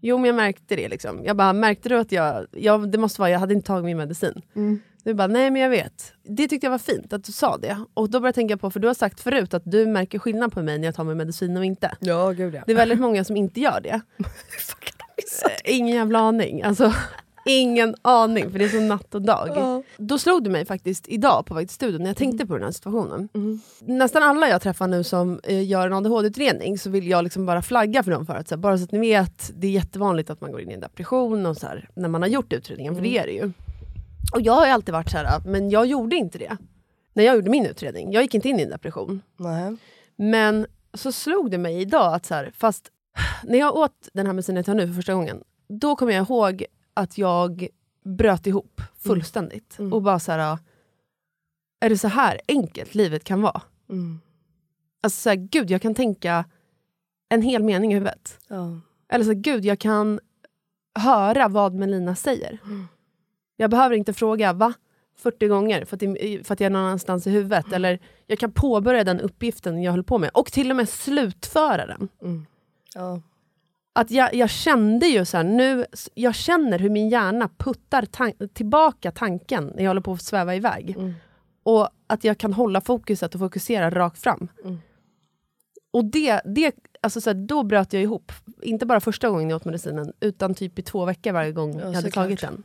jo 0.00 0.18
men 0.18 0.26
jag 0.26 0.34
märkte 0.36 0.76
det. 0.76 0.88
Liksom. 0.88 1.24
Jag 1.24 1.36
bara, 1.36 1.52
märkte 1.52 1.88
du 1.88 1.98
att 1.98 2.12
jag, 2.12 2.46
ja, 2.52 2.78
det 2.78 2.98
måste 2.98 3.20
vara, 3.20 3.30
jag 3.30 3.38
hade 3.38 3.54
inte 3.54 3.66
tagit 3.66 3.84
min 3.84 3.96
medicin. 3.96 4.42
Du 5.04 5.14
bara, 5.14 5.26
nej 5.26 5.50
men 5.50 5.62
jag 5.62 5.70
vet. 5.70 6.12
Det 6.22 6.48
tyckte 6.48 6.66
jag 6.66 6.70
var 6.70 6.78
fint 6.78 7.12
att 7.12 7.24
du 7.24 7.32
sa 7.32 7.56
det. 7.56 7.78
Och 7.94 8.10
då 8.10 8.20
började 8.20 8.28
jag 8.28 8.34
tänka 8.34 8.56
på, 8.56 8.70
för 8.70 8.80
du 8.80 8.86
har 8.86 8.94
sagt 8.94 9.20
förut 9.20 9.54
att 9.54 9.62
du 9.64 9.86
märker 9.86 10.18
skillnad 10.18 10.52
på 10.52 10.62
mig 10.62 10.78
när 10.78 10.84
jag 10.88 10.94
tar 10.94 11.04
min 11.04 11.16
medicin 11.16 11.56
och 11.56 11.64
inte. 11.64 11.96
Ja 12.00 12.30
gud 12.30 12.54
ja. 12.54 12.62
Det 12.66 12.72
är 12.72 12.76
väldigt 12.76 13.00
många 13.00 13.24
som 13.24 13.36
inte 13.36 13.60
gör 13.60 13.80
det. 13.80 14.00
Eh, 15.44 15.76
Ingen 15.76 15.96
jävla 15.96 16.18
aning. 16.18 16.62
Alltså, 16.62 16.92
ingen 17.46 17.94
aning, 18.02 18.50
för 18.50 18.58
det 18.58 18.64
är 18.64 18.68
som 18.68 18.88
natt 18.88 19.14
och 19.14 19.22
dag. 19.22 19.82
Då 19.96 20.18
slog 20.18 20.44
det 20.44 20.50
mig 20.50 20.64
faktiskt 20.64 21.08
idag 21.08 21.46
på 21.46 21.54
väg 21.54 21.68
till 21.68 21.74
studion 21.74 22.02
när 22.02 22.10
jag 22.10 22.16
tänkte 22.16 22.46
på 22.46 22.54
den 22.54 22.62
här 22.62 22.70
situationen. 22.70 23.28
Nästan 23.80 24.22
alla 24.22 24.48
jag 24.48 24.62
träffar 24.62 24.86
nu 24.88 25.04
som 25.04 25.40
eh, 25.44 25.66
gör 25.66 25.86
en 25.86 25.92
ADHD-utredning 25.92 26.78
så 26.78 26.90
vill 26.90 27.08
jag 27.08 27.24
liksom 27.24 27.46
bara 27.46 27.62
flagga 27.62 28.02
för 28.02 28.10
dem 28.10 28.26
för 28.26 28.34
att 28.34 28.48
så 28.48 28.54
här, 28.54 28.60
bara 28.60 28.78
så 28.78 28.84
att 28.84 28.92
ni 28.92 28.98
vet, 28.98 29.50
det 29.54 29.66
är 29.66 29.70
jättevanligt 29.70 30.30
att 30.30 30.40
man 30.40 30.52
går 30.52 30.60
in 30.60 30.70
i 30.70 30.74
en 30.74 30.80
depression 30.80 31.46
och 31.46 31.56
så 31.56 31.66
här, 31.66 31.88
när 31.94 32.08
man 32.08 32.22
har 32.22 32.28
gjort 32.28 32.52
utredningen, 32.52 32.94
för 32.94 33.02
det 33.02 33.18
är 33.18 33.26
det 33.26 33.32
ju. 33.32 33.52
Och 34.34 34.40
jag 34.40 34.52
har 34.52 34.66
alltid 34.66 34.92
varit 34.92 35.10
så 35.10 35.16
här, 35.16 35.40
men 35.46 35.70
jag 35.70 35.86
gjorde 35.86 36.16
inte 36.16 36.38
det. 36.38 36.56
När 37.12 37.24
jag 37.24 37.36
gjorde 37.36 37.50
min 37.50 37.66
utredning, 37.66 38.12
jag 38.12 38.22
gick 38.22 38.34
inte 38.34 38.48
in 38.48 38.60
i 38.60 38.62
en 38.62 38.70
depression. 38.70 39.22
Nej. 39.36 39.76
Men 40.16 40.66
så 40.94 41.12
slog 41.12 41.50
det 41.50 41.58
mig 41.58 41.80
idag 41.80 42.14
att 42.14 42.26
så 42.26 42.34
här, 42.34 42.50
fast 42.54 42.90
när 43.44 43.58
jag 43.58 43.76
åt 43.76 44.08
den 44.12 44.26
här 44.26 44.32
medicinen 44.32 44.56
jag 44.56 44.66
tar 44.66 44.74
nu 44.74 44.86
för 44.86 44.94
första 44.94 45.14
gången, 45.14 45.42
då 45.68 45.96
kommer 45.96 46.12
jag 46.12 46.22
ihåg 46.22 46.64
att 46.96 47.18
jag 47.18 47.68
bröt 48.04 48.46
ihop 48.46 48.82
fullständigt. 48.98 49.76
Och 49.92 50.02
bara 50.02 50.18
så 50.18 50.32
här, 50.32 50.58
är 51.80 51.88
det 51.90 51.98
så 51.98 52.08
här 52.08 52.40
enkelt 52.48 52.94
livet 52.94 53.24
kan 53.24 53.42
vara? 53.42 53.62
Mm. 53.88 54.20
Alltså 55.02 55.20
så 55.20 55.28
här, 55.28 55.36
gud, 55.36 55.70
jag 55.70 55.82
kan 55.82 55.94
tänka 55.94 56.44
en 57.28 57.42
hel 57.42 57.62
mening 57.62 57.92
i 57.92 57.94
huvudet. 57.94 58.38
Ja. 58.48 58.80
Eller 59.08 59.24
så 59.24 59.30
här, 59.30 59.40
gud, 59.40 59.64
jag 59.64 59.78
kan 59.78 60.20
höra 60.98 61.48
vad 61.48 61.74
Melina 61.74 62.16
säger. 62.16 62.58
Jag 63.56 63.70
behöver 63.70 63.96
inte 63.96 64.12
fråga 64.12 64.52
va? 64.52 64.74
40 65.18 65.48
gånger 65.48 65.84
för 65.84 65.96
att, 65.96 66.00
för 66.46 66.54
att 66.54 66.60
jag 66.60 66.66
är 66.66 66.70
någon 66.70 66.82
annanstans 66.82 67.26
i 67.26 67.30
huvudet. 67.30 67.72
Eller 67.72 67.98
jag 68.26 68.38
kan 68.38 68.52
påbörja 68.52 69.04
den 69.04 69.20
uppgiften 69.20 69.82
jag 69.82 69.92
höll 69.92 70.04
på 70.04 70.18
med 70.18 70.30
och 70.34 70.52
till 70.52 70.70
och 70.70 70.76
med 70.76 70.88
slutföra 70.88 71.86
den. 71.86 72.08
Ja. 72.94 73.22
Att 73.96 74.10
jag, 74.10 74.34
jag 74.34 74.50
kände 74.50 75.06
ju 75.06 75.24
så 75.24 75.36
här, 75.36 75.44
nu, 75.44 75.86
jag 76.14 76.34
känner 76.34 76.78
hur 76.78 76.90
min 76.90 77.08
hjärna 77.08 77.48
puttar 77.58 78.02
tan- 78.02 78.48
tillbaka 78.48 79.10
tanken 79.12 79.72
när 79.74 79.82
jag 79.82 79.90
håller 79.90 80.00
på 80.00 80.12
att 80.12 80.22
sväva 80.22 80.54
iväg. 80.54 80.96
Och 81.62 81.88
att 82.06 82.24
jag 82.24 82.38
kan 82.38 82.52
hålla 82.52 82.80
fokuset 82.80 83.34
och 83.34 83.40
fokusera 83.40 83.90
rakt 83.90 84.18
fram. 84.18 84.48
Och 85.92 86.04
det, 86.04 86.40
det, 86.44 86.74
alltså 87.00 87.20
så 87.20 87.30
här, 87.30 87.34
då 87.46 87.62
bröt 87.62 87.92
jag 87.92 88.02
ihop. 88.02 88.32
Inte 88.62 88.86
bara 88.86 89.00
första 89.00 89.28
gången 89.30 89.50
jag 89.50 89.56
åt 89.56 89.64
medicinen, 89.64 90.12
utan 90.20 90.54
typ 90.54 90.78
i 90.78 90.82
två 90.82 91.04
veckor 91.04 91.32
varje 91.32 91.52
gång 91.52 91.78
jag 91.78 91.86
hade 91.92 92.10
tagit 92.10 92.40
den. 92.40 92.62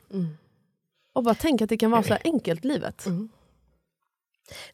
Och 1.13 1.24
bara 1.24 1.36
tänk 1.36 1.62
att 1.62 1.70
det 1.70 1.78
kan 1.78 1.91
vara 1.91 2.04
så 2.04 2.17
enkelt, 2.24 2.65
livet. 2.65 3.06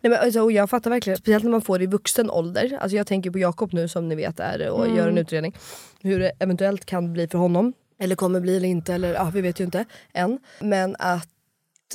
Nej, 0.02 0.10
men 0.12 0.20
alltså, 0.20 0.42
och 0.42 0.52
jag 0.52 0.70
fattar 0.70 0.90
verkligen, 0.92 1.18
speciellt 1.18 1.44
när 1.44 1.52
man 1.52 1.62
får 1.62 1.78
det 1.78 1.84
i 1.84 1.88
vuxen 1.88 2.30
ålder. 2.32 2.78
Alltså, 2.82 2.96
jag 2.98 3.08
tänker 3.08 3.32
på 3.32 3.40
Jakob 3.40 3.74
nu 3.74 3.88
som 3.88 4.10
ni 4.10 4.16
vet 4.16 4.40
är 4.40 4.70
och 4.70 4.88
gör 4.96 5.08
en 5.10 5.18
utredning. 5.18 5.56
Hur 6.02 6.20
det 6.20 6.32
eventuellt 6.40 6.86
kan 6.86 7.14
bli 7.14 7.28
för 7.28 7.38
honom. 7.38 7.74
Eller 8.00 8.16
kommer 8.16 8.40
bli 8.40 8.58
eller 8.58 8.68
inte, 8.70 8.94
eller 8.94 9.14
ja, 9.14 9.32
vi 9.34 9.42
vet 9.42 9.60
ju 9.60 9.64
inte 9.64 9.86
än. 10.14 10.40
Men 10.62 10.96
att 11.00 11.28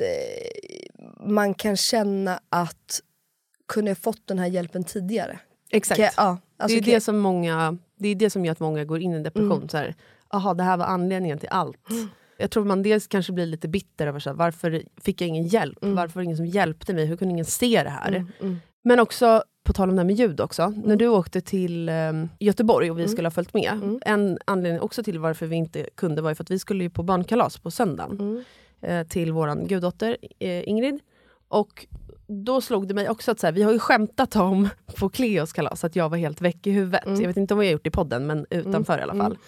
eh, 0.00 1.26
man 1.26 1.54
kan 1.54 1.76
känna 1.76 2.40
att 2.48 3.00
kunde 3.68 3.90
jag 3.90 3.98
fått 3.98 4.26
den 4.26 4.38
här 4.38 4.46
hjälpen 4.46 4.84
tidigare? 4.84 5.38
Exakt. 5.70 6.00
Jag- 6.00 6.12
ja, 6.16 6.38
alltså, 6.56 6.78
det, 6.80 6.90
är 6.90 6.94
det, 6.94 7.00
som 7.00 7.18
många, 7.18 7.78
det 7.98 8.08
är 8.08 8.14
det 8.14 8.30
som 8.30 8.44
gör 8.44 8.52
att 8.52 8.60
många 8.60 8.84
går 8.84 9.00
in 9.00 9.12
i 9.14 9.22
depression. 9.22 9.68
Så 9.68 9.76
här, 9.76 9.94
aha, 10.28 10.54
det 10.54 10.62
här 10.62 10.76
var 10.76 10.86
anledningen 10.86 11.38
till 11.38 11.48
allt. 11.48 11.78
Jag 12.38 12.50
tror 12.50 12.64
man 12.64 12.82
dels 12.82 13.06
kanske 13.06 13.32
blir 13.32 13.46
lite 13.46 13.68
bitter 13.68 14.06
över 14.06 14.20
så 14.20 14.30
här, 14.30 14.36
varför 14.36 14.82
fick 15.00 15.20
jag 15.20 15.28
ingen 15.28 15.46
hjälp? 15.46 15.78
Varför 15.94 16.14
var 16.14 16.22
det 16.22 16.24
ingen 16.24 16.36
som 16.36 16.46
hjälpte 16.46 16.94
mig? 16.94 17.04
Hur 17.06 17.16
kunde 17.16 17.32
ingen 17.32 17.44
se 17.44 17.82
det 17.82 17.90
här? 17.90 18.10
Men 18.84 19.00
också, 19.00 19.42
på 19.64 19.72
tal 19.72 19.88
om 19.88 19.96
det 19.96 20.00
här 20.02 20.06
med 20.06 20.16
ljud 20.16 20.40
också. 20.40 20.68
När 20.84 20.96
du 20.96 21.08
åkte 21.08 21.40
till 21.40 21.88
eh, 21.88 21.94
Göteborg 22.40 22.90
och 22.90 22.98
vi 22.98 23.08
skulle 23.08 23.26
ha 23.26 23.30
följt 23.30 23.54
med. 23.54 23.98
En 24.02 24.38
anledning 24.44 24.80
också 24.80 25.02
till 25.02 25.18
varför 25.18 25.46
vi 25.46 25.56
inte 25.56 25.88
kunde 25.94 26.22
var 26.22 26.30
ju 26.30 26.34
för 26.34 26.44
att 26.44 26.50
vi 26.50 26.58
skulle 26.58 26.84
ju 26.84 26.90
på 26.90 27.02
barnkalas 27.02 27.58
på 27.58 27.70
söndagen. 27.70 28.44
Eh, 28.82 29.06
till 29.06 29.32
vår 29.32 29.66
guddotter 29.66 30.16
eh, 30.38 30.68
Ingrid. 30.68 31.00
Och 31.48 31.86
då 32.26 32.60
slog 32.60 32.88
det 32.88 32.94
mig 32.94 33.08
också 33.08 33.30
att 33.30 33.40
så 33.40 33.46
här, 33.46 33.52
vi 33.52 33.62
har 33.62 33.72
ju 33.72 33.78
skämtat 33.78 34.36
om 34.36 34.68
på 34.98 35.08
Cleos 35.08 35.52
kalas 35.52 35.84
att 35.84 35.96
jag 35.96 36.08
var 36.08 36.16
helt 36.16 36.40
väck 36.40 36.66
i 36.66 36.70
huvudet. 36.70 37.02
Jag 37.20 37.26
vet 37.26 37.36
inte 37.36 37.54
om 37.54 37.60
vi 37.60 37.66
har 37.66 37.72
gjort 37.72 37.84
det 37.84 37.88
i 37.88 37.90
podden, 37.90 38.26
men 38.26 38.46
utanför 38.50 38.98
i 38.98 39.02
alla 39.02 39.14
fall. 39.14 39.38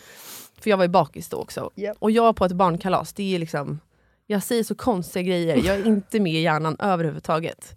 För 0.64 0.70
jag 0.70 0.76
var 0.76 0.84
ju 0.84 0.88
bakis 0.88 1.28
då 1.28 1.36
också. 1.36 1.70
Japp. 1.74 1.96
Och 2.00 2.10
jag 2.10 2.36
på 2.36 2.44
ett 2.44 2.52
barnkalas, 2.52 3.12
det 3.12 3.34
är 3.34 3.38
liksom... 3.38 3.80
Jag 4.26 4.42
säger 4.42 4.64
så 4.64 4.74
konstiga 4.74 5.22
grejer, 5.22 5.56
jag 5.56 5.76
är 5.76 5.86
inte 5.86 6.20
med 6.20 6.32
i 6.32 6.40
hjärnan 6.40 6.76
överhuvudtaget. 6.78 7.76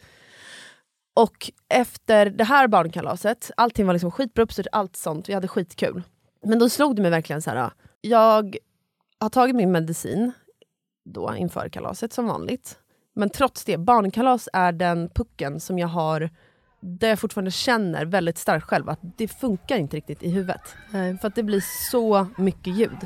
Och 1.16 1.52
efter 1.70 2.26
det 2.26 2.44
här 2.44 2.68
barnkalaset, 2.68 3.52
allting 3.58 3.86
var 3.86 3.94
liksom 3.94 4.12
skitbra 4.12 4.44
uppstyrt, 4.44 4.68
allt 4.72 4.96
sånt, 4.96 5.30
vi 5.30 5.34
hade 5.34 5.48
skitkul. 5.48 6.04
Men 6.44 6.60
då 6.60 6.70
slog 6.70 6.96
det 6.96 7.02
mig 7.02 7.12
verkligen 7.12 7.42
så 7.42 7.50
här. 7.50 7.72
jag 8.02 8.58
har 9.20 9.30
tagit 9.30 9.56
min 9.56 9.72
medicin 9.72 10.32
då 11.06 11.36
inför 11.36 11.70
kalaset 11.70 12.14
som 12.14 12.28
vanligt. 12.28 12.80
Men 13.16 13.30
trots 13.30 13.64
det, 13.64 13.78
barnkalas 13.78 14.50
är 14.54 14.72
den 14.72 15.10
pucken 15.10 15.60
som 15.60 15.80
jag 15.80 15.88
har 15.88 16.30
där 16.88 17.10
jag 17.10 17.20
fortfarande 17.20 17.52
känner 17.52 18.06
väldigt 18.06 18.38
starkt 18.38 18.66
själv 18.66 18.90
att 18.90 19.00
det 19.18 19.28
funkar 19.28 19.78
inte 19.78 19.98
riktigt 19.98 20.24
i 20.24 20.30
huvudet. 20.30 20.62
Nej. 20.92 21.18
För 21.18 21.28
att 21.28 21.36
det 21.36 21.44
blir 21.44 21.64
så 21.92 22.28
mycket 22.38 22.74
ljud. 22.78 22.98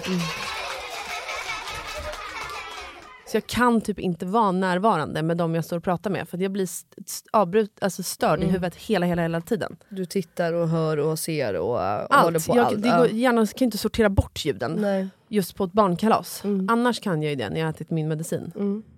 Så 3.27 3.37
jag 3.37 3.47
kan 3.47 3.81
typ 3.81 3.99
inte 3.99 4.25
vara 4.25 4.51
närvarande 4.51 5.23
med 5.23 5.37
de 5.37 5.55
jag 5.55 5.65
står 5.65 5.77
och 5.77 5.83
pratar 5.83 6.09
med 6.09 6.29
för 6.29 6.37
jag 6.37 6.51
blir 6.51 6.63
st- 6.63 7.01
st- 7.05 7.29
avbrut, 7.33 7.77
alltså 7.81 8.03
störd 8.03 8.43
i 8.43 8.45
huvudet 8.45 8.75
hela, 8.75 9.05
hela, 9.05 9.21
hela 9.21 9.41
tiden. 9.41 9.77
Du 9.89 10.05
tittar 10.05 10.53
och 10.53 10.69
hör 10.69 10.97
och 10.97 11.19
ser 11.19 11.53
och, 11.53 11.69
och 11.69 11.79
håller 11.79 12.05
Allt. 12.09 12.47
på 12.47 12.55
Jag, 12.57 12.65
allt. 12.65 12.81
det 12.83 12.89
går, 12.97 13.07
hjärnan 13.07 13.47
kan 13.47 13.65
inte 13.65 13.77
sortera 13.77 14.09
bort 14.09 14.45
ljuden 14.45 14.71
Nej. 14.79 15.07
Just 15.31 15.55
på 15.55 15.63
ett 15.63 15.73
barnkalas. 15.73 16.43
Annars 16.69 16.99
kan 16.99 17.21
jag 17.23 17.29
ju 17.29 17.35
det 17.35 17.49
när 17.49 17.59
jag 17.59 17.65
har 17.65 17.69
ätit 17.73 17.89
min 17.89 18.07
medicin. 18.07 18.51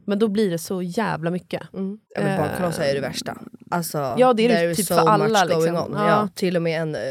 Men 0.06 0.20
då 0.20 0.28
blir 0.28 0.52
det 0.52 0.58
så 0.58 0.82
jävla 0.82 1.32
mycket. 1.32 1.62
Ja, 1.72 1.80
men 2.22 2.38
barnkalas 2.38 2.80
är 2.80 2.88
ju 2.88 2.94
det 2.94 3.02
värsta. 3.02 3.38
Alltså, 3.72 4.16
Ja, 4.18 4.34
det 4.34 4.46
är 4.46 4.68
det 4.68 4.76
typ 4.76 4.86
so 4.86 4.94
för 4.94 5.08
alla, 5.08 5.44
liksom. 5.44 5.76
Ja. 5.76 5.88
Ja. 5.94 6.30
till 6.36 6.56
och 6.56 6.62
med 6.62 6.82
en 6.82 6.96
uh, 6.96 7.02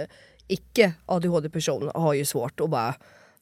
icke 0.46 0.92
ADHD-person 1.06 1.90
har 1.94 2.14
ju 2.14 2.24
svårt 2.24 2.60
att 2.60 2.70
bara 2.70 2.94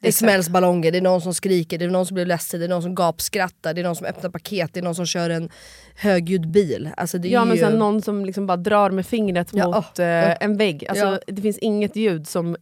det 0.02 0.12
smälls 0.12 0.48
ballonger, 0.48 0.92
det 0.92 0.98
är 0.98 1.02
någon 1.02 1.20
som 1.20 1.34
skriker, 1.34 1.78
det 1.78 1.84
är 1.84 1.90
någon 1.90 2.06
som 2.06 2.14
blir 2.14 2.26
ledsen, 2.26 2.60
det 2.60 2.66
är 2.66 2.68
någon 2.68 2.82
som 2.82 2.94
gapskrattar, 2.94 3.74
det 3.74 3.80
är 3.80 3.82
någon 3.82 3.96
som 3.96 4.06
öppnar 4.06 4.30
paket, 4.30 4.70
det 4.74 4.80
är 4.80 4.84
någon 4.84 4.94
som 4.94 5.06
kör 5.06 5.30
en 5.30 5.48
högljudd 5.94 6.50
bil. 6.50 6.90
Alltså 6.96 7.18
det 7.18 7.28
är 7.28 7.32
Ja 7.32 7.44
men 7.44 7.56
ju... 7.56 7.62
sen 7.62 7.78
någon 7.78 8.02
som 8.02 8.24
liksom 8.24 8.46
bara 8.46 8.56
drar 8.56 8.90
med 8.90 9.06
fingret 9.06 9.48
Ja, 9.52 9.66
mot 9.66 9.98
oh, 9.98 10.04
eh, 10.04 10.30
oh. 10.30 10.36
en 10.40 10.56
vägg. 10.56 10.86
Alltså, 10.88 11.04
Ja. 11.04 11.18
Det 11.26 11.42
finns 11.42 11.58
inget 11.58 11.96
ljud 11.96 12.28
som 12.28 12.56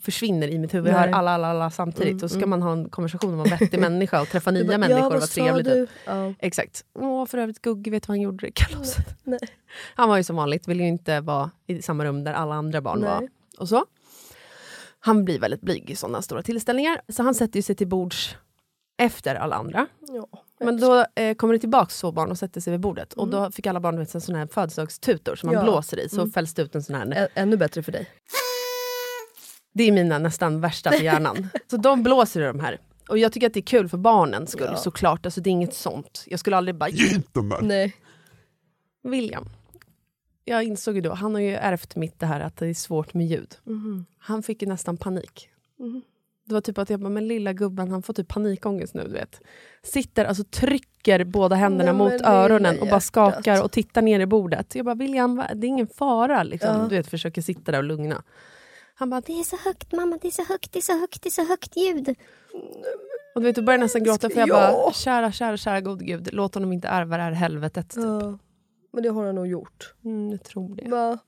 försvinner 0.00 0.48
i 0.48 0.58
mitt 0.58 0.74
huvud. 0.74 0.92
Jag 0.92 0.98
hör 0.98 1.08
alla, 1.08 1.30
alla, 1.30 1.46
alla 1.48 1.70
samtidigt. 1.70 2.22
och 2.22 2.30
så 2.30 2.38
ska 2.38 2.46
man 2.46 2.62
ha 2.62 2.72
en 2.72 2.88
konversation 2.88 3.34
om 3.34 3.40
en 3.40 3.58
vettig 3.58 3.80
människa 3.80 4.20
och 4.20 4.28
träffa 4.28 4.50
nya 4.50 4.64
bara, 4.64 4.78
människor 4.78 5.00
ja, 5.00 5.06
och 5.06 5.12
vara 5.12 5.26
trevlig. 5.26 5.64
du? 5.64 5.86
Typ. 5.86 5.90
Ja. 6.06 6.34
Exakt. 6.38 6.84
Åh, 6.98 7.26
för 7.26 7.38
övrigt 7.38 7.62
Gugge, 7.62 7.90
vet 7.90 8.02
du 8.02 8.06
vad 8.06 8.16
han 8.16 8.20
gjorde 8.20 8.48
i 8.48 8.52
kalaset? 8.52 9.06
Nej. 9.22 9.40
Han 9.94 10.08
var 10.08 10.16
ju 10.16 10.22
som 10.24 10.36
vanligt, 10.36 10.68
ville 10.68 10.82
ju 10.82 10.88
inte 10.88 11.20
vara 11.20 11.50
i 11.66 11.82
samma 11.82 12.04
rum 12.04 12.24
där 12.24 12.32
alla 12.32 12.54
andra 12.54 12.80
barn 12.80 13.00
Nej. 13.00 13.08
var. 13.08 13.28
Och 13.58 13.68
så. 13.68 13.84
Han 15.00 15.24
blir 15.24 15.38
väldigt 15.38 15.60
blyg 15.60 15.90
i 15.90 15.96
sådana 15.96 16.22
stora 16.22 16.42
tillställningar. 16.42 17.00
Så 17.08 17.22
han 17.22 17.34
sätter 17.34 17.56
ju 17.56 17.62
sig 17.62 17.74
till 17.76 17.88
bords 17.88 18.36
efter 19.02 19.34
alla 19.34 19.56
andra. 19.56 19.86
Ja. 20.08 20.26
Men 20.60 20.80
då 20.80 21.04
eh, 21.14 21.34
kommer 21.34 21.54
det 21.54 21.60
tillbaka 21.60 21.86
två 22.00 22.12
barn 22.12 22.30
och 22.30 22.38
sätter 22.38 22.60
sig 22.60 22.70
vid 22.70 22.80
bordet. 22.80 23.12
Och 23.12 23.28
då 23.28 23.50
fick 23.50 23.66
alla 23.66 23.80
barn 23.80 23.98
vet, 23.98 24.14
en 24.14 24.20
sån 24.20 24.34
här 24.34 24.46
födelsedagstutor 24.46 25.36
som 25.36 25.46
man 25.46 25.54
Ja. 25.54 25.62
blåser 25.62 26.00
i. 26.00 26.08
Så 26.08 26.26
fälls 26.30 26.54
det 26.54 26.62
ut 26.62 26.74
en 26.74 26.82
sån 26.82 26.96
här. 26.96 27.06
Ä- 27.16 27.28
ännu 27.34 27.56
bättre 27.56 27.82
för 27.82 27.92
dig. 27.92 28.08
Det 29.72 29.84
är 29.84 29.92
mina 29.92 30.18
nästan 30.18 30.60
värsta 30.60 30.90
för 30.92 31.04
hjärnan. 31.04 31.48
så 31.70 31.76
de 31.76 32.02
blåser 32.02 32.40
i 32.40 32.44
de 32.44 32.60
här. 32.60 32.78
Och 33.08 33.18
jag 33.18 33.32
tycker 33.32 33.46
att 33.46 33.54
det 33.54 33.60
är 33.60 33.64
kul 33.64 33.88
för 33.88 33.98
barnens 33.98 34.50
skull 34.50 34.68
Ja. 34.70 34.76
såklart. 34.76 35.26
Alltså, 35.26 35.40
det 35.40 35.50
är 35.50 35.52
inget 35.52 35.74
sånt. 35.74 36.24
Jag 36.26 36.40
skulle 36.40 36.56
aldrig 36.56 36.74
bara 36.74 36.90
Nej. 37.62 37.96
William. 39.02 39.48
Jag 40.50 40.64
insåg 40.64 40.94
ju 40.94 41.00
då, 41.00 41.12
han 41.12 41.34
har 41.34 41.40
ju 41.40 41.50
ärvt 41.54 41.96
mitt 41.96 42.20
det 42.20 42.26
här 42.26 42.40
att 42.40 42.56
det 42.56 42.66
är 42.66 42.74
svårt 42.74 43.14
med 43.14 43.26
ljud. 43.26 43.54
Mhm. 43.64 44.06
Han 44.18 44.42
fick 44.42 44.62
ju 44.62 44.68
nästan 44.68 44.96
panik. 44.96 45.48
Det 46.44 46.54
var 46.54 46.60
typ 46.60 46.78
att 46.78 46.90
jag 46.90 47.00
bara, 47.00 47.08
men 47.08 47.28
lilla 47.28 47.52
gubben 47.52 47.90
han 47.90 48.02
får 48.02 48.14
typ 48.14 48.28
panikångest 48.28 48.94
nu 48.94 49.04
du 49.04 49.12
vet. 49.12 49.40
Sitter, 49.82 50.24
alltså 50.24 50.44
trycker 50.44 51.24
båda 51.24 51.56
händerna 51.56 51.92
Nej, 51.92 51.98
mot 52.12 52.20
öronen 52.22 52.80
och 52.80 52.88
bara 52.88 53.00
skakar 53.00 53.64
och 53.64 53.72
tittar 53.72 54.02
ner 54.02 54.20
i 54.20 54.26
bordet. 54.26 54.74
Jag 54.74 54.84
bara, 54.84 54.94
William 54.94 55.36
det 55.54 55.66
är 55.66 55.68
ingen 55.68 55.86
fara 55.86 56.42
liksom. 56.42 56.76
Ja. 56.76 56.86
Du 56.88 56.96
vet, 56.96 57.06
försöker 57.06 57.42
sitta 57.42 57.72
där 57.72 57.78
och 57.78 57.84
lugna. 57.84 58.22
Han 58.94 59.10
bara, 59.10 59.20
Det 59.20 59.32
är 59.40 59.42
så 59.42 59.56
högt 59.64 59.92
mamma, 59.92 60.18
det 60.22 60.28
är 60.28 60.32
så 60.32 60.44
högt, 60.44 60.72
det 60.72 60.78
är 60.78 60.82
så 60.82 61.00
högt, 61.00 61.22
det 61.22 61.28
är 61.28 61.30
så 61.30 61.44
högt 61.48 61.76
ljud. 61.76 62.08
och 63.34 63.40
du 63.40 63.46
vet, 63.46 63.56
du 63.56 63.62
börjar 63.62 63.78
nästan 63.78 64.04
gråta 64.04 64.30
för 64.30 64.38
jag 64.40 64.48
Ja. 64.48 64.54
bara, 64.84 64.92
kära, 64.92 65.32
kära, 65.32 65.56
kära 65.56 65.80
gode 65.80 66.04
gud, 66.04 66.28
låt 66.32 66.54
honom 66.54 66.72
inte 66.72 66.88
ärva 66.88 67.16
det 67.16 67.22
här 67.22 67.32
helvetet. 67.32 67.88
Typ. 67.90 68.04
Ja. 68.04 68.38
Men 68.90 69.02
det 69.02 69.08
har 69.08 69.26
han 69.26 69.34
nog 69.34 69.46
gjort. 69.46 69.94
Mm, 70.04 70.30
jag 70.30 70.42
tror 70.42 70.74
det. 70.76 70.88
Va? 70.88 71.18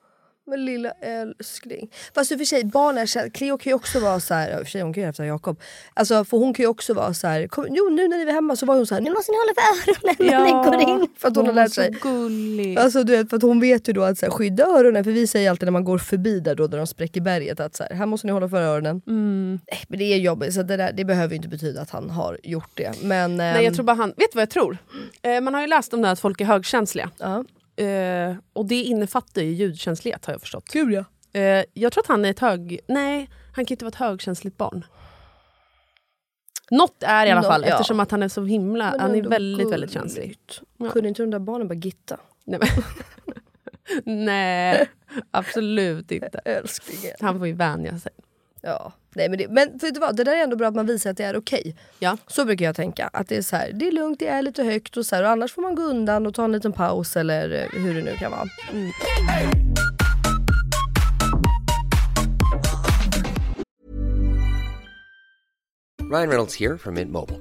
Men 0.46 0.64
lilla 0.64 0.90
älskling. 1.00 1.90
Fast 2.14 2.32
i 2.32 2.34
och 2.34 2.38
för 2.38 2.44
sig, 2.44 2.64
barn 2.64 2.98
är 2.98 3.06
kär- 3.06 3.30
Cleo 3.30 3.58
kan 3.58 3.70
ju 3.70 3.74
också 3.74 4.00
vara 4.00 4.20
så 4.20 4.34
här, 4.34 4.50
ja, 4.50 4.56
för 4.58 4.64
sig 4.64 4.80
hon 4.82 4.92
kan 4.94 5.02
ju 5.02 5.08
efter 5.08 5.24
Jakob. 5.24 5.60
Alltså 5.94 6.24
för 6.24 6.36
hon 6.36 6.54
kan 6.54 6.62
ju 6.62 6.68
också 6.68 6.94
vara 6.94 7.14
så 7.14 7.26
här, 7.26 7.46
kom, 7.46 7.66
jo 7.70 7.88
nu 7.90 8.08
när 8.08 8.18
ni 8.18 8.24
var 8.24 8.32
hemma 8.32 8.56
så 8.56 8.66
var 8.66 8.74
hon 8.76 8.86
så 8.86 8.94
här, 8.94 9.02
Nu 9.02 9.10
måste 9.10 9.32
ni 9.32 9.38
hålla 9.38 9.52
för 9.54 9.90
öronen 9.92 10.16
när 10.18 10.44
ni 10.44 10.70
går 10.70 10.90
in. 11.02 11.08
för 11.18 11.28
att 11.28 11.36
hon 11.36 11.46
har 11.46 11.52
var 11.52 11.62
lärt 11.62 11.72
sig. 11.72 11.90
gullig. 12.02 12.78
Alltså 12.78 13.04
du 13.04 13.16
vet, 13.16 13.30
för 13.30 13.36
att 13.36 13.42
hon 13.42 13.60
vet 13.60 13.88
ju 13.88 13.92
då 13.92 14.02
att 14.02 14.18
så 14.18 14.26
här, 14.26 14.30
skydda 14.30 14.64
öronen, 14.66 15.04
för 15.04 15.10
vi 15.10 15.26
säger 15.26 15.50
alltid 15.50 15.66
när 15.66 15.72
man 15.72 15.84
går 15.84 15.98
förbi 15.98 16.40
där 16.40 16.54
då, 16.54 16.66
där 16.66 16.78
de 16.78 16.86
spräcker 16.86 17.20
berget 17.20 17.60
att 17.60 17.76
så 17.76 17.82
här, 17.82 17.94
här 17.96 18.06
måste 18.06 18.26
ni 18.26 18.32
hålla 18.32 18.48
för 18.48 18.62
öronen. 18.62 19.02
Mm. 19.06 19.60
Nej, 19.70 19.80
men 19.88 19.98
det 19.98 20.04
är 20.04 20.16
jobbigt, 20.18 20.54
så 20.54 20.62
det, 20.62 20.76
där, 20.76 20.92
det 20.92 21.04
behöver 21.04 21.30
ju 21.30 21.36
inte 21.36 21.48
betyda 21.48 21.80
att 21.80 21.90
han 21.90 22.10
har 22.10 22.38
gjort 22.42 22.70
det. 22.74 22.92
Men, 23.02 23.36
Nej, 23.36 23.56
ehm, 23.58 23.64
jag 23.64 23.74
tror 23.74 23.84
bara 23.84 23.96
han, 23.96 24.08
vet 24.08 24.16
du 24.32 24.34
vad 24.34 24.42
jag 24.42 24.50
tror? 24.50 24.78
Eh, 25.22 25.40
man 25.40 25.54
har 25.54 25.60
ju 25.60 25.66
läst 25.66 25.94
om 25.94 26.00
det 26.02 26.08
här 26.08 26.12
att 26.12 26.20
folk 26.20 26.40
är 26.40 26.44
högkänsliga. 26.44 27.10
ja. 27.18 27.44
Eh, 27.76 28.34
och 28.52 28.66
det 28.66 28.82
innefattar 28.82 29.42
ju 29.42 29.50
ljudkänslighet 29.52 30.26
har 30.26 30.32
jag 30.34 30.40
förstått. 30.40 30.64
Gud 30.72 30.92
ja. 30.92 31.04
Eh, 31.40 31.64
jag 31.74 31.92
tror 31.92 32.02
att 32.04 32.08
han 32.08 32.24
är 32.24 32.30
ett 32.30 32.38
hög... 32.38 32.80
Nej, 32.88 33.30
han 33.54 33.64
kan 33.64 33.72
inte 33.74 33.84
vara 33.84 33.88
ett 33.92 33.94
högkänsligt 33.94 34.56
barn. 34.56 34.84
Något 36.70 37.02
är 37.02 37.26
i 37.26 37.30
alla 37.30 37.40
Nå- 37.40 37.48
fall, 37.48 37.64
ja. 37.66 37.72
eftersom 37.72 38.00
att 38.00 38.10
han 38.10 38.22
är 38.22 38.28
så 38.28 38.44
himla... 38.44 38.90
Men 38.90 39.00
han 39.00 39.10
är 39.14 39.22
väldigt, 39.22 39.32
väldigt 39.32 39.70
gulligt. 39.70 39.92
känslig. 39.92 40.38
Ja. 40.76 40.90
Kunde 40.90 41.08
inte 41.08 41.22
de 41.22 41.30
där 41.30 41.38
barnen 41.38 41.68
bara 41.68 41.74
gitta? 41.74 42.20
Nej, 42.44 42.60
Nej 44.04 44.88
absolut 45.30 46.10
inte. 46.10 46.38
Älsklingen. 46.38 47.16
Han 47.20 47.38
får 47.38 47.46
ju 47.46 47.52
vänja 47.52 47.98
sig. 47.98 48.12
Ja. 48.60 48.92
Nej, 49.14 49.28
men, 49.28 49.38
det, 49.38 49.48
men 49.48 49.78
vet 49.78 49.94
du 49.94 50.00
vad, 50.00 50.16
det 50.16 50.24
där 50.24 50.36
är 50.36 50.42
ändå 50.42 50.56
bra 50.56 50.68
att 50.68 50.74
man 50.74 50.86
visar 50.86 51.10
att 51.10 51.16
det 51.16 51.24
är 51.24 51.36
okej. 51.36 51.76
Ja. 51.98 52.16
Så 52.26 52.44
brukar 52.44 52.64
jag 52.64 52.76
tänka. 52.76 53.10
Att 53.12 53.28
det 53.28 53.36
är 53.36 53.42
så 53.42 53.56
här, 53.56 53.72
det 53.72 53.88
är 53.88 53.92
lugnt, 53.92 54.18
det 54.18 54.28
är 54.28 54.42
lite 54.42 54.62
högt 54.64 54.96
och 54.96 55.06
så 55.06 55.16
här, 55.16 55.22
och 55.22 55.30
annars 55.30 55.52
får 55.52 55.62
man 55.62 55.74
gå 55.74 55.82
undan 55.82 56.26
och 56.26 56.34
ta 56.34 56.44
en 56.44 56.52
liten 56.52 56.72
paus 56.72 57.16
eller 57.16 57.50
eh, 57.50 57.82
hur 57.82 57.94
det 57.94 58.02
nu 58.02 58.16
kan 58.16 58.30
vara. 58.30 58.48
Ryan 66.12 66.28
Reynolds 66.28 66.54
here 66.54 66.78
from 66.78 66.94
Mint 66.94 67.10
Mobile. 67.10 67.40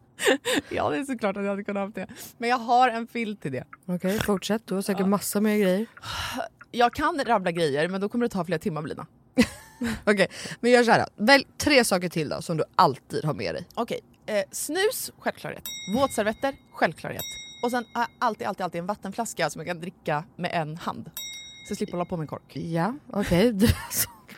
Ja, 0.69 0.89
det 0.89 0.97
är 0.97 1.03
såklart 1.03 1.37
att 1.37 1.43
jag 1.43 1.49
hade 1.49 1.63
kunnat 1.63 1.83
ha 1.83 2.01
det. 2.01 2.07
Men 2.37 2.49
jag 2.49 2.57
har 2.57 2.89
en 2.89 3.07
filt 3.07 3.41
till 3.41 3.51
det. 3.51 3.63
Okej, 3.85 4.19
fortsätt. 4.19 4.67
Du 4.67 4.75
har 4.75 4.81
säkert 4.81 5.07
massa 5.07 5.41
mer 5.41 5.57
grejer. 5.57 5.85
Jag 6.71 6.93
kan 6.93 7.21
rabbla 7.25 7.51
grejer, 7.51 7.87
men 7.87 8.01
då 8.01 8.09
kommer 8.09 8.25
det 8.25 8.29
ta 8.29 8.45
flera 8.45 8.59
timmar 8.59 8.81
Lina. 8.83 9.07
Okej, 10.05 10.27
men 10.59 10.71
gör 10.71 10.83
såhär. 10.83 11.05
Välj 11.15 11.47
tre 11.57 11.83
saker 11.83 12.09
till 12.09 12.29
då 12.29 12.41
som 12.41 12.57
du 12.57 12.63
alltid 12.75 13.25
har 13.25 13.33
med 13.33 13.55
dig. 13.55 13.67
Okej, 13.73 13.99
eh, 14.25 14.43
snus, 14.51 15.11
självklarhet. 15.19 15.63
Våtservetter, 15.95 16.55
självklarhet. 16.71 17.23
Och 17.63 17.71
sen 17.71 17.85
har 17.93 18.01
jag 18.01 18.09
alltid, 18.19 18.47
alltid, 18.47 18.63
alltid 18.63 18.79
en 18.79 18.85
vattenflaska 18.85 19.49
som 19.49 19.59
jag 19.59 19.67
kan 19.67 19.79
dricka 19.79 20.23
med 20.35 20.51
en 20.53 20.77
hand. 20.77 21.11
Så 21.67 21.71
jag 21.71 21.77
slipper 21.77 21.91
hålla 21.93 22.05
på 22.05 22.17
med 22.17 22.23
en 22.23 22.27
kork. 22.27 22.55
Ja, 22.55 22.93
okej. 23.09 23.47
Alltså, 23.85 24.09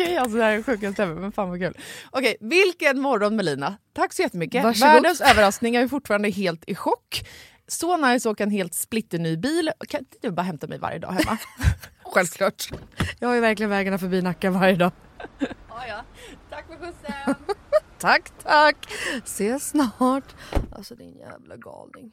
Okej, 0.00 0.16
alltså 0.16 0.36
det 0.36 0.44
här 0.44 0.52
är 0.52 0.62
sjukaste 0.62 1.02
ever, 1.02 1.14
men 1.14 1.32
fan 1.32 1.48
vad 1.48 1.58
kul. 1.58 1.76
Okej, 2.10 2.36
vilken 2.40 3.00
morgon 3.00 3.36
Melina. 3.36 3.76
Tack 3.92 4.12
så 4.12 4.22
jättemycket. 4.22 4.64
Varsågod. 4.64 4.92
Världens 4.94 5.20
överraskning, 5.20 5.74
jag 5.74 5.82
är 5.82 5.88
fortfarande 5.88 6.30
helt 6.30 6.64
i 6.66 6.74
chock. 6.74 7.26
Så 7.66 7.96
nice 7.96 8.28
att 8.28 8.32
åka 8.32 8.42
en 8.42 8.50
helt 8.50 8.74
splitterny 8.74 9.36
bil. 9.36 9.70
Kan 9.88 10.00
inte 10.00 10.16
du 10.22 10.30
bara 10.30 10.42
hämta 10.42 10.66
mig 10.66 10.78
varje 10.78 10.98
dag 10.98 11.12
hemma? 11.12 11.38
Självklart. 12.04 12.70
Jag 13.18 13.28
har 13.28 13.34
ju 13.34 13.40
verkligen 13.40 13.70
vägarna 13.70 13.98
förbi 13.98 14.22
Nacka 14.22 14.50
varje 14.50 14.76
dag. 14.76 14.92
ja, 15.68 15.86
ja. 15.88 16.04
Tack 16.50 16.66
för 16.66 16.76
skjutsen. 16.76 17.34
Tack, 17.98 18.30
tack. 18.42 18.76
Ses 19.24 19.68
snart. 19.68 20.34
Alltså 20.72 20.94
din 20.94 21.16
jävla 21.16 21.56
galning. 21.56 22.12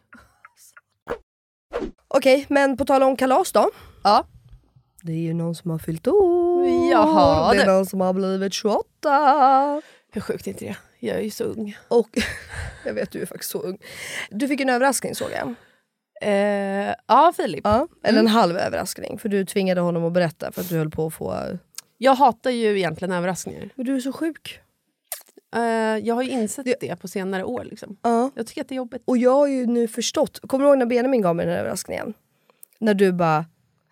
Okej, 2.08 2.46
men 2.50 2.78
på 2.78 2.86
tal 2.86 3.04
om 3.04 3.16
kalas 3.16 3.52
då. 3.52 3.70
Ja. 4.04 4.26
Det 5.02 5.12
är 5.12 5.22
ju 5.22 5.34
någon 5.34 5.56
som 5.56 5.72
har 5.72 5.80
fyllt 5.80 6.08
år. 6.08 6.55
Jaha, 6.92 7.54
det 7.54 7.60
är 7.62 7.66
det- 7.66 7.72
någon 7.72 7.86
som 7.86 8.02
har 8.02 8.14
blivit 8.14 8.54
28. 8.54 9.82
Hur 10.12 10.22
sjukt 10.22 10.48
är 10.48 10.52
inte 10.52 10.66
det? 10.66 10.76
Jag 11.00 11.18
är 11.18 11.22
ju 11.22 11.30
så 11.30 11.44
ung. 11.44 11.78
Och 11.88 12.10
jag 12.86 12.94
vet, 12.94 13.12
du 13.12 13.22
är 13.22 13.26
faktiskt 13.26 13.52
så 13.52 13.62
ung. 13.62 13.78
Du 14.30 14.48
fick 14.48 14.62
en 14.62 14.70
överraskning 14.70 15.16
såg 15.16 15.30
jag. 15.32 15.54
Eh, 16.22 16.94
ja, 17.08 17.34
Filip. 17.36 17.62
Ja, 17.64 17.88
eller 18.04 18.20
en 18.20 18.28
halv 18.28 18.58
överraskning. 18.58 19.20
För 19.20 19.30
du 19.30 19.46
tvingade 19.46 19.82
honom 19.82 20.06
att 20.06 20.14
berätta 20.14 20.52
för 20.52 20.62
att 20.62 20.70
du 20.70 20.78
höll 20.78 20.90
på 20.90 21.06
att 21.06 21.14
få... 21.14 21.36
Jag 21.98 22.16
hatar 22.16 22.52
ju 22.52 22.78
egentligen 22.78 23.12
överraskningar. 23.12 23.70
Men 23.76 23.86
du 23.86 23.96
är 23.96 24.00
så 24.00 24.14
sjuk. 24.14 24.60
Eh, 25.56 25.62
jag 25.98 26.16
har 26.16 26.24
ju 26.24 26.30
insett 26.30 26.66
det 26.80 26.96
på 26.96 27.08
senare 27.08 27.44
år. 27.44 27.64
Liksom. 27.64 27.98
Ja. 28.02 28.32
Jag 28.36 28.48
tycker 28.48 28.62
att 28.62 28.70
det 28.70 28.74
är 28.76 28.78
jobbigt. 28.78 29.02
Och 29.06 29.18
jag 29.18 29.32
har 29.32 29.48
ju 29.48 29.66
nu 29.66 29.88
förstått. 29.88 30.40
Kommer 30.48 30.64
du 30.66 30.70
ihåg 30.70 30.78
när 30.78 30.86
Benjamin 30.86 31.22
gav 31.22 31.36
mig 31.36 31.46
den 31.46 31.54
här 31.56 31.60
överraskningen? 31.62 32.14
När 32.80 32.94
du 32.94 33.12
bara... 33.12 33.46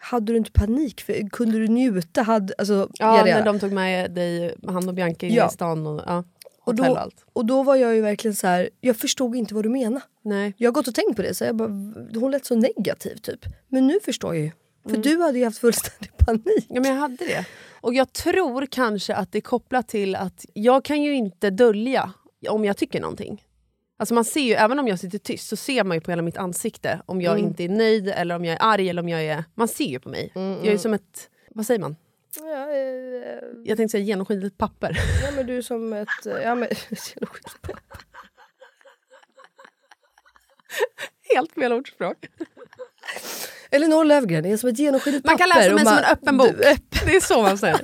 Hade 0.04 0.34
du 0.34 0.38
inte 0.38 0.52
panik? 0.52 1.02
För, 1.02 1.30
kunde 1.30 1.58
du 1.60 1.68
njuta? 1.68 2.22
Hade, 2.22 2.54
alltså, 2.58 2.90
Ja, 3.00 3.18
yada. 3.18 3.38
när 3.40 3.46
de 3.46 3.60
tog 3.60 3.72
med 3.72 4.12
dig, 4.12 4.56
han 4.68 4.88
och 4.88 4.94
Bianca 4.94 5.26
in 5.28 5.34
Ja. 5.34 5.48
i 5.48 5.52
stan 5.54 5.88
och 5.88 6.02
ja, 6.06 6.24
och, 6.66 6.76
då, 6.76 6.96
allt. 6.96 7.26
och 7.34 7.46
då 7.46 7.64
var 7.64 7.76
jag 7.76 7.96
ju 7.96 8.02
verkligen 8.02 8.36
så 8.36 8.48
här. 8.48 8.70
jag 8.82 8.98
förstod 8.98 9.36
inte 9.36 9.54
vad 9.56 9.64
du 9.66 9.70
menar. 9.70 10.02
Nej. 10.22 10.54
Jag 10.58 10.68
har 10.70 10.74
gått 10.74 10.88
och 10.88 10.96
tänkt 10.96 11.16
på 11.16 11.22
det, 11.22 11.34
så 11.34 11.44
jag 11.44 11.56
bara, 11.56 11.70
hon 12.20 12.32
lät 12.32 12.46
så 12.46 12.56
negativ 12.56 13.16
typ. 13.16 13.40
Men 13.68 13.88
nu 13.88 14.00
förstår 14.06 14.36
jag 14.36 14.44
ju. 14.44 14.52
För 14.84 14.90
Mm. 14.90 15.02
du 15.02 15.22
hade 15.22 15.38
ju 15.40 15.46
haft 15.46 15.58
fullständig 15.58 16.18
panik. 16.26 16.66
Ja, 16.70 16.82
men 16.82 16.86
jag 16.92 16.98
hade 16.98 17.16
det. 17.26 17.46
Och 17.82 17.94
jag 17.94 18.14
tror 18.14 18.66
kanske 18.66 19.16
att 19.16 19.32
det 19.32 19.38
är 19.40 19.42
kopplat 19.42 19.88
till 19.88 20.16
att 20.16 20.46
jag 20.54 20.86
kan 20.86 21.02
ju 21.04 21.14
inte 21.16 21.50
dölja 21.50 22.14
om 22.50 22.66
jag 22.66 22.78
tycker 22.78 23.02
någonting. 23.02 23.44
Alltså 23.98 24.14
man 24.14 24.26
ser 24.26 24.42
ju, 24.42 24.54
även 24.54 24.80
om 24.80 24.88
jag 24.88 25.00
sitter 25.00 25.18
tyst 25.18 25.48
så 25.50 25.56
ser 25.56 25.84
man 25.84 25.98
ju 25.98 26.02
på 26.02 26.12
hela 26.12 26.22
mitt 26.22 26.38
ansikte 26.38 27.02
om 27.06 27.22
jag 27.22 27.34
Mm. 27.34 27.46
inte 27.46 27.64
är 27.64 27.70
nöjd 27.70 28.08
eller 28.10 28.36
om 28.36 28.46
jag 28.46 28.54
är 28.54 28.60
arg 28.62 28.90
eller 28.90 29.02
om 29.02 29.10
jag 29.10 29.24
är... 29.24 29.44
Man 29.56 29.68
ser 29.68 29.86
ju 29.86 30.00
på 30.00 30.10
mig. 30.10 30.32
Jag 30.36 30.68
är 30.68 30.78
som 30.78 30.94
ett, 30.94 31.30
vad 31.50 31.66
säger 31.66 31.80
man? 31.80 31.96
Ja, 32.40 32.70
eh, 32.72 32.78
Jag 33.66 33.78
tänkte 33.78 33.90
säga 33.92 34.04
genomskinligt 34.04 34.58
papper. 34.58 34.98
ja 35.26 35.32
men 35.36 35.46
du 35.46 35.58
är 35.58 35.62
som 35.62 35.94
ett... 35.94 36.08
Ja, 36.44 36.56
men, 36.56 36.68
Helt 41.36 41.52
fel 41.54 41.74
ordspråk. 41.74 42.18
Elinor 43.72 44.04
Löfgren 44.06 44.46
är 44.46 44.58
som 44.58 44.70
ett 44.70 44.80
genomskinligt 44.80 45.26
Man 45.26 45.38
kan 45.38 45.50
papper. 45.50 45.62
läsa 45.62 45.76
mig 45.76 45.86
som 45.86 45.98
en 45.98 46.04
öppen 46.04 46.38
bok. 46.38 46.56
Det 47.06 47.16
är 47.16 47.20
så 47.20 47.42
man 47.42 47.58
säger. 47.58 47.80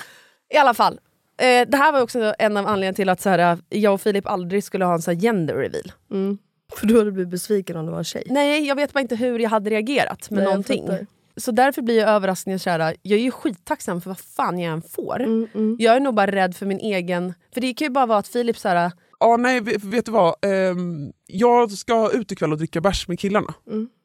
I 0.54 0.56
alla 0.56 0.74
fall. 0.74 1.00
Eh, 1.36 1.68
det 1.68 1.76
här 1.76 1.92
var 1.92 2.00
också 2.02 2.34
en 2.38 2.56
av 2.56 2.66
anledningarna 2.66 2.94
till 2.94 3.08
att 3.08 3.20
så 3.20 3.28
här, 3.28 3.58
jag 3.68 3.94
och 3.94 4.00
Filip 4.00 4.26
aldrig 4.26 4.64
skulle 4.64 4.84
ha 4.84 4.94
en 4.94 5.02
så 5.02 5.10
här 5.10 5.18
gender 5.18 5.54
reveal. 5.54 5.92
Mm. 6.10 6.38
För 6.76 6.86
då 6.86 6.94
hade 6.94 7.04
du 7.04 7.12
blivit 7.12 7.30
besviken 7.30 7.76
om 7.76 7.84
det 7.86 7.90
var 7.92 7.98
en 7.98 8.04
tjej. 8.04 8.24
Nej, 8.26 8.66
jag 8.66 8.76
vet 8.76 8.92
bara 8.92 9.00
inte 9.00 9.16
hur 9.16 9.38
jag 9.38 9.50
hade 9.50 9.70
reagerat 9.70 10.30
med 10.30 10.36
Nej, 10.38 10.44
någonting. 10.46 10.88
Så 11.36 11.50
därför 11.52 11.82
blir 11.82 11.98
jag 11.98 12.08
överraskningen 12.08 12.58
så 12.58 12.70
här, 12.70 12.96
jag 13.02 13.18
är 13.18 13.22
ju 13.22 13.30
skittacksam 13.30 14.00
för 14.00 14.10
vad 14.10 14.18
fan 14.18 14.58
jag 14.58 14.72
än 14.72 14.82
får. 14.82 15.22
Mm, 15.22 15.76
Jag 15.78 15.96
är 15.96 16.00
nog 16.00 16.14
bara 16.14 16.30
rädd 16.30 16.56
för 16.56 16.66
min 16.66 16.78
egen... 16.78 17.34
För 17.54 17.60
det 17.60 17.74
kan 17.74 17.86
ju 17.86 17.90
bara 17.90 18.06
vara 18.06 18.18
att 18.18 18.28
Filip 18.28 18.58
så 18.58 18.68
här, 18.68 18.92
Ja, 19.20 19.36
nej, 19.36 19.60
vet, 19.60 20.06
du 20.06 20.12
vad? 20.12 20.34
Ehm, 20.44 21.12
jag 21.26 21.70
ska 21.72 22.10
ut 22.12 22.32
ikväll 22.32 22.52
och 22.52 22.58
dricka 22.58 22.80
bärs 22.80 23.08
med 23.08 23.18
killarna. 23.18 23.54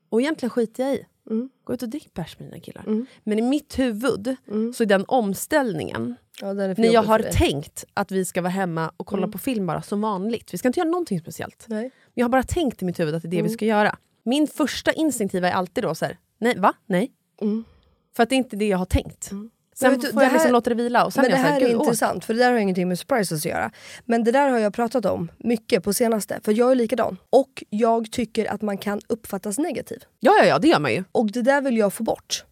och 0.10 0.22
egentligen 0.22 0.50
skiter 0.50 0.84
jag 0.84 0.94
i. 0.96 1.06
Mm. 1.30 1.50
Gå 1.64 1.74
ut 1.74 1.84
och 1.84 1.90
drick 1.90 2.14
bärs 2.14 2.40
med 2.40 2.48
dina 2.48 2.60
killar. 2.60 3.06
Men 3.24 3.40
i 3.40 3.42
mitt 3.42 3.80
huvud 3.80 4.36
så 4.76 4.84
är 4.84 4.88
den 4.88 5.06
omställningen, 5.08 6.16
Ja, 6.42 6.54
den 6.54 6.70
är 6.70 6.76
när 6.78 6.94
jag 6.94 7.04
har 7.04 7.20
tänkt 7.20 7.86
att 7.94 8.12
vi 8.12 8.26
ska 8.26 8.42
vara 8.42 8.52
hemma 8.52 8.92
och 8.98 9.08
kolla 9.08 9.28
på 9.28 9.38
film 9.38 9.66
bara 9.66 9.82
som 9.82 10.02
vanligt. 10.02 10.54
Vi 10.54 10.58
ska 10.58 10.68
inte 10.68 10.80
göra 10.80 10.90
någonting 10.90 11.20
speciellt. 11.20 11.66
Nej. 11.68 11.82
Men 11.84 11.92
jag 12.14 12.26
har 12.26 12.30
bara 12.30 12.44
tänkt 12.44 12.82
i 12.82 12.86
mitt 12.86 13.00
huvud 13.00 13.16
att 13.16 13.22
det 13.22 13.28
är 13.28 13.30
det 13.30 13.42
vi 13.42 13.50
ska 13.50 13.66
göra. 13.66 13.98
Min 14.24 14.48
första 14.48 14.92
instinktiva 14.92 15.50
är 15.50 15.54
alltid 15.54 15.84
då 15.84 15.96
så 15.96 16.06
här, 16.06 16.18
nej 16.38 16.60
va? 16.60 16.74
Nej. 16.86 17.12
För 18.16 18.24
att 18.24 18.30
det 18.30 18.36
är 18.36 18.38
inte 18.38 18.56
det 18.56 18.68
jag 18.68 18.78
har 18.78 18.86
tänkt. 18.86 19.32
Sen 19.80 19.92
vet 19.92 20.12
får 20.12 20.20
det 20.20 20.26
jag 20.26 20.34
liksom 20.34 20.52
låta 20.52 20.70
det 20.70 20.76
vila 20.76 21.06
och 21.06 21.14
sen 21.14 21.22
men 21.22 21.32
det 21.32 21.38
här 21.38 21.52
här, 21.52 21.62
är 21.62 21.70
intressant, 21.70 22.26
för 22.26 22.34
det 22.34 22.40
där 22.40 22.52
har 22.52 22.60
ingenting 22.60 22.88
med 22.88 23.00
surprises 23.00 23.40
att 23.40 23.46
göra. 23.46 23.72
Men 24.06 24.24
det 24.24 24.32
där 24.32 24.50
har 24.50 24.60
jag 24.60 24.74
pratat 24.74 25.06
om 25.06 25.32
mycket 25.38 25.84
på 25.84 25.94
senaste, 25.94 26.40
för 26.44 26.52
jag 26.52 26.72
är 26.72 26.76
likadan. 26.76 27.18
Och 27.30 27.64
jag 27.70 28.12
tycker 28.12 28.54
att 28.54 28.62
man 28.62 28.78
kan 28.78 29.02
uppfattas 29.08 29.58
negativ. 29.58 30.04
Ja, 30.20 30.32
ja, 30.40 30.46
ja, 30.46 30.60
det 30.60 30.68
gör 30.68 30.80
man 30.80 30.94
ju. 30.94 31.04
Och 31.12 31.32
det 31.32 31.42
där 31.42 31.62
vill 31.62 31.78
jag 31.78 31.94
få 31.94 32.04
bort. 32.04 32.46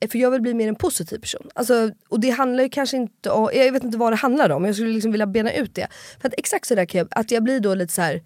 Eh, 0.00 0.08
För 0.10 0.18
jag 0.18 0.30
vill 0.30 0.40
bli 0.40 0.54
mer 0.54 0.68
en 0.68 0.74
positiv 0.74 1.18
person. 1.18 1.48
Alltså, 1.54 1.90
och 2.08 2.20
det 2.20 2.30
handlar 2.30 2.62
ju 2.62 2.70
kanske 2.70 2.96
inte 2.96 3.30
om, 3.30 3.50
jag 3.54 3.72
vet 3.72 3.84
inte 3.84 3.98
vad 3.98 4.12
det 4.12 4.16
handlar 4.16 4.50
om, 4.50 4.64
jag 4.64 4.74
skulle 4.74 4.90
liksom 4.90 5.12
vilja 5.12 5.26
bena 5.26 5.52
ut 5.52 5.74
det. 5.74 5.88
För 6.20 6.28
att 6.28 6.34
exakt 6.38 6.66
så 6.66 6.74
där 6.74 6.84
kan 6.84 6.98
jag, 6.98 7.08
att 7.10 7.30
jag 7.30 7.42
blir 7.42 7.60
då 7.60 7.74
lite 7.74 7.92
så 7.92 8.02
här. 8.02 8.22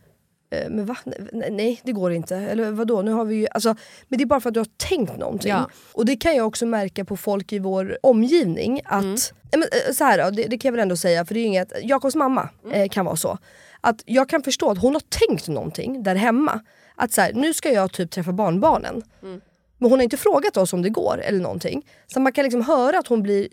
Eh, 0.62 0.70
Men 0.70 0.86
va? 0.86 0.96
Nej, 1.32 1.80
det 1.84 1.92
går 1.92 2.12
inte. 2.12 2.36
Eller 2.36 2.70
vadå? 2.70 3.02
Nu 3.02 3.12
har 3.12 3.24
vi 3.24 3.34
ju, 3.34 3.46
alltså, 3.50 3.76
men 4.08 4.18
det 4.18 4.24
är 4.24 4.26
bara 4.26 4.40
för 4.40 4.48
att 4.48 4.54
du 4.54 4.60
har 4.60 4.68
tänkt 4.76 5.16
någonting. 5.16 5.50
Ja. 5.50 5.70
Och 5.92 6.06
det 6.06 6.16
kan 6.16 6.36
jag 6.36 6.46
också 6.46 6.66
märka 6.66 7.04
på 7.04 7.16
folk 7.16 7.52
i 7.52 7.58
vår 7.58 7.98
omgivning 8.02 8.80
att 8.84 9.32
men, 9.52 9.62
eh, 9.62 9.92
så 9.92 10.04
här 10.04 10.30
det, 10.30 10.42
det 10.42 10.58
kan 10.58 10.68
jag 10.68 10.72
väl 10.72 10.82
ändå 10.82 10.96
säga, 10.96 11.24
för 11.24 11.34
det 11.34 11.40
är 11.40 11.44
inget, 11.44 11.72
Jakobs 11.82 12.14
mamma 12.14 12.48
eh, 12.72 12.88
kan 12.88 13.04
vara 13.04 13.16
så. 13.16 13.38
Att 13.80 14.02
jag 14.06 14.28
kan 14.28 14.42
förstå 14.42 14.70
att 14.70 14.78
hon 14.78 14.94
har 14.94 15.28
tänkt 15.28 15.48
någonting 15.48 16.02
där 16.02 16.14
hemma. 16.14 16.60
Att 16.96 17.12
så 17.12 17.20
här, 17.20 17.32
nu 17.32 17.54
ska 17.54 17.72
jag 17.72 17.92
typ 17.92 18.10
träffa 18.10 18.32
barnbarnen. 18.32 19.02
Men 19.78 19.90
hon 19.90 19.98
har 19.98 20.04
inte 20.04 20.16
frågat 20.16 20.56
oss 20.56 20.72
om 20.72 20.82
det 20.82 20.88
går 20.88 21.20
eller 21.24 21.40
någonting. 21.40 21.86
Så 22.06 22.20
man 22.20 22.32
kan 22.32 22.44
liksom 22.44 22.62
höra 22.62 22.98
att 22.98 23.06
hon 23.06 23.22
blir 23.22 23.48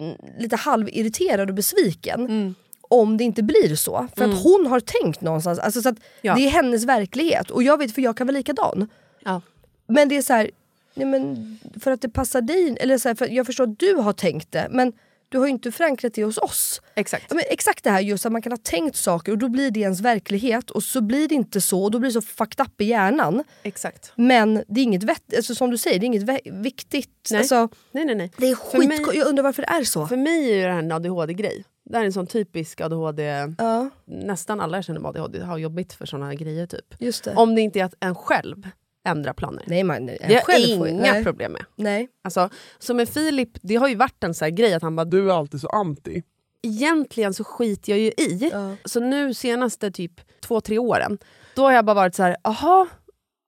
mm, 0.00 0.16
lite 0.38 0.56
halvirriterad 0.56 1.48
och 1.48 1.54
besviken. 1.54 2.54
Om 2.90 3.16
det 3.16 3.24
inte 3.24 3.42
blir 3.42 3.76
så. 3.76 4.08
För 4.16 4.24
Mm. 4.24 4.36
att 4.36 4.42
hon 4.42 4.66
har 4.66 4.80
tänkt 4.80 5.20
någonstans. 5.20 5.58
Alltså 5.58 5.82
så 5.82 5.88
att 5.88 5.96
Ja. 6.22 6.34
Det 6.34 6.40
är 6.46 6.50
hennes 6.50 6.84
verklighet. 6.84 7.50
Och 7.50 7.62
jag 7.62 7.78
vet, 7.78 7.92
för 7.94 8.02
jag 8.02 8.16
kan 8.16 8.26
vara 8.26 8.36
likadan. 8.36 8.88
Ja. 9.24 9.40
Men 9.86 10.08
det 10.08 10.16
är 10.16 10.22
så 10.22 10.32
här, 10.32 10.50
nej 10.94 11.06
men 11.06 11.58
för 11.80 11.90
att 11.90 12.00
det 12.02 12.08
passar 12.08 12.40
dig. 12.40 12.76
Eller 12.80 12.98
så 12.98 13.08
här, 13.08 13.14
för 13.14 13.28
jag 13.28 13.46
förstår 13.46 13.64
att 13.64 13.78
du 13.78 13.94
har 13.94 14.12
tänkt 14.12 14.52
det. 14.52 14.68
Men 14.70 14.92
du 15.28 15.38
har 15.38 15.46
ju 15.46 15.50
inte 15.52 15.72
förankrat 15.72 16.14
det 16.14 16.24
hos 16.24 16.38
oss. 16.38 16.80
Exakt. 16.94 17.24
Ja, 17.28 17.34
men 17.36 17.44
exakt 17.48 17.84
det 17.84 17.90
här 17.90 18.00
just 18.00 18.26
att 18.26 18.32
man 18.32 18.42
kan 18.42 18.52
ha 18.52 18.56
tänkt 18.62 18.96
saker 18.96 19.32
och 19.32 19.38
då 19.38 19.48
blir 19.48 19.70
det 19.70 19.80
ens 19.80 20.00
verklighet 20.00 20.70
och 20.70 20.82
så 20.82 21.00
blir 21.00 21.28
det 21.28 21.34
inte 21.34 21.60
så 21.60 21.84
och 21.84 21.90
då 21.90 21.98
blir 21.98 22.10
det 22.10 22.14
så 22.14 22.22
fucked 22.22 22.66
up 22.66 22.80
i 22.80 22.84
hjärnan. 22.84 23.44
Exakt. 23.62 24.12
Men 24.16 24.54
det 24.68 24.80
är 24.80 24.84
inget 24.84 25.02
vett, 25.02 25.36
alltså, 25.36 25.54
som 25.54 25.70
du 25.70 25.78
säger, 25.78 25.98
det 25.98 26.04
är 26.04 26.06
inget 26.06 26.40
viktigt. 26.52 27.28
Nej. 27.30 27.38
Alltså, 27.38 27.68
Nej, 27.92 28.04
nej, 28.04 28.14
nej. 28.14 28.30
det 28.36 28.46
är 28.50 28.54
skit, 28.54 28.88
mig- 28.88 29.18
jag 29.18 29.26
undrar 29.26 29.42
varför 29.42 29.62
det 29.62 29.68
är 29.68 29.84
så. 29.84 30.06
För 30.06 30.16
mig 30.16 30.60
är 30.60 30.66
det 30.66 30.72
här 30.72 30.78
en 30.78 30.92
ADHD-grej. 30.92 31.64
Det 31.90 31.96
här 31.96 32.02
är 32.02 32.06
en 32.06 32.12
sån 32.12 32.26
typisk 32.26 32.80
ADHD... 32.80 33.22
Ja, 33.58 33.90
Nästan 34.04 34.60
alla 34.60 34.76
jag 34.76 34.84
känner 34.84 35.00
med 35.00 35.08
ADHD 35.08 35.40
har 35.40 35.58
jobbigt 35.58 35.92
för 35.92 36.06
såna 36.06 36.26
här 36.26 36.34
grejer. 36.34 36.66
typ. 36.66 36.94
just 36.98 37.24
det. 37.24 37.34
Om 37.34 37.54
det 37.54 37.60
inte 37.60 37.80
är 37.80 37.84
att 37.84 37.94
en 38.00 38.14
själv 38.14 38.68
ändrar 39.04 39.32
planer. 39.32 39.64
nej, 39.66 39.84
man, 39.84 40.06
nej, 40.06 40.24
det 40.28 40.34
har 40.34 40.40
själv 40.42 40.64
jag 40.78 40.88
inga 40.90 41.02
nej. 41.12 41.24
problem 41.24 41.52
med. 41.52 41.64
Nej. 41.76 42.08
Alltså, 42.24 42.48
så 42.78 42.94
med 42.94 43.08
Filip, 43.08 43.48
det 43.62 43.76
har 43.76 43.88
ju 43.88 43.94
varit 43.94 44.24
en 44.24 44.34
sån 44.34 44.46
här 44.46 44.50
grej 44.50 44.74
att 44.74 44.82
han 44.82 44.96
bara 44.96 45.04
Du 45.04 45.30
är 45.30 45.34
alltid 45.34 45.60
så 45.60 45.68
anti. 45.68 46.22
egentligen 46.62 47.34
så 47.34 47.44
skiter 47.44 47.92
jag 47.92 47.98
ju 47.98 48.08
i. 48.08 48.50
Ja. 48.52 48.76
Så 48.84 49.00
nu 49.00 49.34
senaste 49.34 49.90
typ 49.90 50.12
två, 50.40 50.60
tre 50.60 50.78
åren, 50.78 51.18
då 51.54 51.62
har 51.62 51.72
jag 51.72 51.84
bara 51.84 51.94
varit 51.94 52.14
så 52.14 52.22
här, 52.22 52.36
aha, 52.44 52.86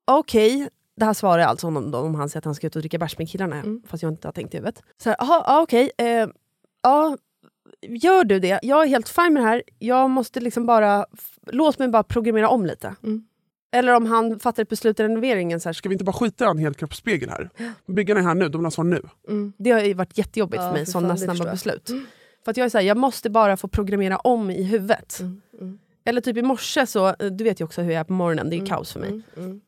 okej. 0.04 0.68
Det 0.96 1.04
här 1.04 1.14
svarar 1.14 1.38
jag 1.38 1.48
alltså 1.50 1.66
honom 1.66 1.90
då, 1.90 1.98
om 1.98 2.14
han 2.14 2.28
säger 2.28 2.38
att 2.38 2.44
han 2.44 2.54
ska 2.54 2.66
ut 2.66 2.76
och 2.76 2.82
dricka 2.82 2.98
bärs 2.98 3.18
med 3.18 3.30
killarna, 3.30 3.56
Mm. 3.56 3.82
fast 3.86 4.02
jag 4.02 4.12
inte 4.12 4.28
har 4.28 4.32
tänkt 4.32 4.54
i 4.54 4.56
huvudet. 4.56 4.82
Så 5.02 5.08
här, 5.08 5.16
aha, 5.22 5.44
ja, 5.46 5.62
okej. 5.62 5.90
eh, 5.98 6.26
ja, 6.82 7.16
gör 7.82 8.24
du 8.24 8.38
det? 8.38 8.58
Jag 8.62 8.82
är 8.82 8.86
helt 8.88 9.08
fine 9.08 9.32
med 9.32 9.42
det 9.42 9.46
här. 9.48 9.62
Jag 9.78 10.10
måste 10.10 10.40
liksom 10.40 10.66
bara, 10.66 11.06
låt 11.46 11.78
mig 11.78 11.88
bara 11.88 12.02
programmera 12.02 12.48
om 12.48 12.66
lite. 12.66 12.94
Mm. 13.02 13.24
Eller 13.74 13.92
om 13.94 14.06
han 14.06 14.38
fattar 14.38 14.62
ett 14.62 14.68
beslut 14.68 15.00
i 15.00 15.02
renoveringen. 15.02 15.60
Så 15.60 15.68
här, 15.68 15.72
Ska 15.74 15.88
vi 15.88 15.92
inte 15.94 16.04
bara 16.04 16.12
skita 16.12 16.44
i 16.44 16.48
en 16.48 16.58
helkroppsspegel 16.58 17.28
här? 17.30 17.50
Byggarna 17.86 18.20
är 18.20 18.24
här 18.24 18.34
nu, 18.34 18.48
de 18.48 18.58
vill 18.58 18.66
ha 18.66 18.70
svar 18.70 18.84
nu. 18.84 19.02
Det 19.58 19.70
har 19.70 19.80
ju 19.80 19.94
varit 19.94 20.18
jättejobbigt 20.18 20.62
Ja, 20.62 20.68
för 20.68 20.72
mig, 20.72 20.84
för 20.84 20.92
sådana 20.92 21.16
snabba 21.16 21.44
beslut. 21.44 21.90
För 22.44 22.50
att 22.50 22.56
jag 22.56 22.64
är 22.64 22.68
så 22.68 22.78
här, 22.78 22.84
jag 22.84 22.96
måste 22.96 23.30
bara 23.30 23.56
få 23.56 23.68
programmera 23.68 24.16
om 24.16 24.50
i 24.50 24.62
huvudet. 24.62 25.20
Mm, 25.20 25.78
Eller 26.04 26.20
typ 26.20 26.36
i 26.36 26.42
morse, 26.42 26.86
så, 26.86 27.14
du 27.30 27.44
vet 27.44 27.60
ju 27.60 27.64
också 27.64 27.82
hur 27.82 27.92
jag 27.92 28.00
är 28.00 28.04
på 28.04 28.12
morgonen, 28.12 28.50
det 28.50 28.56
är 28.56 28.60
ju 28.60 28.66
kaos 28.66 28.92
för 28.92 29.00
mig. 29.00 29.22
mm. 29.36 29.60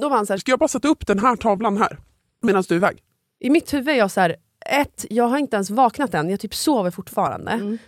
Då 0.00 0.08
var 0.08 0.16
han 0.16 0.26
så 0.26 0.32
här, 0.32 0.38
Ska 0.38 0.52
jag 0.52 0.58
bara 0.58 0.68
sätta 0.68 0.88
upp 0.88 1.06
den 1.06 1.18
här 1.18 1.36
tavlan 1.36 1.76
här? 1.76 1.98
Medan 2.42 2.64
du 2.68 2.74
är 2.74 2.76
iväg? 2.78 3.02
i 3.40 3.50
mitt 3.50 3.74
huvud 3.74 3.88
är 3.88 3.98
jag 3.98 4.10
så 4.10 4.20
här, 4.20 4.36
ett, 4.66 5.04
jag 5.10 5.24
har 5.24 5.38
inte 5.38 5.56
ens 5.56 5.70
vaknat 5.70 6.14
än, 6.14 6.30
jag 6.30 6.40
typ 6.40 6.54
sover 6.54 6.90
fortfarande. 6.90 7.50
Mm. 7.50 7.78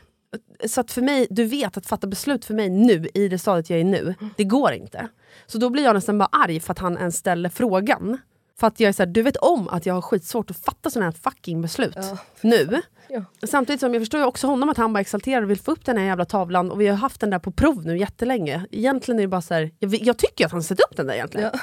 Så 0.66 0.80
att 0.80 0.92
för 0.92 1.02
mig, 1.02 1.26
du 1.30 1.44
vet 1.44 1.76
att 1.76 1.86
fatta 1.86 2.06
beslut 2.06 2.44
för 2.44 2.54
mig 2.54 2.70
nu, 2.70 3.08
i 3.14 3.28
det 3.28 3.38
stadiet 3.38 3.70
jag 3.70 3.80
är 3.80 3.84
nu, 3.84 4.14
det 4.36 4.44
går 4.44 4.72
inte. 4.72 5.08
Så 5.46 5.58
då 5.58 5.70
blir 5.70 5.84
jag 5.84 5.94
nästan 5.94 6.18
bara 6.18 6.28
arg 6.32 6.60
för 6.60 6.72
att 6.72 6.78
han 6.78 6.98
ens 6.98 7.16
ställer 7.16 7.48
frågan. 7.48 8.18
För 8.60 8.66
att 8.66 8.80
jag 8.80 8.88
är 8.88 8.92
så 8.92 9.02
här, 9.02 9.10
du 9.10 9.22
vet 9.22 9.36
om 9.36 9.68
att 9.68 9.86
jag 9.86 9.94
har 9.94 10.02
skitsvårt 10.02 10.50
att 10.50 10.56
fatta 10.56 10.90
sådana 10.90 11.06
här 11.10 11.30
fucking 11.30 11.62
beslut 11.62 11.96
Ja. 11.96 12.18
nu. 12.40 12.82
Ja. 13.08 13.24
Samtidigt 13.46 13.80
som 13.80 13.94
jag 13.94 14.02
förstår 14.02 14.20
ju 14.20 14.26
också 14.26 14.46
honom 14.46 14.68
att 14.68 14.76
han 14.76 14.92
bara 14.92 15.00
exalterar 15.00 15.42
och 15.42 15.50
vill 15.50 15.58
få 15.60 15.70
upp 15.70 15.84
den 15.84 15.96
här 15.96 16.04
jävla 16.04 16.24
tavlan 16.24 16.70
och 16.70 16.80
vi 16.80 16.86
har 16.86 16.96
haft 16.96 17.20
den 17.20 17.30
där 17.30 17.38
på 17.38 17.50
prov 17.52 17.86
nu 17.86 17.98
jättelänge. 17.98 18.66
Egentligen 18.70 19.18
är 19.18 19.22
det 19.22 19.28
bara 19.28 19.42
så 19.42 19.54
här, 19.54 19.70
jag, 19.78 19.94
jag 19.94 20.18
tycker 20.18 20.46
att 20.46 20.52
han 20.52 20.62
sätter 20.62 20.84
upp 20.90 20.96
den 20.96 21.06
där 21.06 21.14
egentligen. 21.14 21.50
Ja. 21.52 21.60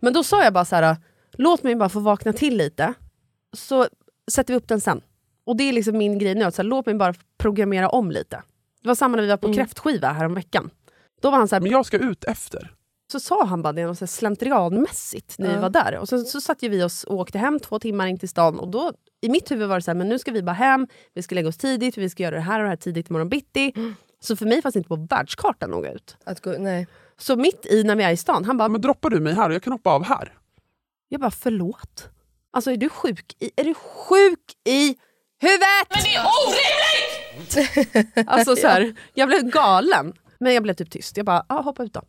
Men 0.00 0.12
då 0.12 0.24
sa 0.24 0.44
jag 0.44 0.52
bara 0.52 0.64
så 0.64 0.76
här, 0.76 0.96
låt 1.32 1.62
mig 1.62 1.76
bara 1.76 1.88
få 1.88 2.00
vakna 2.00 2.32
till 2.32 2.56
lite, 2.56 2.94
så 3.52 3.86
sätter 4.28 4.54
vi 4.54 4.58
upp 4.58 4.68
den 4.68 4.80
sen. 4.80 5.00
Och 5.44 5.56
det 5.56 5.64
är 5.64 5.72
liksom 5.72 5.98
min 5.98 6.18
grej 6.18 6.34
nu, 6.34 6.44
att 6.44 6.54
så 6.54 6.62
här, 6.62 6.68
låt 6.68 6.86
mig 6.86 6.94
bara 6.94 7.14
programmera 7.38 7.88
om 7.88 8.10
lite. 8.10 8.42
Det 8.82 8.88
var 8.88 8.94
samma 8.94 9.16
när 9.16 9.22
vi 9.22 9.28
var 9.28 9.36
på 9.36 9.54
kräftskiva 9.54 10.08
här 10.12 10.24
om 10.24 10.34
veckan. 10.34 10.70
Då 11.22 11.30
var 11.30 11.38
han 11.38 11.48
så 11.48 11.54
här, 11.54 11.60
Men 11.60 11.70
jag 11.72 11.86
ska 11.86 11.98
ut 11.98 12.24
efter. 12.24 12.74
så 13.12 13.20
sa 13.20 13.44
han 13.44 13.62
bara 13.62 13.72
det 13.72 13.86
något 13.86 13.98
så 13.98 14.02
här 14.04 14.06
slentrianmässigt 14.06 15.38
när 15.38 15.54
vi 15.54 15.60
var 15.60 15.70
där. 15.70 15.98
Och 15.98 16.08
sen 16.08 16.24
så 16.24 16.40
satt 16.40 16.62
vi 16.62 16.82
oss 16.82 17.04
och 17.04 17.16
åkte 17.16 17.38
hem 17.38 17.60
två 17.60 17.78
timmar 17.78 18.06
in 18.06 18.18
till 18.18 18.28
stan 18.28 18.58
och 18.58 18.68
då 18.68 18.92
i 19.20 19.28
mitt 19.28 19.50
huvud 19.50 19.68
var 19.68 19.76
det 19.76 19.82
så 19.82 19.90
här, 19.90 19.96
men 19.96 20.08
nu 20.08 20.18
ska 20.18 20.32
vi 20.32 20.42
bara 20.42 20.52
hem, 20.52 20.86
vi 21.14 21.22
ska 21.22 21.34
lägga 21.34 21.48
oss 21.48 21.56
tidigt, 21.56 21.98
vi 21.98 22.10
ska 22.10 22.22
göra 22.22 22.34
det 22.34 22.40
här 22.40 22.58
och 22.58 22.64
det 22.64 22.68
här 22.68 22.76
tidigt 22.76 23.10
imorgon 23.10 23.28
bitti. 23.28 23.72
Så 24.20 24.36
för 24.36 24.46
mig 24.46 24.62
fanns 24.62 24.72
det 24.72 24.78
inte 24.78 24.88
på 24.88 25.06
världskartan 25.10 25.70
gå 25.70 25.86
ut. 25.86 26.16
Att 26.24 26.40
gå, 26.40 26.54
nej. 26.58 26.86
Så 27.18 27.36
mitt 27.36 27.66
i 27.66 27.84
när 27.84 27.96
vi 27.96 28.02
är 28.04 28.10
i 28.10 28.16
stan, 28.16 28.44
han 28.44 28.56
bara, 28.56 28.68
Men 28.68 28.80
droppar 28.80 29.10
du 29.10 29.20
mig 29.20 29.34
här 29.34 29.48
och 29.48 29.54
jag 29.54 29.62
kan 29.62 29.72
hoppa 29.72 29.90
av 29.90 30.04
här? 30.04 30.34
jag 31.08 31.20
bara 31.20 31.30
förlåt. 31.30 32.08
Alltså 32.58 32.72
är 32.72 32.76
du 32.76 32.88
sjuk 32.88 33.36
i, 33.40 33.50
är 33.56 33.64
du 33.64 33.74
sjuk 33.74 34.40
i 34.64 34.96
huvudet? 35.40 35.86
Men 35.90 36.02
det 36.02 36.14
är 36.14 36.24
orimligt! 36.44 38.28
alltså 38.28 38.56
så 38.56 38.68
här, 38.68 38.94
jag 39.14 39.28
blev 39.28 39.42
galen. 39.42 40.12
Men 40.40 40.54
jag 40.54 40.62
blev 40.62 40.74
typ 40.74 40.90
tyst. 40.90 41.16
Jag 41.16 41.26
bara, 41.26 41.44
ah, 41.48 41.62
hoppa 41.62 41.82
ut 41.82 41.92
då. 41.92 42.02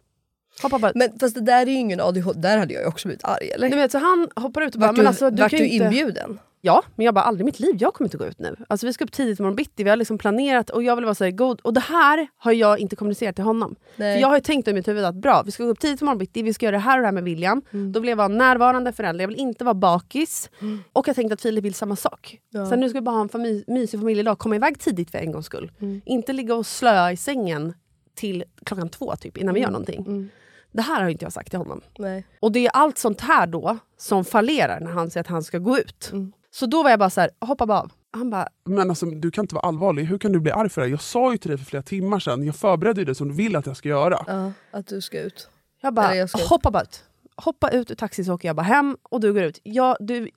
Hoppa 0.61 0.79
bara. 0.79 0.91
Men 0.95 1.19
fast 1.19 1.35
det 1.35 1.41
där 1.41 1.61
är 1.61 1.65
ju 1.65 1.73
ingen 1.77 1.99
ADHD, 1.99 2.39
där 2.39 2.57
hade 2.57 2.73
jag 2.73 2.87
också 2.87 3.07
blivit 3.07 3.25
arg 3.25 3.49
eller? 3.49 3.69
Du 3.69 3.75
vet, 3.75 3.91
så 3.91 3.97
han 3.97 4.27
hoppar 4.35 4.61
ut 4.61 4.73
och 4.75 4.81
bara, 4.81 4.87
Vart 4.87 4.95
men 4.97 5.03
du, 5.03 5.07
alltså, 5.07 5.29
du 5.29 5.41
vart 5.41 5.51
du 5.51 5.67
inte... 5.67 5.85
inbjuden? 5.85 6.39
Ja, 6.61 6.83
men 6.95 7.05
jag 7.05 7.13
bara 7.15 7.23
aldrig 7.23 7.43
i 7.43 7.45
mitt 7.45 7.59
liv, 7.59 7.75
jag 7.79 7.93
kommer 7.93 8.07
inte 8.07 8.17
gå 8.17 8.25
ut 8.25 8.39
nu. 8.39 8.55
Alltså 8.67 8.85
vi 8.87 8.93
ska 8.93 9.03
upp 9.03 9.11
tidigt 9.11 9.39
imorgon 9.39 9.55
bitti, 9.55 9.83
vi 9.83 9.89
har 9.89 9.97
liksom 9.97 10.17
planerat 10.17 10.69
och 10.69 10.83
jag 10.83 10.95
vill 10.95 11.05
vara 11.05 11.15
så 11.15 11.23
här 11.23 11.31
god. 11.31 11.59
Och 11.61 11.73
det 11.73 11.79
här 11.79 12.27
har 12.37 12.51
jag 12.51 12.79
inte 12.79 12.95
kommunicerat 12.95 13.35
till 13.35 13.43
honom. 13.45 13.75
Nej. 13.95 14.15
För 14.15 14.21
jag 14.21 14.27
har 14.27 14.35
ju 14.35 14.41
tänkt 14.41 14.67
i 14.67 14.73
mitt 14.73 14.87
huvud 14.87 15.03
att 15.05 15.15
bra, 15.15 15.43
vi 15.45 15.51
ska 15.51 15.63
gå 15.63 15.69
upp 15.69 15.79
tidigt 15.79 16.01
imorgon 16.01 16.17
bitti, 16.17 16.41
vi 16.43 16.53
ska 16.53 16.65
göra 16.65 16.75
det 16.75 16.81
här 16.81 16.97
och 16.97 17.01
det 17.01 17.07
här 17.07 17.11
med 17.11 17.23
William. 17.23 17.61
Mm. 17.73 17.91
Då 17.91 17.99
vill 17.99 18.09
jag 18.09 18.17
vara 18.17 18.27
närvarande 18.27 18.91
förälder, 18.91 19.23
jag 19.23 19.27
vill 19.27 19.39
inte 19.39 19.63
vara 19.63 19.73
bakis. 19.73 20.49
Och 20.93 21.07
jag 21.07 21.15
tänkte 21.15 21.33
att 21.33 21.41
Filip 21.41 21.65
vill 21.65 21.73
samma 21.73 21.95
sak. 21.95 22.37
Ja. 22.49 22.65
Så 22.65 22.75
nu 22.75 22.89
ska 22.89 22.97
vi 22.99 23.03
bara 23.03 23.15
ha 23.15 23.21
en 23.21 23.29
fami- 23.29 23.63
mysig 23.67 23.99
familjedag, 23.99 24.37
komma 24.39 24.55
iväg 24.55 24.79
tidigt 24.79 25.11
för 25.11 25.17
en 25.17 25.31
gångs 25.31 25.45
skull. 25.45 25.71
Mm. 25.81 26.01
Inte 26.05 26.33
ligga 26.33 26.55
och 26.55 26.65
slöa 26.65 27.11
i 27.11 27.17
sängen 27.17 27.73
till 28.15 28.43
klockan 28.65 28.89
två 28.89 29.15
typ, 29.15 29.37
innan 29.37 29.53
vi 29.55 29.61
gör 29.61 29.71
någonting. 29.71 30.29
Det 30.71 30.81
här 30.81 31.01
har 31.01 31.09
inte 31.09 31.25
jag 31.25 31.33
sagt 31.33 31.49
till 31.49 31.59
honom. 31.59 31.81
Nej. 31.97 32.25
Och 32.39 32.51
det 32.51 32.65
är 32.65 32.69
allt 32.73 32.97
sånt 32.97 33.21
här 33.21 33.47
då 33.47 33.77
som 33.97 34.25
fallerar 34.25 34.79
när 34.79 34.91
han 34.91 35.09
säger 35.11 35.23
att 35.23 35.27
han 35.27 35.43
ska 35.43 35.57
gå 35.57 35.77
ut. 35.77 36.09
Mm. 36.11 36.31
Så 36.51 36.65
då 36.65 36.83
var 36.83 36.89
jag 36.89 36.99
bara 36.99 37.09
så 37.09 37.21
här, 37.21 37.29
hoppa 37.39 37.65
bara 37.65 37.79
av. 37.79 37.91
Han 38.11 38.29
bara, 38.29 38.47
Men 38.65 38.89
alltså, 38.89 39.05
du 39.05 39.31
kan 39.31 39.43
inte 39.43 39.55
vara 39.55 39.67
allvarlig. 39.67 40.03
Hur 40.05 40.17
kan 40.17 40.31
du 40.31 40.39
bli 40.39 40.51
arg 40.51 40.69
för 40.69 40.81
det? 40.81 40.87
Jag 40.87 41.01
sa 41.01 41.31
ju 41.31 41.37
till 41.37 41.49
dig 41.49 41.57
för 41.57 41.65
flera 41.65 41.83
timmar 41.83 42.19
sedan, 42.19 42.43
jag 42.45 42.55
förberedde 42.55 43.01
ju 43.01 43.05
det 43.05 43.15
som 43.15 43.27
du 43.27 43.33
vill 43.33 43.55
att 43.55 43.65
jag 43.65 43.77
ska 43.77 43.89
göra. 43.89 44.23
Ja, 44.27 44.51
att 44.71 44.87
du 44.87 45.01
ska 45.01 45.19
ut. 45.21 45.49
jag 45.81 45.93
bara 45.93 46.15
jag 46.15 46.29
ska 46.29 46.41
ut. 46.41 46.47
hoppa 46.47 46.71
bara 46.71 46.83
ut. 46.83 47.03
Hoppa 47.35 47.69
ut 47.69 47.91
ur 47.91 47.95
taxin 47.95 48.25
så 48.25 48.33
åker 48.33 48.49
jag 48.49 48.55
bara 48.55 48.63
hem 48.63 48.97
och 49.03 49.19
du 49.19 49.33
går 49.33 49.43
ut. 49.43 49.59
Ja, 49.63 49.97
du, 49.99 50.29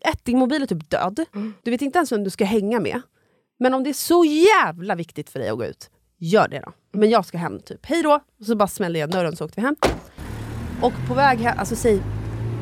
ett, 0.00 0.24
din 0.24 0.38
mobil 0.38 0.62
är 0.62 0.66
typ 0.66 0.90
död. 0.90 1.24
Mm. 1.34 1.54
Du 1.62 1.70
vet 1.70 1.82
inte 1.82 1.98
ens 1.98 2.12
vem 2.12 2.24
du 2.24 2.30
ska 2.30 2.44
hänga 2.44 2.80
med. 2.80 3.00
Men 3.58 3.74
om 3.74 3.84
det 3.84 3.90
är 3.90 3.94
så 3.94 4.24
jävla 4.24 4.94
viktigt 4.94 5.30
för 5.30 5.38
dig 5.38 5.48
att 5.48 5.58
gå 5.58 5.64
ut, 5.64 5.90
gör 6.20 6.48
det 6.48 6.62
då. 6.66 6.72
Men 6.92 7.10
jag 7.10 7.24
ska 7.24 7.38
hem, 7.38 7.60
typ. 7.60 7.86
Hej 7.86 8.02
då! 8.02 8.20
Och 8.40 8.46
så 8.46 8.56
bara 8.56 8.68
smällde 8.68 8.98
jag 8.98 9.10
dörren 9.10 9.36
så 9.36 9.44
åkte 9.44 9.60
vi 9.60 9.66
hem. 9.66 9.76
Och 10.82 10.92
på 11.08 11.14
väg 11.14 11.38
hem, 11.38 11.58
alltså 11.58 11.76
säg 11.76 12.02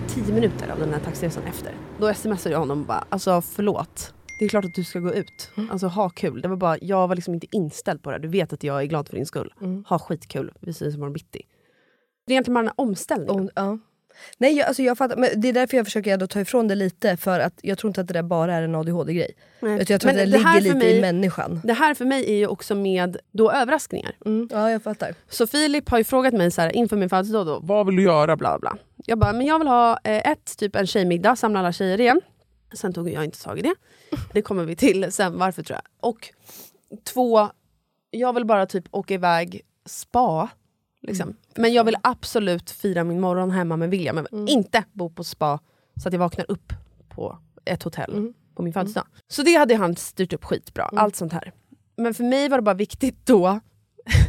10 0.09 0.34
minuter 0.34 0.68
av 0.72 0.78
den 0.78 0.92
här 0.92 1.00
taxiresan 1.00 1.42
efter, 1.44 1.72
då 1.98 2.14
smsade 2.14 2.52
jag 2.52 2.59
honom 2.61 2.80
och 2.80 2.86
bara 2.86 3.04
alltså 3.09 3.40
förlåt. 3.40 4.14
Det 4.38 4.44
är 4.44 4.48
klart 4.48 4.64
att 4.64 4.74
du 4.74 4.84
ska 4.84 4.98
gå 4.98 5.14
ut. 5.14 5.50
Alltså 5.70 5.86
ha 5.86 6.09
kul. 6.09 6.40
Det 6.40 6.48
var 6.48 6.56
bara, 6.56 6.78
jag 6.80 7.09
var 7.09 7.14
liksom 7.14 7.34
inte 7.34 7.46
inställd 7.52 8.02
på 8.02 8.11
det. 8.11 8.18
Du 8.18 8.28
vet 8.28 8.52
att 8.52 8.64
jag 8.64 8.82
är 8.82 8.86
glad 8.86 9.09
för 9.09 9.16
din 9.16 9.26
skull. 9.26 9.54
Ha 9.88 9.98
skitkul. 9.98 10.52
Vi 10.61 10.70
ses 10.70 10.94
imorgon 10.94 11.12
bitti. 11.12 11.42
Det 12.26 12.32
är 12.32 12.34
egentligen 12.34 12.54
bara 12.54 12.66
en 12.66 12.72
omställning. 12.76 13.30
Om, 13.30 13.50
ja. 13.54 13.78
Nej, 14.39 14.57
jag, 14.57 14.66
alltså 14.69 14.83
jag 14.83 14.99
fattar, 14.99 15.16
men 15.16 15.41
det 15.41 15.49
är 15.49 15.53
därför 15.53 15.77
jag 15.77 15.87
försöker 15.87 16.12
ändå 16.12 16.27
ta 16.27 16.41
ifrån 16.41 16.69
det 16.69 16.75
lite, 16.75 17.16
för 17.16 17.41
att 17.41 17.53
jag 17.62 17.79
tror 17.79 17.91
inte 17.91 18.01
att 18.01 18.07
det 18.09 18.14
där 18.14 18.23
bara 18.23 18.55
är 18.55 18.62
en 18.62 18.75
ADHD-grej. 18.75 19.31
Nej. 19.61 19.77
Jag 19.79 19.87
tror 19.87 19.97
att 19.97 20.05
Men 20.05 20.16
det, 20.16 20.25
det 20.39 20.39
här 20.45 20.61
ligger 20.61 20.75
lite 20.75 20.87
i 20.87 20.93
mig- 20.93 21.01
människan. 21.12 21.61
Det 21.64 21.73
här 21.73 21.95
för 21.95 22.05
mig 22.05 22.31
är 22.33 22.37
ju 22.37 22.47
också 22.47 22.75
med 22.75 23.16
då 23.33 23.53
överraskningar. 23.53 24.12
Mm. 24.27 24.49
Ja, 24.53 24.71
jag 24.71 24.83
fattar. 24.83 25.14
Så 25.29 25.47
Filip 25.47 25.89
har 25.89 25.99
ju 25.99 26.05
frågat 26.05 26.35
mig 26.35 26.51
så 26.51 26.61
här, 26.61 26.77
inför 26.77 26.97
min 26.97 27.09
födelsedag 27.09 27.47
då, 27.47 27.59
Vad 27.62 27.87
vill 27.87 27.97
du 27.97 28.03
göra? 28.03 28.37
bla 28.37 28.59
bla. 28.59 28.77
Jag 29.07 29.19
bara, 29.19 29.33
men 29.33 29.47
jag 29.47 29.59
vill 29.59 29.69
ha 29.69 29.99
eh, 30.05 30.31
ett, 30.31 30.57
typ 30.59 30.77
en 30.77 30.87
tjejmiddag, 30.87 31.37
samla 31.37 31.59
alla 31.59 31.73
tjejer 31.73 32.01
igen. 32.01 32.21
Sen 32.73 32.93
tog 32.93 33.09
jag 33.11 33.25
inte 33.25 33.43
tag 33.43 33.59
i 33.59 33.62
det. 33.62 33.75
Det 34.33 34.43
kommer 34.43 34.64
vi 34.64 34.77
till 34.77 35.12
sen, 35.12 35.39
varför 35.39 35.62
tror 35.62 35.75
jag. 35.85 36.09
Och 36.11 36.19
två, 37.05 37.49
jag 38.11 38.33
vill 38.33 38.45
bara 38.45 38.66
typ 38.66 38.85
åka 38.91 39.14
iväg, 39.14 39.61
spa. 39.87 40.49
Liksom. 41.03 41.36
Men 41.55 41.72
jag 41.72 41.84
vill 41.84 41.96
absolut 42.03 42.70
fira 42.70 43.05
min 43.05 43.20
morgon 43.20 43.51
hemma 43.51 43.76
med 43.76 43.90
William. 43.90 44.16
Men 44.16 44.49
inte 44.49 44.84
bo 44.92 45.11
på 45.11 45.24
spa 45.24 45.61
så 46.03 46.09
att 46.09 46.12
jag 46.12 46.20
vaknar 46.20 46.46
upp 46.49 46.72
på 47.09 47.38
ett 47.64 47.82
hotell 47.82 48.32
på 48.55 48.62
min 48.62 48.72
födelsedag. 48.72 49.07
Så 49.28 49.42
det 49.42 49.55
hade 49.55 49.76
han 49.76 49.96
styrt 49.96 50.32
upp 50.32 50.44
skitbra, 50.44 50.84
allt 50.84 51.16
sånt 51.16 51.32
här. 51.32 51.53
Men 51.96 52.14
för 52.14 52.24
mig 52.24 52.49
var 52.49 52.59
det 52.59 52.62
bara 52.62 52.74
viktigt 52.74 53.26
då 53.26 53.61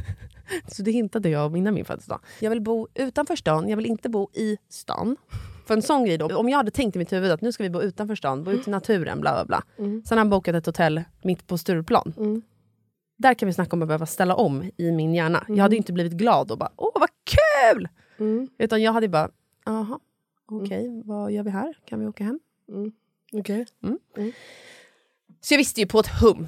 så 0.67 0.83
det 0.83 0.91
hintade 0.91 1.29
jag 1.29 1.45
om 1.45 1.55
innan 1.55 1.73
min 1.73 1.85
födelsedag. 1.85 2.19
Jag 2.39 2.49
vill 2.49 2.61
bo 2.61 2.87
utanför 2.93 3.35
stan, 3.35 3.69
jag 3.69 3.77
vill 3.77 3.85
inte 3.85 4.09
bo 4.09 4.29
i 4.33 4.57
stan. 4.69 5.17
För 5.65 5.73
en 5.73 5.81
sån 5.81 6.05
grej 6.05 6.17
då, 6.17 6.37
om 6.37 6.49
jag 6.49 6.57
hade 6.57 6.71
tänkt 6.71 6.95
i 6.95 6.99
mitt 6.99 7.13
huvud 7.13 7.31
att 7.31 7.41
nu 7.41 7.51
ska 7.51 7.63
vi 7.63 7.69
bo 7.69 7.81
utanför 7.81 8.15
stan, 8.15 8.43
bo 8.43 8.51
ute 8.51 8.69
i 8.69 8.71
naturen, 8.71 9.21
bla 9.21 9.33
bla 9.33 9.45
bla. 9.45 9.85
Mm. 9.85 10.03
Sen 10.05 10.17
har 10.17 10.19
han 10.19 10.29
bokat 10.29 10.55
ett 10.55 10.65
hotell 10.65 11.03
mitt 11.21 11.47
på 11.47 11.57
Stureplan. 11.57 12.13
Mm. 12.17 12.41
Där 13.19 13.33
kan 13.33 13.47
vi 13.47 13.53
snacka 13.53 13.75
om 13.75 13.81
att 13.81 13.87
behöva 13.87 14.05
ställa 14.05 14.35
om 14.35 14.71
i 14.77 14.91
min 14.91 15.13
hjärna. 15.13 15.39
Mm. 15.39 15.57
Jag 15.57 15.63
hade 15.63 15.75
ju 15.75 15.77
inte 15.77 15.93
blivit 15.93 16.13
glad 16.13 16.51
och 16.51 16.57
bara 16.57 16.71
åh 16.75 16.91
vad 16.99 17.09
kul! 17.23 17.87
Mm. 18.19 18.49
Utan 18.57 18.81
jag 18.81 18.93
hade 18.93 19.07
bara, 19.07 19.29
jaha, 19.65 19.99
okej, 20.45 21.01
vad 21.05 21.31
gör 21.31 21.43
vi 21.43 21.49
här? 21.49 21.77
Kan 21.85 21.99
vi 21.99 22.07
åka 22.07 22.23
hem? 22.23 22.39
Mm. 22.69 22.91
Så 25.41 25.53
jag 25.53 25.57
visste 25.57 25.81
ju 25.81 25.87
på 25.87 25.99
ett 25.99 26.21
hum 26.21 26.47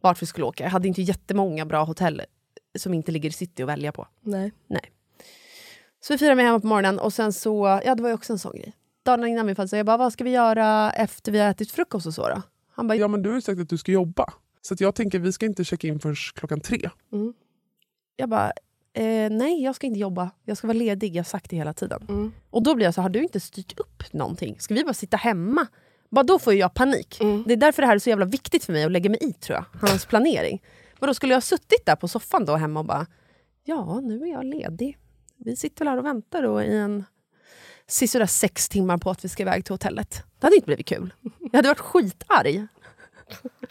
vart 0.00 0.22
vi 0.22 0.26
skulle 0.26 0.46
åka. 0.46 0.64
Jag 0.64 0.70
hade 0.70 0.88
inte 0.88 1.02
jättemånga 1.02 1.66
bra 1.66 1.84
hotell 1.84 2.22
som 2.78 2.94
inte 2.94 3.12
ligger 3.12 3.28
i 3.28 3.32
city 3.32 3.62
att 3.62 3.68
välja 3.68 3.92
på. 3.92 4.06
Nej. 4.20 4.52
Nej. 4.66 4.92
Så 6.00 6.14
vi 6.14 6.18
firade 6.18 6.36
mig 6.36 6.44
hemma 6.44 6.60
på 6.60 6.66
morgonen 6.66 6.98
och 6.98 7.12
sen 7.12 7.32
så, 7.32 7.80
ja 7.84 7.94
det 7.94 8.02
var 8.02 8.08
ju 8.10 8.14
också 8.14 8.32
en 8.32 8.38
sån 8.38 8.52
grej. 8.56 8.72
Dagen 9.02 9.26
innan 9.26 9.46
min 9.46 9.56
födelsedag, 9.56 9.78
jag 9.78 9.86
bara, 9.86 9.96
vad 9.96 10.12
ska 10.12 10.24
vi 10.24 10.30
göra 10.30 10.92
efter 10.92 11.32
vi 11.32 11.38
har 11.38 11.50
ätit 11.50 11.70
frukost 11.70 12.06
och 12.06 12.14
så 12.14 12.28
då? 12.28 12.42
Han 12.72 12.88
bara, 12.88 12.94
Ja 12.94 13.08
men 13.08 13.22
du 13.22 13.28
har 13.28 13.36
ju 13.36 13.42
sagt 13.42 13.60
att 13.60 13.68
du 13.68 13.78
ska 13.78 13.92
jobba. 13.92 14.32
Så 14.62 14.74
att 14.74 14.80
jag 14.80 14.94
tänker 14.94 15.18
vi 15.18 15.32
ska 15.32 15.46
inte 15.46 15.64
checka 15.64 15.88
in 15.88 16.00
förrän 16.00 16.16
klockan 16.34 16.60
tre. 16.60 16.90
jag 18.16 18.28
bara, 18.28 18.52
eh, 18.92 19.30
nej 19.30 19.62
jag 19.62 19.74
ska 19.74 19.86
inte 19.86 20.00
jobba, 20.00 20.30
jag 20.44 20.56
ska 20.56 20.66
vara 20.66 20.78
ledig, 20.78 21.16
jag 21.16 21.22
har 21.22 21.24
sagt 21.28 21.50
det 21.50 21.56
hela 21.56 21.72
tiden. 21.72 22.06
Mm. 22.08 22.32
Och 22.50 22.62
då 22.62 22.74
blir 22.74 22.86
jag 22.86 22.94
så, 22.94 23.02
har 23.02 23.08
du 23.08 23.22
inte 23.22 23.40
styrt 23.40 23.78
upp 23.78 24.12
någonting? 24.12 24.56
Ska 24.60 24.74
vi 24.74 24.84
bara 24.84 24.94
sitta 24.94 25.16
hemma? 25.16 25.66
Bara 26.10 26.22
då 26.22 26.38
får 26.38 26.54
jag 26.54 26.74
panik. 26.74 27.18
Det 27.46 27.52
är 27.52 27.56
därför 27.56 27.82
det 27.82 27.86
här 27.86 27.94
är 27.94 27.98
så 27.98 28.10
jävla 28.10 28.24
viktigt 28.24 28.64
för 28.64 28.72
mig 28.72 28.84
att 28.84 28.92
lägga 28.92 29.10
mig 29.10 29.18
i 29.22 29.32
tror 29.32 29.58
jag, 29.58 29.88
hans 29.88 30.06
planering. 30.06 30.62
Men 31.00 31.06
då 31.06 31.14
skulle 31.14 31.32
jag 31.32 31.36
ha 31.36 31.42
suttit 31.42 31.86
där 31.86 31.96
på 31.96 32.08
soffan 32.08 32.44
då 32.44 32.56
hemma 32.56 32.80
och 32.80 32.86
bara, 32.86 33.06
ja 33.64 34.00
nu 34.00 34.22
är 34.22 34.26
jag 34.26 34.44
ledig. 34.44 34.98
Vi 35.36 35.56
sitter 35.56 35.84
väl 35.84 35.88
här 35.88 35.98
och 35.98 36.04
väntar 36.04 36.42
då 36.42 36.62
i 36.62 36.76
en 36.76 37.04
sisådär 37.86 38.26
sex 38.26 38.68
timmar 38.68 38.98
på 38.98 39.10
att 39.10 39.24
vi 39.24 39.28
ska 39.28 39.42
iväg 39.42 39.64
till 39.64 39.74
hotellet. 39.74 40.24
Det 40.40 40.46
hade 40.46 40.56
inte 40.56 40.66
blivit 40.66 40.86
kul. 40.86 41.14
Jag 41.38 41.58
hade 41.58 41.68
varit 41.68 41.80
skitarg. 41.80 42.66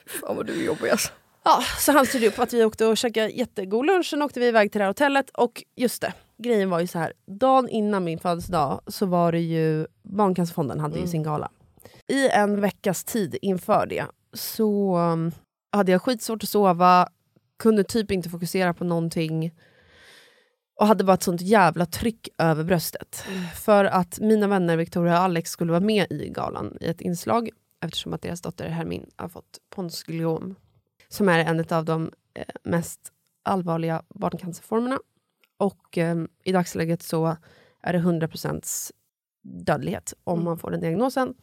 Fan 0.06 0.36
vad 0.36 0.45
du 0.45 0.62
är 0.62 0.66
jobbig 0.66 0.89
alltså. 0.89 1.10
Ja, 1.43 1.64
så 1.80 1.91
han 1.91 2.06
styrde 2.06 2.28
upp 2.28 2.39
att 2.39 2.54
vi 2.54 2.66
åkte 2.66 2.86
och 2.86 2.97
käkade 2.97 3.30
jättegod 3.30 3.86
lunch, 3.86 4.06
sen 4.06 4.22
åkte 4.22 4.39
vi 4.39 4.47
iväg 4.47 4.72
till 4.72 4.80
det 4.80 4.84
här 4.84 4.89
hotellet. 4.89 5.30
Och 5.30 5.64
just 5.76 6.02
det, 6.02 6.14
grejen 6.38 6.70
var 6.70 6.80
ju 6.80 6.88
så 6.88 6.99
här. 6.99 7.14
dagen 7.26 7.70
innan 7.70 8.04
min 8.04 8.20
födelsedag 8.20 8.82
så 8.88 9.06
var 9.06 9.32
det 9.32 9.39
ju, 9.39 9.88
Barncancerfonden 10.04 10.80
hade 10.80 10.99
ju 10.99 11.08
sin 11.08 11.24
gala. 11.24 11.52
I 12.08 12.30
en 12.30 12.62
veckas 12.62 13.04
tid 13.04 13.38
inför 13.41 13.86
det 13.86 14.06
så 14.34 14.97
um, 14.97 15.32
hade 15.72 15.91
jag 15.91 16.02
skitsvårt 16.02 16.43
att 16.43 16.49
sova, 16.49 17.10
kunde 17.60 17.84
typ 17.84 18.12
inte 18.12 18.30
fokusera 18.30 18.74
på 18.74 18.84
någonting. 18.84 19.52
Och 20.76 20.88
hade 20.88 21.04
bara 21.04 21.14
ett 21.14 21.24
sånt 21.24 21.41
jävla 21.41 21.86
tryck 21.86 22.30
över 22.38 22.64
bröstet. 22.64 23.24
För 23.56 23.86
att 23.86 24.20
mina 24.20 24.47
vänner 24.47 24.78
Victoria 24.78 25.14
och 25.14 25.24
Alex 25.24 25.52
skulle 25.52 25.72
vara 25.72 25.80
med 25.80 26.12
i 26.12 26.30
galan 26.30 26.78
i 26.82 26.88
ett 26.88 27.02
inslag 27.02 27.49
eftersom 27.82 28.13
att 28.13 28.21
deras 28.21 28.41
dotter 28.41 28.69
Hermin 28.69 29.09
har 29.15 29.27
fått 29.27 29.59
Pons 29.69 30.03
gliom 30.03 30.55
som 31.07 31.29
är 31.29 31.39
en 31.39 31.65
av 31.69 31.86
de 31.86 32.11
eh, 32.34 32.45
mest 32.63 33.11
allvarliga 33.43 34.03
barncancerformerna. 34.09 34.99
Och 35.57 35.97
eh, 35.97 36.23
i 36.43 36.51
dagsläget 36.51 37.03
så 37.03 37.38
är 37.82 37.93
det 37.93 37.99
100% 37.99 38.91
dödlighet 39.41 40.13
om 40.23 40.43
man 40.43 40.57
får 40.57 40.71
den 40.71 40.79
diagnosen. 40.79 41.34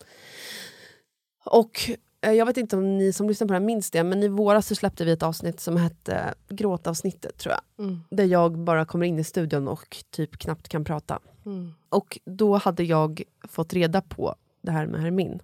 Och 1.45 1.91
eh, 2.21 2.33
jag 2.33 2.47
vet 2.47 2.57
inte 2.57 2.77
om 2.77 2.99
ni 2.99 3.13
som 3.13 3.29
lyssnar 3.29 3.47
på 3.47 3.53
det 3.53 3.59
här 3.59 3.67
minns 3.67 3.91
det, 3.91 4.05
men 4.05 4.23
i 4.23 4.29
våras 4.29 4.67
så 4.67 4.75
släppte 4.75 5.05
vi 5.05 5.13
ett 5.13 5.23
avsnitt 5.23 5.61
som 5.61 5.77
hette 5.77 6.35
Gråtavsnittet 6.49 7.39
tror 7.39 7.55
jag. 7.55 7.87
Mm. 7.87 8.01
Där 8.11 8.25
jag 8.25 8.59
bara 8.59 8.85
kommer 8.85 9.07
in 9.07 9.19
i 9.19 9.25
studion 9.25 9.69
och 9.69 10.05
typ 10.11 10.39
knappt 10.39 10.69
kan 10.69 10.85
prata. 10.85 11.19
Mm. 11.47 11.75
Och 11.89 12.19
då 12.25 12.57
hade 12.57 12.85
jag 12.85 13.23
fått 13.49 13.73
reda 13.73 14.03
på 14.03 14.35
det 14.63 14.71
här 14.71 14.87
med 14.87 15.01
Hermin 15.01 15.41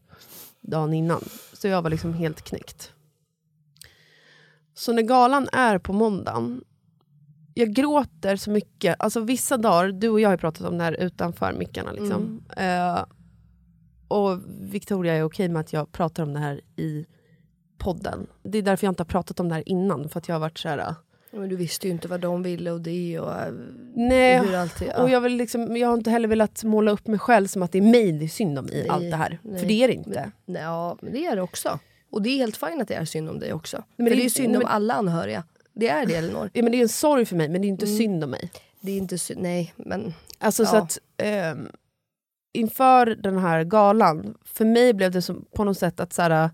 dagen 0.64 0.94
innan. 0.94 1.24
Så 1.52 1.68
jag 1.68 1.82
var 1.82 1.90
liksom 1.90 2.14
helt 2.14 2.42
knäckt. 2.42 2.92
Så 4.74 4.92
när 4.92 5.02
galan 5.02 5.48
är 5.52 5.78
på 5.78 5.92
måndagen, 5.92 6.64
jag 7.54 7.68
gråter 7.68 8.36
så 8.36 8.50
mycket. 8.50 8.96
Alltså 8.98 9.20
vissa 9.20 9.56
dagar, 9.56 9.92
du 9.92 10.08
och 10.08 10.20
jag 10.20 10.28
har 10.28 10.36
pratat 10.36 10.66
om 10.66 10.78
det 10.78 10.84
här 10.84 11.00
utanför 11.00 11.52
mickarna. 11.52 11.92
Liksom. 11.92 12.44
Eh, 12.56 13.04
och 14.08 14.40
Victoria 14.60 15.14
är 15.14 15.22
okej 15.22 15.48
med 15.48 15.60
att 15.60 15.72
jag 15.72 15.92
pratar 15.92 16.22
om 16.22 16.32
det 16.32 16.38
här 16.38 16.60
i 16.76 17.06
podden. 17.78 18.26
Det 18.42 18.58
är 18.58 18.62
därför 18.62 18.86
jag 18.86 18.92
inte 18.92 19.02
har 19.02 19.08
pratat 19.08 19.40
om 19.40 19.48
det 19.48 19.54
här 19.54 19.68
innan. 19.68 20.08
För 20.08 20.18
att 20.18 20.28
jag 20.28 20.34
har 20.34 20.40
varit 20.40 20.58
så 20.58 20.68
här... 20.68 20.94
Ja, 21.34 21.40
Men 21.40 21.48
du 21.48 21.56
visste 21.56 21.86
ju 21.86 21.92
inte 21.92 22.08
vad 22.08 22.20
de 22.20 22.42
ville 22.42 22.70
och 22.70 22.80
det 22.80 23.18
och 23.20 23.32
äh, 23.40 23.52
Nej, 23.94 24.38
hur 24.38 24.54
allt 24.54 24.82
är. 24.82 25.02
och 25.02 25.10
jag, 25.10 25.20
vill 25.20 25.36
liksom, 25.36 25.76
jag 25.76 25.88
har 25.88 25.94
inte 25.94 26.10
heller 26.10 26.28
velat 26.28 26.64
måla 26.64 26.90
upp 26.90 27.06
mig 27.06 27.18
själv 27.18 27.46
som 27.46 27.62
att 27.62 27.72
det 27.72 27.78
är 27.78 27.82
mig 27.82 28.12
det 28.12 28.24
är 28.24 28.28
synd 28.28 28.58
om 28.58 28.68
i 28.68 28.70
Nej, 28.70 28.88
allt 28.88 29.10
det 29.10 29.16
här. 29.16 29.38
nej. 29.42 29.60
För 29.60 29.66
det 29.66 29.82
är 29.84 29.88
det 29.88 29.94
inte. 29.94 30.10
Men, 30.10 30.32
nej, 30.54 30.62
ja, 30.62 30.98
men 31.02 31.12
det 31.12 31.26
är 31.26 31.36
det 31.36 31.42
också. 31.42 31.78
Och 32.10 32.22
det 32.22 32.30
är 32.30 32.36
helt 32.36 32.56
fint 32.56 32.82
att 32.82 32.88
det 32.88 32.94
är 32.94 33.04
synd 33.04 33.28
om 33.30 33.38
dig 33.38 33.52
också. 33.52 33.84
Men 33.96 34.06
För 34.06 34.16
det 34.16 34.22
är- 34.22 34.24
är 34.24 34.28
synd 34.28 34.52
men- 34.52 34.62
om 34.62 34.68
alla 34.68 34.94
anhöriga. 34.94 35.44
Det 35.72 35.88
är 35.88 36.06
det 36.06 36.14
Elinor. 36.14 36.50
Ja, 36.52 36.62
men 36.62 36.72
det 36.72 36.78
är 36.78 36.82
en 36.82 36.88
sorg 36.88 37.24
för 37.24 37.36
mig, 37.36 37.48
men 37.48 37.60
det 37.60 37.66
är 37.66 37.68
inte 37.68 37.86
Mm. 37.86 37.98
synd 37.98 38.24
om 38.24 38.30
mig. 38.30 38.50
Det 38.80 38.92
är 38.92 38.96
inte 38.96 39.18
synd, 39.18 39.42
nej 39.42 39.72
men... 39.76 40.14
Alltså 40.38 40.66
så 40.66 40.76
Ja. 40.76 40.80
att 40.82 40.98
ehm, 41.16 41.68
inför 42.52 43.06
den 43.06 43.38
här 43.38 43.64
galan, 43.64 44.34
för 44.44 44.64
mig 44.64 44.94
blev 44.94 45.10
det 45.10 45.22
som, 45.22 45.44
på 45.54 45.64
något 45.64 45.78
sätt 45.78 46.00
att 46.00 46.12
så 46.12 46.22
här, 46.22 46.50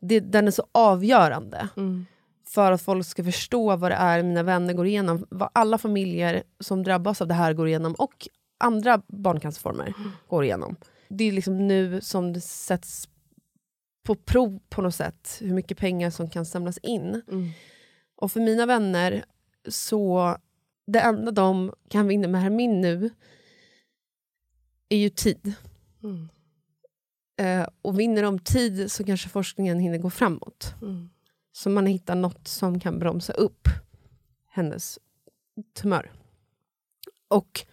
det, 0.00 0.20
den 0.20 0.46
är 0.46 0.50
så 0.50 0.62
avgörande. 0.72 1.68
Mm. 1.76 2.06
För 2.48 2.72
att 2.72 2.82
folk 2.82 3.06
ska 3.06 3.24
förstå 3.24 3.76
vad 3.76 3.90
det 3.90 3.94
är 3.94 4.22
mina 4.22 4.42
vänner 4.42 4.74
går 4.74 4.86
igenom, 4.86 5.26
vad 5.30 5.48
alla 5.52 5.78
familjer 5.78 6.42
som 6.60 6.82
drabbas 6.82 7.20
av 7.20 7.28
det 7.28 7.34
här 7.34 7.52
går 7.52 7.68
igenom 7.68 7.94
och 7.94 8.28
andra 8.58 9.02
barncancerformer 9.06 9.94
går 10.28 10.44
igenom. 10.44 10.76
Det 11.08 11.24
är 11.24 11.32
liksom 11.32 11.68
nu 11.68 12.00
som 12.00 12.32
det 12.32 12.40
sätts 12.40 13.08
på 14.02 14.14
prov 14.14 14.60
på 14.68 14.82
något 14.82 14.94
sätt, 14.94 15.38
hur 15.40 15.54
mycket 15.54 15.78
pengar 15.78 16.10
som 16.10 16.30
kan 16.30 16.46
samlas 16.46 16.78
in. 16.78 17.22
Mm. 17.28 17.50
Och 18.16 18.32
för 18.32 18.40
mina 18.40 18.66
vänner 18.66 19.24
så, 19.68 20.36
det 20.86 21.00
enda 21.00 21.30
de 21.30 21.72
kan 21.88 22.08
vinna 22.08 22.28
med 22.28 22.42
Hermin 22.42 22.80
nu 22.80 23.10
är 24.88 24.96
ju 24.96 25.08
tid. 25.08 25.52
Mm. 26.02 26.28
Eh, 27.40 27.68
och 27.82 28.00
vinner 28.00 28.22
de 28.22 28.38
tid 28.38 28.92
så 28.92 29.04
kanske 29.04 29.28
forskningen 29.28 29.78
hinner 29.78 29.98
gå 29.98 30.10
framåt. 30.10 30.74
Mm. 30.82 31.10
Så 31.58 31.70
man 31.70 31.86
hittar 31.86 32.14
något 32.14 32.48
som 32.48 32.80
kan 32.80 32.98
bromsa 32.98 33.32
upp 33.32 33.68
hennes 34.50 34.98
tumör. 35.74 36.12
Och 37.28 37.66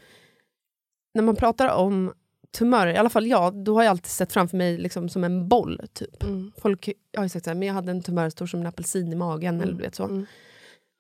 när 1.14 1.22
man 1.24 1.36
pratar 1.36 1.70
om 1.70 2.14
tumörer, 2.52 2.94
i 2.94 2.98
alla 2.98 3.10
fall 3.10 3.28
jag, 3.28 3.56
då 3.64 3.76
har 3.76 3.84
jag 3.84 3.92
alltid 3.92 4.12
sett 4.12 4.34
framför 4.34 4.58
mig 4.58 4.78
liksom 4.78 5.10
som 5.10 5.24
en 5.24 5.48
boll. 5.48 5.82
typ. 5.94 6.24
Mm. 6.24 6.52
Folk 6.58 6.90
har 7.18 7.24
ju 7.24 7.30
sagt 7.30 7.46
så 7.46 7.50
här, 7.50 7.56
men 7.56 7.68
jag 7.68 7.76
hade 7.76 7.92
en 7.92 8.04
tumör 8.04 8.30
stor 8.30 8.46
som 8.46 8.60
en 8.60 8.68
apelsin 8.68 9.14
i 9.14 9.16
magen. 9.16 9.62
eller 9.62 9.74
du 9.74 9.84
vet 9.84 9.96
så. 9.96 10.04
Mm. 10.04 10.26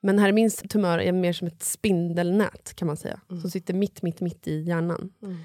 Men 0.01 0.19
här 0.19 0.31
min 0.31 0.49
tumör 0.49 0.99
är 0.99 1.11
mer 1.11 1.33
som 1.33 1.47
ett 1.47 1.63
spindelnät 1.63 2.73
kan 2.75 2.87
man 2.87 2.97
säga. 2.97 3.21
Mm. 3.29 3.41
Som 3.41 3.51
sitter 3.51 3.73
mitt, 3.73 4.01
mitt, 4.01 4.21
mitt 4.21 4.47
i 4.47 4.61
hjärnan. 4.61 5.13
Mm. 5.21 5.37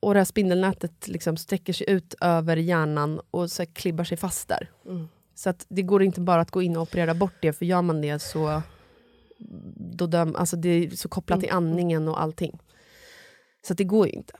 Och 0.00 0.14
det 0.14 0.20
här 0.20 0.24
spindelnätet 0.24 1.08
liksom 1.08 1.36
sträcker 1.36 1.72
sig 1.72 1.90
ut 1.90 2.14
över 2.20 2.56
hjärnan 2.56 3.20
och 3.30 3.50
så 3.50 3.66
klibbar 3.66 4.04
sig 4.04 4.16
fast 4.16 4.48
där. 4.48 4.70
Mm. 5.38 5.42
Så 5.42 5.50
att 5.50 5.66
det 5.68 5.82
går 5.82 6.02
inte 6.02 6.20
bara 6.20 6.40
att 6.40 6.50
gå 6.50 6.62
in 6.62 6.76
och 6.76 6.82
operera 6.82 7.14
bort 7.14 7.34
det, 7.42 7.52
för 7.52 7.64
gör 7.64 7.82
man 7.82 8.00
det 8.00 8.18
så 8.18 8.62
då 9.76 10.06
dör, 10.06 10.24
man- 10.24 10.36
alltså 10.36 10.56
det 10.56 10.68
är 10.68 10.90
så 10.90 11.08
kopplat 11.08 11.40
till 11.40 11.50
andningen 11.50 12.08
och 12.08 12.22
allting. 12.22 12.58
Så 13.66 13.74
det 13.74 13.84
går 13.84 14.06
ju 14.06 14.12
inte. 14.12 14.34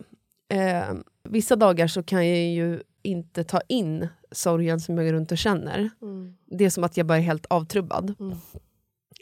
Eh, 0.49 0.95
vissa 1.25 1.57
dagar 1.57 1.87
så 1.87 2.03
kan 2.03 2.29
jag 2.29 2.39
ju 2.39 2.83
inte 3.03 3.45
ta 3.45 3.61
in 3.69 4.09
sorgen 4.33 4.81
som 4.81 4.97
jag 4.99 5.07
går 5.07 5.13
runt 5.13 5.33
och 5.33 5.39
känner. 5.39 5.91
Mm. 6.03 6.37
Det 6.47 6.65
är 6.65 6.71
som 6.71 6.85
att 6.85 6.97
jag 6.97 7.07
bara 7.07 7.19
är 7.19 7.23
helt 7.23 7.47
avtrubbad. 7.47 8.15
Mm. 8.21 8.39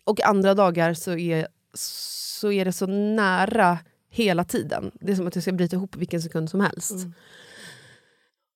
Och 0.05 0.21
andra 0.27 0.55
dagar 0.55 0.95
så 0.95 1.17
är, 1.17 1.49
så 1.75 2.53
är 2.53 2.65
det 2.65 2.73
så 2.73 2.87
nära 2.87 3.79
hela 4.09 4.45
tiden. 4.45 4.91
Det 5.01 5.13
är 5.13 5.17
som 5.17 5.27
att 5.27 5.35
jag 5.35 5.43
ska 5.43 5.53
bryta 5.53 5.77
ihop 5.77 5.97
vilken 5.97 6.23
sekund 6.23 6.51
som 6.51 6.61
helst. 6.61 6.93
Mm. 6.93 7.13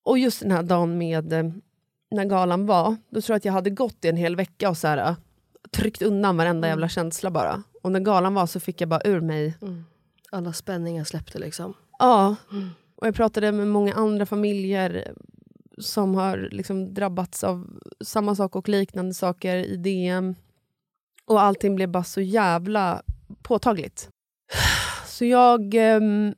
Och 0.03 0.19
just 0.19 0.41
den 0.41 0.51
här 0.51 0.63
dagen 0.63 0.99
med 0.99 1.33
eh, 1.33 1.51
när 2.11 2.25
galan 2.25 2.67
var, 2.67 2.97
då 3.11 3.21
tror 3.21 3.35
jag 3.35 3.37
att 3.37 3.45
jag 3.45 3.53
hade 3.53 3.71
gått 3.71 4.05
i 4.05 4.09
en 4.09 4.17
hel 4.17 4.37
vecka 4.37 4.71
och 4.71 4.77
så 4.77 4.89
här, 4.89 4.99
eh, 4.99 5.17
tryckt 5.71 6.03
undan 6.03 6.37
varenda 6.37 6.69
jävla 6.69 6.89
känsla 6.89 7.31
bara. 7.31 7.63
Och 7.83 7.93
när 7.93 8.01
galan 8.01 8.35
var 8.35 8.47
så 8.47 8.61
fick 8.61 8.81
jag 8.81 8.89
bara 8.89 9.01
ur 9.05 9.21
mig 9.21 9.55
Mm. 9.63 9.85
Alla 10.33 10.53
spänningar 10.53 11.05
släppte 11.05 11.39
liksom. 11.39 11.75
Ja, 11.99 12.37
Mm. 12.53 12.69
och 12.97 13.07
jag 13.07 13.15
pratade 13.15 13.53
med 13.53 13.67
många 13.67 13.95
andra 13.95 14.27
familjer 14.27 15.15
som 15.79 16.15
har 16.15 16.49
liksom 16.51 16.95
drabbats 16.95 17.45
av 17.45 17.81
samma 18.01 18.35
sak 18.35 18.57
och 18.57 18.69
liknande 18.69 19.15
saker 19.15 19.57
i 19.57 19.77
DM. 19.77 20.35
Och 21.25 21.41
allting 21.43 21.75
blev 21.77 21.89
bara 21.89 22.05
så 22.05 22.21
jävla 22.21 23.03
påtagligt. 23.43 24.09
Så 25.07 25.25
jag... 25.25 25.75
ehm, 25.75 26.35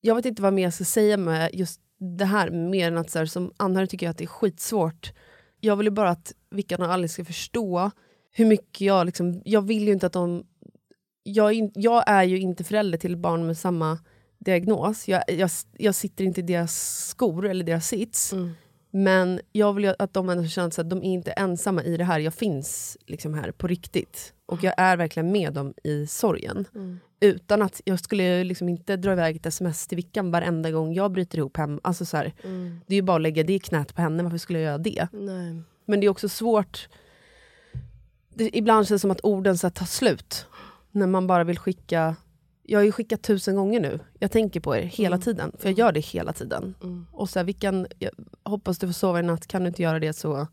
jag 0.00 0.14
vet 0.14 0.26
inte 0.26 0.42
vad 0.42 0.52
mer 0.52 0.62
jag 0.62 0.74
ska 0.74 0.84
säga 0.84 1.16
med 1.16 1.50
just 1.54 1.80
det 2.16 2.24
här, 2.24 2.50
mer 2.50 2.88
än 2.88 2.98
att 2.98 3.10
så 3.10 3.18
här, 3.18 3.26
som 3.26 3.52
anhörig 3.56 3.90
tycker 3.90 4.06
jag 4.06 4.10
att 4.10 4.18
det 4.18 4.24
är 4.24 4.28
skitsvårt. 4.28 5.12
Jag 5.60 5.76
vill 5.76 5.86
ju 5.86 5.90
bara 5.90 6.10
att 6.10 6.32
Vickan 6.50 6.82
och 6.82 6.92
Alice 6.92 7.14
ska 7.14 7.24
förstå 7.24 7.90
hur 8.30 8.46
mycket 8.46 8.80
jag... 8.80 9.06
Liksom, 9.06 9.42
jag 9.44 9.62
vill 9.62 9.86
ju 9.86 9.92
inte 9.92 10.06
att 10.06 10.12
de 10.12 10.44
jag 11.24 11.50
är, 11.50 11.54
in, 11.54 11.72
jag 11.74 12.04
är 12.06 12.22
ju 12.22 12.38
inte 12.38 12.64
förälder 12.64 12.98
till 12.98 13.16
barn 13.16 13.46
med 13.46 13.58
samma 13.58 13.98
diagnos. 14.38 15.08
Jag, 15.08 15.22
jag, 15.28 15.50
jag 15.78 15.94
sitter 15.94 16.24
inte 16.24 16.40
i 16.40 16.44
deras 16.44 17.06
skor 17.08 17.48
eller 17.48 17.64
deras 17.64 17.88
sits. 17.88 18.32
Mm. 18.32 18.50
Men 18.96 19.40
jag 19.52 19.72
vill 19.72 19.84
ju 19.84 19.94
att 19.98 20.14
de 20.14 20.28
ändå 20.28 20.46
känner 20.46 20.80
att 20.80 20.90
de 20.90 20.98
är 20.98 21.12
inte 21.12 21.30
ensamma 21.32 21.82
i 21.82 21.96
det 21.96 22.04
här. 22.04 22.20
Jag 22.20 22.34
finns 22.34 22.98
liksom 23.06 23.34
här 23.34 23.50
på 23.50 23.66
riktigt. 23.66 24.34
Och 24.46 24.64
jag 24.64 24.74
är 24.76 24.96
verkligen 24.96 25.32
med 25.32 25.52
dem 25.52 25.74
i 25.84 26.06
sorgen. 26.06 26.64
Mm. 26.74 26.98
Utan 27.20 27.62
att 27.62 27.80
jag 27.84 28.00
skulle 28.00 28.44
liksom 28.44 28.68
inte 28.68 28.96
dra 28.96 29.12
iväg 29.12 29.36
ett 29.36 29.46
sms 29.46 29.86
till 29.86 29.96
Vickan 29.96 30.30
varenda 30.30 30.70
gång 30.70 30.94
jag 30.94 31.12
bryter 31.12 31.38
ihop 31.38 31.56
hem. 31.56 31.80
Alltså 31.82 32.04
så 32.04 32.16
här, 32.16 32.32
Mm. 32.44 32.80
Det 32.86 32.94
är 32.94 32.96
ju 32.96 33.02
bara 33.02 33.16
att 33.16 33.22
lägga 33.22 33.42
det 33.42 33.52
i 33.52 33.58
knät 33.58 33.94
på 33.94 34.02
henne, 34.02 34.22
varför 34.22 34.38
skulle 34.38 34.58
jag 34.58 34.66
göra 34.66 34.78
det? 34.78 35.08
Nej. 35.12 35.62
Men 35.84 36.00
det 36.00 36.06
är 36.06 36.08
också 36.08 36.28
svårt. 36.28 36.88
Det, 38.34 38.56
ibland 38.56 38.86
känns 38.86 39.00
det 39.00 39.02
som 39.02 39.10
att 39.10 39.24
orden 39.24 39.58
så 39.58 39.70
tar 39.70 39.86
slut. 39.86 40.46
När 40.90 41.06
man 41.06 41.26
bara 41.26 41.44
vill 41.44 41.58
skicka... 41.58 42.16
Jag 42.66 42.78
har 42.78 42.84
ju 42.84 42.92
skickat 42.92 43.22
tusen 43.22 43.56
gånger 43.56 43.80
nu. 43.80 44.00
Jag 44.18 44.30
tänker 44.30 44.60
på 44.60 44.76
er 44.76 44.82
hela 44.82 45.18
tiden. 45.18 45.52
För 45.58 45.68
jag 45.68 45.78
gör 45.78 45.92
det 45.92 46.00
hela 46.00 46.32
tiden. 46.32 46.74
Mm. 46.82 47.06
Och 47.12 47.30
så 47.30 47.38
här, 47.38 47.44
vilken, 47.44 47.86
jag 47.98 48.10
hoppas 48.42 48.78
du 48.78 48.86
får 48.86 48.92
sova 48.92 49.20
i 49.20 49.22
natt. 49.22 49.46
Kan 49.46 49.62
du 49.62 49.68
inte 49.68 49.82
göra 49.82 49.98
det 49.98 50.12
så... 50.12 50.46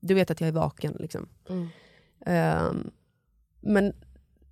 Du 0.00 0.14
vet 0.14 0.30
att 0.30 0.40
jag 0.40 0.48
är 0.48 0.52
vaken. 0.52 0.96
Liksom. 1.00 1.28
Mm. 1.48 1.68
Ehm, 2.26 2.90
men 3.60 3.92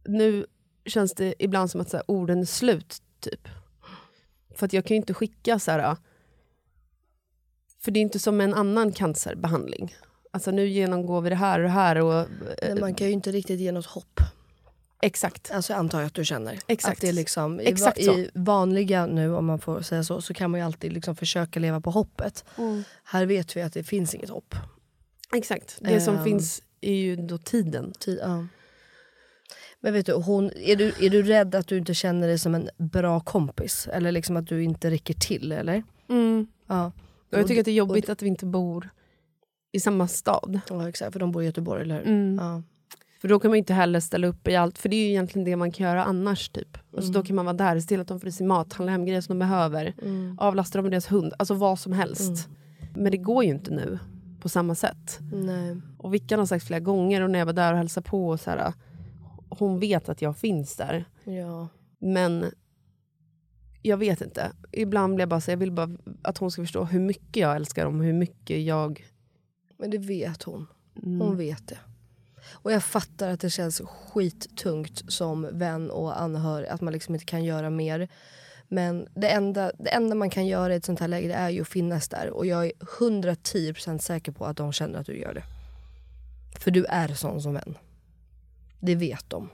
nu 0.04 0.46
känns 0.86 1.14
det 1.14 1.34
ibland 1.38 1.70
som 1.70 1.80
att 1.80 1.90
så 1.90 1.96
här, 1.96 2.10
orden 2.10 2.40
är 2.40 2.44
slut. 2.44 3.02
typ. 3.20 3.48
För 4.54 4.66
att 4.66 4.72
jag 4.72 4.84
kan 4.84 4.94
ju 4.94 5.00
inte 5.00 5.14
skicka 5.14 5.58
så 5.58 5.70
här... 5.70 5.96
För 7.80 7.90
det 7.90 8.00
är 8.00 8.02
inte 8.02 8.18
som 8.18 8.40
en 8.40 8.54
annan 8.54 8.92
cancerbehandling. 8.92 9.94
Alltså 10.30 10.50
nu 10.50 10.68
genomgår 10.68 11.20
vi 11.20 11.30
det 11.30 11.36
här 11.36 11.58
och 11.58 11.64
det 11.64 11.70
här. 11.70 12.02
Och, 12.02 12.28
Men 12.62 12.80
man 12.80 12.94
kan 12.94 13.06
ju 13.06 13.12
inte 13.12 13.32
riktigt 13.32 13.60
ge 13.60 13.72
något 13.72 13.86
hopp. 13.86 14.20
Exakt. 15.04 15.50
Alltså 15.50 15.74
antar 15.74 16.00
jag 16.00 16.06
att 16.06 16.14
du 16.14 16.24
känner. 16.24 16.58
Exakt. 16.66 16.94
Att 16.96 17.00
det 17.00 17.08
är 17.08 17.12
liksom, 17.12 17.60
i, 17.60 17.64
Exakt 17.66 18.04
så. 18.04 18.12
I 18.12 18.30
vanliga 18.34 19.06
nu, 19.06 19.34
om 19.34 19.46
man 19.46 19.58
får 19.58 19.80
säga 19.82 20.04
så, 20.04 20.20
så 20.20 20.34
kan 20.34 20.50
man 20.50 20.60
ju 20.60 20.66
alltid 20.66 20.92
liksom 20.92 21.16
försöka 21.16 21.60
leva 21.60 21.80
på 21.80 21.90
hoppet. 21.90 22.44
Mm. 22.58 22.84
Här 23.04 23.26
vet 23.26 23.56
vi 23.56 23.62
att 23.62 23.72
det 23.72 23.84
finns 23.84 24.14
inget 24.14 24.30
hopp. 24.30 24.54
Exakt. 25.34 25.78
Det 25.80 26.00
som 26.00 26.16
Ehm. 26.16 26.24
finns 26.24 26.62
är 26.80 26.94
ju 26.94 27.16
då 27.16 27.38
tiden. 27.38 27.92
Ti- 27.92 28.18
ja. 28.22 28.46
Men 29.80 29.92
vet 29.92 30.06
du, 30.06 30.12
hon, 30.12 30.50
är, 30.56 30.76
du, 30.76 30.86
är 31.00 31.10
du 31.10 31.22
rädd 31.22 31.54
att 31.54 31.66
du 31.66 31.78
inte 31.78 31.94
känner 31.94 32.28
dig 32.28 32.38
som 32.38 32.54
en 32.54 32.68
bra 32.76 33.20
kompis? 33.20 33.88
Eller 33.92 34.12
liksom 34.12 34.36
att 34.36 34.46
du 34.46 34.62
inte 34.64 34.90
räcker 34.90 35.14
till? 35.14 35.52
Eller? 35.52 35.82
Mm. 36.08 36.46
Ja. 36.66 36.92
Och 37.32 37.38
jag 37.38 37.46
tycker 37.48 37.60
att 37.60 37.64
det 37.64 37.70
är 37.70 37.74
jobbigt 37.74 38.08
att 38.08 38.22
vi 38.22 38.28
inte 38.28 38.46
bor 38.46 38.88
i 39.72 39.80
samma 39.80 40.08
stad. 40.08 40.60
Ja 40.68 40.88
exakt, 40.88 41.12
för 41.12 41.20
de 41.20 41.32
bor 41.32 41.42
i 41.42 41.46
Göteborg 41.46 41.82
eller 41.82 41.94
hur? 41.98 42.06
Mm. 42.06 42.38
Ja. 42.40 42.62
För 43.22 43.28
då 43.28 43.38
kan 43.40 43.50
man 43.50 43.56
ju 43.56 43.58
inte 43.58 43.74
heller 43.74 44.00
ställa 44.00 44.26
upp 44.26 44.48
i 44.48 44.56
allt, 44.56 44.78
för 44.78 44.88
det 44.88 44.96
är 44.96 45.04
ju 45.04 45.10
egentligen 45.10 45.44
det 45.44 45.56
man 45.56 45.72
kan 45.72 45.86
göra 45.86 46.04
annars. 46.04 46.48
typ. 46.48 46.76
Alltså 46.76 47.10
Mm. 47.10 47.12
Då 47.12 47.22
kan 47.22 47.36
man 47.36 47.44
vara 47.44 47.56
där, 47.56 47.80
se 47.80 47.86
till 47.88 48.00
att 48.00 48.08
de 48.08 48.20
får 48.20 48.28
i 48.28 48.32
sig 48.32 48.46
mat, 48.46 48.72
handla 48.72 48.92
hem 48.92 49.04
grejer 49.04 49.20
som 49.20 49.38
de 49.38 49.46
behöver, 49.46 49.94
Mm. 50.02 50.38
avlasta 50.40 50.78
dem 50.78 50.82
med 50.84 50.92
deras 50.92 51.06
hund, 51.12 51.32
alltså 51.38 51.54
vad 51.54 51.78
som 51.78 51.92
helst. 51.92 52.48
Men 52.96 53.10
det 53.12 53.16
går 53.18 53.44
ju 53.44 53.50
inte 53.50 53.70
nu 53.70 53.98
på 54.40 54.48
samma 54.48 54.74
sätt. 54.74 55.18
Nej. 55.32 55.76
Och 55.98 56.14
Vickan 56.14 56.38
har 56.38 56.46
sagt 56.46 56.66
flera 56.66 56.80
gånger, 56.80 57.20
och 57.22 57.30
när 57.30 57.38
jag 57.38 57.46
var 57.46 57.52
där 57.52 57.72
och 57.72 57.78
hälsade 57.78 58.08
på, 58.08 58.28
och 58.28 58.40
så 58.40 58.50
här, 58.50 58.72
hon 59.48 59.78
vet 59.80 60.08
att 60.08 60.22
jag 60.22 60.36
finns 60.36 60.76
där. 60.76 61.04
Ja. 61.24 61.68
Men 61.98 62.44
jag 63.82 63.96
vet 63.96 64.20
inte. 64.20 64.52
Ibland 64.72 65.14
blir 65.14 65.22
jag 65.22 65.28
bara 65.28 65.40
så 65.40 65.50
jag 65.50 65.56
vill 65.56 65.72
bara 65.72 65.90
att 66.22 66.38
hon 66.38 66.50
ska 66.50 66.62
förstå 66.62 66.84
hur 66.84 67.00
mycket 67.00 67.36
jag 67.40 67.56
älskar 67.56 67.84
dem, 67.84 68.00
hur 68.00 68.12
mycket 68.12 68.62
jag... 68.62 69.04
Men 69.78 69.90
det 69.90 69.98
vet 69.98 70.42
hon. 70.42 70.66
Mm. 71.02 71.20
Hon 71.20 71.36
vet 71.36 71.68
det. 71.68 71.78
Och 72.52 72.72
jag 72.72 72.84
fattar 72.84 73.28
att 73.28 73.40
det 73.40 73.50
känns 73.50 73.80
skittungt 73.80 75.12
som 75.12 75.58
vän 75.58 75.90
och 75.90 76.20
anhörig 76.20 76.68
att 76.68 76.80
man 76.80 76.92
liksom 76.92 77.14
inte 77.14 77.26
kan 77.26 77.44
göra 77.44 77.70
mer. 77.70 78.08
Men 78.68 79.08
det 79.14 79.28
enda, 79.28 79.72
det 79.78 79.90
enda 79.90 80.14
man 80.14 80.30
kan 80.30 80.46
göra 80.46 80.74
i 80.74 80.76
ett 80.76 80.84
sånt 80.84 81.00
här 81.00 81.08
läge 81.08 81.34
är 81.34 81.50
ju 81.50 81.62
att 81.62 81.68
finnas 81.68 82.08
där. 82.08 82.30
Och 82.30 82.46
jag 82.46 82.66
är 82.66 82.72
110% 82.72 83.98
säker 83.98 84.32
på 84.32 84.46
att 84.46 84.56
de 84.56 84.72
känner 84.72 84.98
att 84.98 85.06
du 85.06 85.18
gör 85.18 85.34
det. 85.34 85.44
För 86.60 86.70
du 86.70 86.84
är 86.84 87.08
sån 87.08 87.42
som 87.42 87.54
vän. 87.54 87.78
Det 88.80 88.94
vet 88.94 89.30
de. 89.30 89.48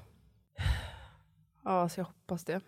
Ja, 1.64 1.88
så 1.88 2.00
jag 2.00 2.04
hoppas 2.04 2.44
det. 2.44 2.60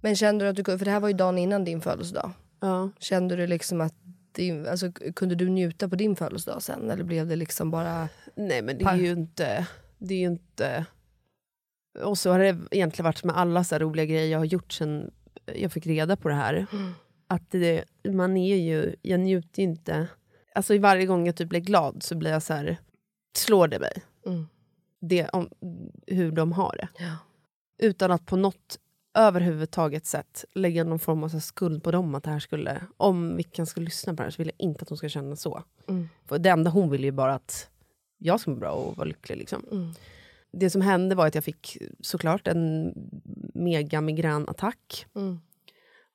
Men 0.00 0.16
kände 0.16 0.44
du 0.44 0.48
att 0.48 0.56
du 0.56 0.64
kunde, 0.64 0.78
för 0.78 0.84
det 0.84 0.90
här 0.90 1.00
var 1.00 1.08
ju 1.08 1.14
dagen 1.14 1.38
innan 1.38 1.64
din 1.64 1.80
födelsedag. 1.80 2.30
Ja. 2.60 2.90
Kände 2.98 3.36
du 3.36 3.46
liksom 3.46 3.80
att 3.80 3.94
din, 4.32 4.66
alltså, 4.66 4.92
kunde 4.92 5.34
du 5.34 5.48
njuta 5.48 5.88
på 5.88 5.96
din 5.96 6.16
födelsedag 6.16 6.62
sen? 6.62 6.90
Eller 6.90 7.04
blev 7.04 7.26
det 7.26 7.36
liksom 7.36 7.70
bara... 7.70 8.08
Nej 8.34 8.62
men 8.62 8.78
det 8.78 8.84
är 8.84 8.96
ju 8.96 9.10
inte... 9.10 9.66
Det 9.98 10.14
är 10.14 10.26
inte... 10.26 10.86
Och 12.02 12.18
så 12.18 12.30
har 12.30 12.38
det 12.38 12.58
egentligen 12.70 13.04
varit 13.04 13.24
med 13.24 13.36
alla 13.36 13.64
så 13.64 13.78
roliga 13.78 14.06
grejer 14.06 14.26
jag 14.26 14.38
har 14.38 14.44
gjort 14.44 14.72
sen 14.72 15.10
jag 15.54 15.72
fick 15.72 15.86
reda 15.86 16.16
på 16.16 16.28
det 16.28 16.34
här. 16.34 16.66
Att 17.26 17.50
det, 17.50 17.84
man 18.04 18.36
är 18.36 18.56
ju... 18.56 18.94
Jag 19.02 19.20
njuter 19.20 19.62
ju 19.62 19.68
inte... 19.68 20.08
Alltså 20.54 20.78
varje 20.78 21.06
gång 21.06 21.26
jag 21.26 21.36
typ 21.36 21.48
blir 21.48 21.60
glad 21.60 22.02
så 22.02 22.16
blir 22.16 22.30
jag 22.30 22.42
så 22.42 22.54
här... 22.54 22.76
Slår 23.36 23.68
det 23.68 23.78
mig? 23.78 24.02
Mm. 24.26 24.46
Det, 25.00 25.28
om, 25.28 25.50
hur 26.06 26.32
de 26.32 26.52
har 26.52 26.76
det. 26.76 26.88
Ja. 27.04 27.16
Utan 27.78 28.10
att 28.10 28.26
på 28.26 28.36
något 28.36 28.78
överhuvudtaget 29.14 30.06
sätt 30.06 30.44
lägga 30.54 30.84
någon 30.84 30.98
form 30.98 31.24
av 31.24 31.28
skuld 31.28 31.82
på 31.82 31.90
dem. 31.90 32.14
Att 32.14 32.24
det 32.24 32.30
här 32.30 32.38
skulle, 32.38 32.82
om 32.96 33.36
Vickan 33.36 33.66
skulle 33.66 33.84
lyssna 33.84 34.12
på 34.12 34.16
det 34.16 34.22
här 34.22 34.30
så 34.30 34.38
vill 34.38 34.52
jag 34.56 34.68
inte 34.68 34.82
att 34.82 34.88
hon 34.88 34.98
ska 34.98 35.08
känna 35.08 35.36
så. 35.36 35.62
Mm. 35.88 36.08
För 36.26 36.38
det 36.38 36.48
enda 36.48 36.70
hon 36.70 36.90
vill 36.90 37.00
är 37.00 37.04
ju 37.04 37.12
bara 37.12 37.34
att 37.34 37.70
jag 38.18 38.40
ska 38.40 38.50
må 38.50 38.56
bra 38.56 38.70
och 38.70 38.96
vara 38.96 39.08
lycklig. 39.08 39.36
Liksom. 39.36 39.64
Mm. 39.72 39.92
Det 40.52 40.70
som 40.70 40.80
hände 40.80 41.14
var 41.14 41.26
att 41.26 41.34
jag 41.34 41.44
fick 41.44 41.78
såklart 42.00 42.48
en 42.48 42.92
mega 43.54 44.00
migränattack. 44.00 45.06
Mm. 45.16 45.40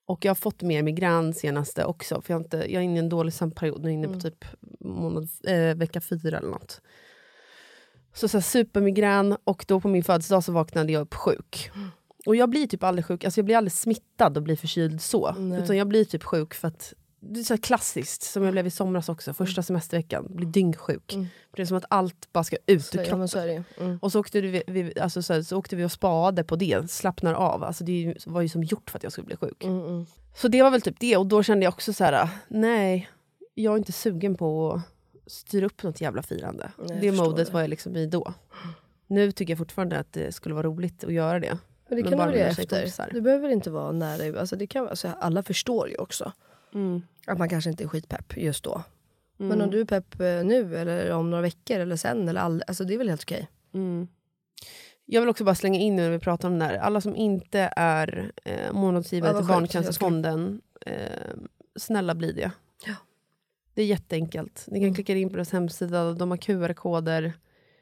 Och 0.06 0.26
jag 0.26 0.30
har 0.30 0.36
fått 0.36 0.62
mer 0.62 0.84
migrän 0.84 1.34
senaste 1.34 1.86
också. 1.86 2.22
För 2.22 2.34
jag, 2.34 2.42
inte, 2.42 2.58
jag 2.58 2.74
är 2.74 2.82
inne 2.82 2.96
i 2.96 3.00
en 3.00 3.10
dålig 3.10 3.34
sömnperiod. 3.34 3.82
Nu 3.82 3.88
är 3.88 3.92
jag 3.92 3.98
inne 3.98 4.08
på 4.08 4.14
Mm. 4.14 4.22
typ 4.22 4.46
månad, 4.80 5.30
eh, 5.48 5.76
vecka 5.76 6.02
fyra 6.02 6.38
eller 6.38 6.50
något. 6.50 6.82
Så, 8.14 8.28
så 8.28 8.38
här, 8.38 8.42
supermigrän 8.44 9.38
och 9.44 9.66
då 9.68 9.80
på 9.80 9.88
min 9.88 10.04
födelsedag 10.04 10.44
så 10.44 10.52
vaknade 10.52 10.92
jag 10.92 11.02
upp 11.02 11.14
sjuk. 11.14 11.72
Och 12.26 12.36
jag 12.36 12.50
blir 12.50 12.68
typ 12.68 12.84
aldrig 12.84 13.06
sjuk, 13.06 13.24
alltså 13.24 13.40
jag 13.40 13.46
blir 13.46 13.58
aldrig 13.58 13.72
smittad 13.72 14.38
och 14.38 14.44
blir 14.44 14.56
förkyld 14.56 15.02
så. 15.02 15.32
Nej. 15.32 15.64
Utan 15.64 15.78
jag 15.78 15.88
blir 15.88 16.06
typ 16.06 16.24
sjuk 16.24 16.54
för 16.54 16.68
att, 16.68 16.94
det 17.20 17.40
är 17.40 17.44
så 17.44 17.58
klassiskt, 17.58 18.24
som 18.24 18.44
jag 18.44 18.52
blev 18.52 18.68
i 18.68 18.72
somras 18.72 19.10
också, 19.10 19.34
första 19.34 19.64
semesterveckan, 19.64 20.28
blir 20.30 20.48
dyngsjuk. 20.48 21.14
Mm. 21.14 21.28
Det 21.56 21.62
är 21.62 21.66
som 21.66 21.78
att 21.78 21.86
allt 21.90 22.34
bara 22.34 22.44
ska 22.44 22.58
ut 22.66 22.96
ur 22.96 23.00
ja, 23.00 23.06
kroppen. 23.06 23.48
ju. 23.48 23.64
Mm. 23.80 24.00
Och 24.02 24.12
så 24.12 24.20
åkte, 24.20 24.42
vi, 24.42 24.64
vi, 24.68 25.00
alltså 25.00 25.22
så, 25.22 25.34
här, 25.34 25.42
så 25.42 25.58
åkte 25.58 25.76
vi 25.76 25.84
och 25.84 25.92
spade 25.92 26.44
på 26.44 26.56
det, 26.56 26.92
slappnar 26.92 27.34
av. 27.34 27.64
Alltså 27.64 27.84
det 27.84 28.16
var 28.26 28.42
ju 28.42 28.50
som 28.50 28.64
gjort 28.64 28.90
för 28.90 28.98
att 28.98 29.04
jag 29.04 29.12
skulle 29.12 29.26
bli 29.26 29.36
sjuk. 29.36 29.64
Mm, 29.64 29.86
mm. 29.86 30.06
Så 30.36 30.48
det 30.48 30.64
var 30.64 30.72
väl 30.72 30.82
typ 30.82 31.00
det, 31.00 31.18
och 31.18 31.26
då 31.26 31.44
kände 31.44 31.64
jag 31.64 31.74
också 31.74 31.94
så 31.94 32.04
här: 32.04 32.30
nej, 32.48 33.10
jag 33.54 33.74
är 33.74 33.78
inte 33.78 33.92
sugen 33.92 34.36
på 34.36 34.72
att 34.72 34.82
styra 35.32 35.66
upp 35.66 35.84
något 35.84 36.02
jävla 36.02 36.24
firande. 36.24 36.72
Nej, 36.78 36.98
det 37.02 37.12
modet 37.12 37.48
det. 37.48 37.54
var 37.54 37.62
jag 37.62 37.70
liksom 37.70 37.96
i 37.96 38.06
då. 38.06 38.34
Nu 39.08 39.32
tycker 39.32 39.52
jag 39.52 39.58
fortfarande 39.58 40.00
att 40.00 40.14
det 40.14 40.32
skulle 40.32 40.56
vara 40.56 40.68
roligt 40.68 41.04
att 41.04 41.14
göra 41.14 41.40
det. 41.40 41.58
Men 41.96 42.04
det 42.04 42.10
Men 42.10 42.20
kan 42.20 42.28
du 42.28 42.34
väl 42.38 42.48
med 42.48 42.56
det 42.70 42.84
efter. 42.84 43.10
Det 43.14 43.22
behöver 43.22 43.50
inte 43.50 43.70
vara 43.72 43.92
nära. 43.92 44.40
Alltså 44.40 44.56
det 44.56 44.68
kan, 44.68 44.88
alltså 44.88 45.08
alla 45.20 45.44
förstår 45.44 45.90
ju 45.90 45.96
också 45.98 46.32
Mm. 46.74 47.02
att 47.28 47.38
man 47.38 47.50
kanske 47.50 47.70
inte 47.70 47.84
är 47.84 47.88
skitpepp 47.88 48.38
just 48.38 48.64
då. 48.64 48.84
Men 49.38 49.52
Mm. 49.52 49.62
om 49.64 49.72
du 49.72 49.82
är 49.82 49.86
pepp 49.86 50.20
eh, 50.20 50.44
nu 50.44 50.78
eller 50.78 51.12
om 51.12 51.30
några 51.30 51.42
veckor 51.42 51.80
eller 51.80 51.96
sen, 51.96 52.28
eller 52.30 52.42
all, 52.42 52.64
alltså 52.68 52.84
det 52.84 52.94
är 52.94 52.98
väl 52.98 53.10
helt 53.10 53.24
okej. 53.24 53.48
Mm. 53.74 54.08
Jag 55.06 55.22
vill 55.22 55.30
också 55.30 55.44
bara 55.44 55.56
slänga 55.56 55.80
in 55.80 55.96
nu 55.96 56.02
när 56.02 56.12
vi 56.12 56.20
pratar 56.20 56.48
om 56.48 56.60
det 56.60 56.66
här. 56.66 56.78
Alla 56.78 57.02
som 57.02 57.16
inte 57.16 57.74
är 57.76 58.32
eh, 58.44 58.74
månadsgivare 58.74 59.32
Ja, 59.32 59.38
till 59.38 59.48
Barncancerfonden, 59.48 60.62
eh, 60.86 60.96
snälla 61.76 62.16
bli 62.16 62.32
det. 62.32 62.52
Ja. 62.86 62.94
Det 63.74 63.82
är 63.82 63.86
jätteenkelt. 63.86 64.66
Ni 64.68 64.80
kan 64.80 64.84
Mm. 64.84 64.96
klicka 64.96 65.14
in 65.16 65.30
på 65.30 65.36
deras 65.36 65.52
hemsida, 65.52 66.12
de 66.14 66.32
har 66.32 66.38
QR-koder. 66.38 67.34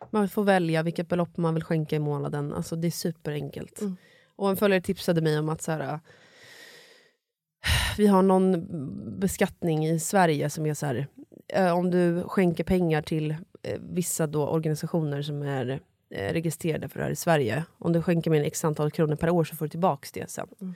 Man 0.09 0.29
får 0.29 0.43
välja 0.43 0.83
vilket 0.83 1.07
belopp 1.07 1.37
man 1.37 1.53
vill 1.53 1.63
skänka 1.63 1.95
i 1.95 1.99
månaden. 1.99 2.53
Alltså, 2.53 2.75
det 2.75 2.87
är 2.87 2.91
superenkelt. 2.91 3.81
Mm. 3.81 3.97
Och 4.35 4.49
en 4.49 4.57
följare 4.57 4.81
tipsade 4.81 5.21
mig 5.21 5.39
om 5.39 5.49
att 5.49 5.61
så 5.61 5.71
här, 5.71 5.99
vi 7.97 8.07
har 8.07 8.21
någon 8.21 8.67
beskattning 9.19 9.87
i 9.87 9.99
Sverige 9.99 10.49
som 10.49 10.65
är 10.65 10.73
så 10.73 10.85
här, 10.85 11.07
eh, 11.47 11.77
om 11.77 11.91
du 11.91 12.23
skänker 12.23 12.63
pengar 12.63 13.01
till 13.01 13.31
eh, 13.63 13.79
vissa 13.79 14.27
då 14.27 14.47
organisationer 14.47 15.21
som 15.21 15.41
är 15.41 15.79
registrerade 16.11 16.89
för 16.89 16.99
det 16.99 17.05
här 17.05 17.11
i 17.11 17.15
Sverige. 17.15 17.63
Om 17.77 17.93
du 17.93 18.01
skänker 18.01 18.31
mer 18.31 18.39
än 18.39 18.45
x 18.45 18.65
antal 18.65 18.91
kronor 18.91 19.15
per 19.15 19.29
år 19.29 19.43
så 19.43 19.55
får 19.55 19.65
du 19.65 19.69
tillbaka 19.69 20.07
det 20.13 20.29
sen. 20.29 20.47
Mm. 20.61 20.75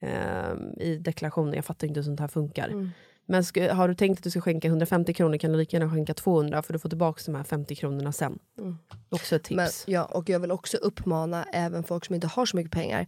Eh, 0.00 0.86
I 0.86 0.96
deklarationen, 0.96 1.54
jag 1.54 1.64
fattar 1.64 1.86
inte 1.86 2.00
hur 2.00 2.04
sånt 2.04 2.20
här 2.20 2.28
funkar. 2.28 2.68
Mm. 2.68 2.90
Men 3.30 3.44
ska, 3.44 3.74
har 3.74 3.88
du 3.88 3.94
tänkt 3.94 4.18
att 4.18 4.24
du 4.24 4.30
ska 4.30 4.40
skänka 4.40 4.68
150 4.68 5.14
kronor 5.14 5.36
kan 5.38 5.52
du 5.52 5.58
lika 5.58 5.76
gärna 5.76 5.92
skänka 5.92 6.14
200 6.14 6.62
för 6.62 6.72
du 6.72 6.78
får 6.78 6.88
tillbaka 6.88 7.22
de 7.26 7.34
här 7.34 7.44
50 7.44 7.74
kronorna 7.74 8.12
sen. 8.12 8.38
Mm. 8.58 8.78
Också 9.08 9.36
ett 9.36 9.42
tips. 9.42 9.56
Men, 9.56 9.94
ja, 9.94 10.04
och 10.04 10.28
jag 10.28 10.40
vill 10.40 10.50
också 10.50 10.76
uppmana 10.76 11.44
även 11.44 11.84
folk 11.84 12.04
som 12.04 12.14
inte 12.14 12.26
har 12.26 12.46
så 12.46 12.56
mycket 12.56 12.72
pengar. 12.72 13.06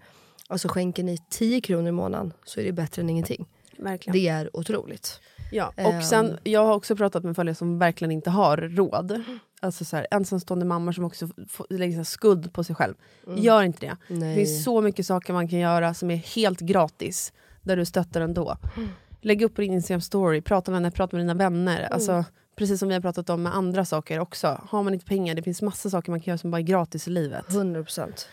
Alltså 0.49 0.69
skänker 0.69 1.03
ni 1.03 1.19
10 1.31 1.61
kronor 1.61 1.89
i 1.89 1.93
månaden 1.93 2.33
så 2.45 2.61
är 2.61 2.65
det 2.65 2.73
bättre 2.73 3.03
än 3.03 3.11
ingenting. 3.11 3.49
Verkligen. 3.79 4.13
Det 4.13 4.29
är 4.29 4.57
otroligt. 4.57 5.21
Ja, 5.53 5.73
Ehm. 5.77 5.97
och 5.97 6.05
sen, 6.05 6.39
jag 6.45 6.65
har 6.67 6.75
också 6.75 6.97
pratat 6.97 7.25
med 7.25 7.37
följare 7.37 7.55
som 7.55 7.79
verkligen 7.79 8.13
inte 8.13 8.31
har 8.31 8.57
råd. 8.57 9.23
Alltså 9.61 9.85
så 9.85 9.97
här, 9.97 10.07
ensamstående 10.11 10.65
mammor 10.67 10.93
som 10.93 11.05
också 11.05 11.29
får, 11.49 11.67
lägger 11.71 12.05
skuld 12.05 12.53
på 12.53 12.65
sig 12.65 12.75
själv. 12.77 12.95
Mm. 13.27 13.39
Gör 13.43 13.63
inte 13.63 13.87
det. 13.87 13.97
Nej. 14.09 14.29
Det 14.29 14.35
finns 14.35 14.65
så 14.65 14.81
mycket 14.81 15.07
saker 15.07 15.33
man 15.33 15.49
kan 15.49 15.59
göra 15.59 15.95
som 15.95 16.11
är 16.11 16.17
helt 16.17 16.61
gratis. 16.61 17.33
där 17.63 17.77
du 17.77 17.85
stöttar 17.85 18.21
ändå. 18.21 18.57
Lägg 19.21 19.43
upp 19.43 19.55
på 19.55 19.61
din 19.61 19.73
Instagram 19.73 20.01
story, 20.01 20.41
prata 20.41 20.71
med 20.71 20.77
henne, 20.81 20.91
prata 20.91 21.17
med 21.17 21.25
dina 21.25 21.35
vänner. 21.35 21.89
Alltså, 21.91 22.25
precis 22.57 22.79
som 22.79 22.89
vi 22.89 22.95
har 22.95 23.01
pratat 23.01 23.31
om 23.31 23.43
med 23.43 23.55
andra 23.55 23.85
saker 23.85 24.21
också. 24.21 24.61
Har 24.69 24.83
man 24.83 24.95
inte 24.95 25.07
pengar, 25.07 25.35
det 25.35 25.43
finns 25.43 25.63
massa 25.63 25.91
saker 25.91 26.11
man 26.11 26.21
kan 26.21 26.31
göra 26.33 26.39
som 26.39 26.51
bara 26.51 26.59
är 26.59 26.63
gratis 26.63 27.09
i 27.09 27.11
livet. 27.11 27.47
100%. 27.49 28.27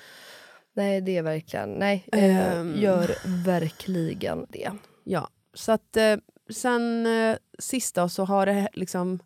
Nej 0.74 1.02
det 1.02 1.18
är 1.18 1.24
verkligen, 1.24 1.70
nej. 1.74 2.08
Ehm. 2.12 2.76
Gör 2.78 3.16
verkligen 3.46 4.46
det. 4.50 4.72
Ja, 5.04 5.30
så 5.54 5.72
att 5.72 5.98
eh, 5.98 6.16
sen 6.50 7.06
eh, 7.06 7.38
sista 7.60 8.10
så 8.10 8.24
har 8.26 8.46
det 8.46 8.70
liksom... 8.74 9.20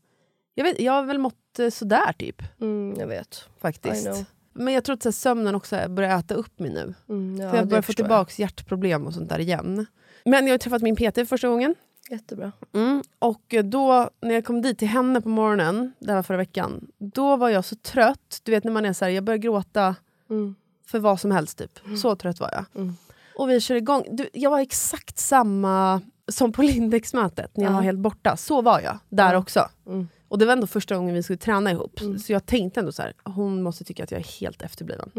Jag, 0.55 0.63
vet, 0.63 0.79
jag 0.79 0.93
har 0.93 1.03
väl 1.03 1.17
mått 1.17 1.59
eh, 1.59 1.69
sådär 1.69 2.13
typ. 2.13 2.41
Mm, 2.61 2.95
jag 2.99 3.07
vet. 3.07 3.49
Faktiskt. 3.59 4.09
Men 4.53 4.73
jag 4.73 4.83
tror 4.83 4.93
att 4.93 5.03
så 5.03 5.09
här, 5.09 5.13
sömnen 5.13 5.55
också 5.55 5.89
börjar 5.89 6.19
äta 6.19 6.33
upp 6.33 6.59
mig 6.59 6.69
nu. 6.69 6.93
Mm, 7.09 7.41
ja, 7.41 7.49
för 7.49 7.57
jag 7.57 7.67
börjar 7.67 7.81
få 7.81 7.91
jag. 7.91 7.95
tillbaka 7.95 8.31
hjärtproblem 8.35 9.07
och 9.07 9.13
sånt 9.13 9.29
där 9.29 9.39
igen. 9.39 9.85
Men 10.25 10.47
jag 10.47 10.53
har 10.53 10.57
träffat 10.57 10.81
min 10.81 10.95
PT 10.95 11.29
första 11.29 11.47
gången. 11.47 11.75
Jättebra. 12.09 12.51
Mm. 12.73 13.03
Och 13.19 13.55
då, 13.63 14.09
när 14.21 14.33
jag 14.33 14.45
kom 14.45 14.61
dit 14.61 14.77
till 14.79 14.87
henne 14.87 15.21
på 15.21 15.29
morgonen, 15.29 15.93
det 15.99 16.11
här 16.13 16.21
förra 16.21 16.37
veckan, 16.37 16.87
då 16.97 17.35
var 17.35 17.49
jag 17.49 17.65
så 17.65 17.75
trött. 17.75 18.39
Du 18.43 18.51
vet 18.51 18.63
när 18.63 18.71
man 18.71 18.85
är 18.85 18.93
så 18.93 19.05
här, 19.05 19.11
jag 19.11 19.23
börjar 19.23 19.37
gråta 19.37 19.95
Mm. 20.29 20.55
för 20.87 20.99
vad 20.99 21.19
som 21.19 21.31
helst 21.31 21.57
typ. 21.57 21.79
Så 22.01 22.15
trött 22.15 22.39
var 22.39 22.49
jag. 22.51 22.65
Mm. 22.81 22.93
Och 23.35 23.49
vi 23.49 23.59
kör 23.61 23.75
igång. 23.75 24.03
Du, 24.11 24.29
jag 24.33 24.49
var 24.49 24.59
exakt 24.59 25.17
samma 25.17 26.01
som 26.27 26.51
på 26.51 26.61
Lindex-mötet 26.61 27.57
när 27.57 27.63
jag 27.63 27.71
Ja. 27.71 27.75
var 27.75 27.81
helt 27.83 27.99
borta. 27.99 28.37
Så 28.37 28.61
var 28.61 28.79
jag 28.79 28.97
där 29.09 29.35
också. 29.35 29.69
Mm. 29.87 30.07
Och 30.27 30.37
det 30.39 30.45
var 30.45 30.53
ändå 30.53 30.67
första 30.67 30.95
gången 30.95 31.15
vi 31.15 31.23
skulle 31.23 31.37
träna 31.37 31.71
ihop. 31.71 32.01
Mm. 32.01 32.19
Så 32.19 32.31
jag 32.33 32.45
tänkte 32.45 32.79
ändå 32.79 32.91
så 32.91 33.01
här, 33.01 33.13
hon 33.23 33.61
måste 33.63 33.83
tycka 33.83 34.03
att 34.03 34.11
jag 34.11 34.19
är 34.19 34.39
helt 34.41 34.61
efterbliven. 34.61 35.11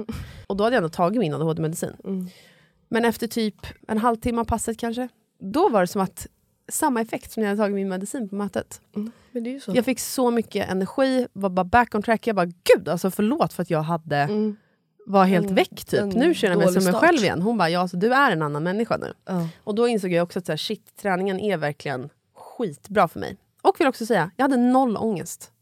Och 0.46 0.56
då 0.56 0.64
hade 0.64 0.76
jag 0.76 0.82
ändå 0.82 0.88
tagit 0.88 1.20
min 1.20 1.34
ADHD-medicin. 1.34 2.30
Mm. 2.92 3.02
Men 3.02 3.08
efter 3.08 3.26
typ 3.26 3.66
en 3.88 3.98
halvtimme 3.98 4.40
av 4.40 4.44
passet 4.44 4.78
kanske, 4.78 5.08
då 5.38 5.68
var 5.68 5.80
det 5.80 5.86
som 5.86 6.00
att 6.00 6.26
samma 6.68 7.00
effekt 7.00 7.32
som 7.32 7.40
när 7.40 7.48
jag 7.50 7.56
hade 7.56 7.62
tagit 7.66 7.74
min 7.74 7.88
medicin 7.88 8.28
på 8.28 8.34
mötet. 8.34 8.80
Så. 9.64 9.72
Jag 9.74 9.84
fick 9.84 10.00
så 10.00 10.30
mycket 10.30 10.70
energi, 10.70 11.26
var 11.32 11.50
bara 11.50 11.64
back 11.64 11.94
on 11.94 12.02
track. 12.02 12.26
Jag 12.26 12.36
bara, 12.36 12.46
gud 12.46 12.88
alltså 12.88 13.10
förlåt 13.10 13.52
för 13.52 13.62
att 13.62 13.70
jag 13.70 13.82
hade 13.82 14.16
Mm. 14.16 14.56
var 15.06 15.24
helt 15.24 15.48
En- 15.48 15.54
väck 15.54 15.84
typ. 15.84 16.00
en 16.00 16.08
Nu 16.08 16.34
känner 16.34 16.52
jag 16.56 16.58
mig 16.72 16.82
som 16.82 16.84
mig 16.92 17.00
själv 17.00 17.18
igen. 17.18 17.42
Hon 17.42 17.58
bara, 17.58 17.70
ja 17.70 17.80
alltså, 17.80 17.96
du 17.96 18.14
är 18.14 18.30
en 18.32 18.42
annan 18.42 18.62
människa 18.62 18.96
nu. 18.96 19.12
Ja. 19.24 19.48
Och 19.64 19.74
då 19.74 19.88
insåg 19.88 20.12
jag 20.12 20.22
också 20.22 20.38
att 20.38 20.46
så 20.46 20.52
här, 20.52 20.56
shit, 20.56 20.96
träningen 20.96 21.40
är 21.40 21.56
verkligen 21.56 22.08
skitbra 22.34 23.08
för 23.08 23.20
mig. 23.20 23.36
Och 23.62 23.80
vill 23.80 23.88
också 23.88 24.06
säga, 24.06 24.30
jag 24.36 24.44
hade 24.44 24.56
noll 24.56 24.96
ångest. 24.96 25.52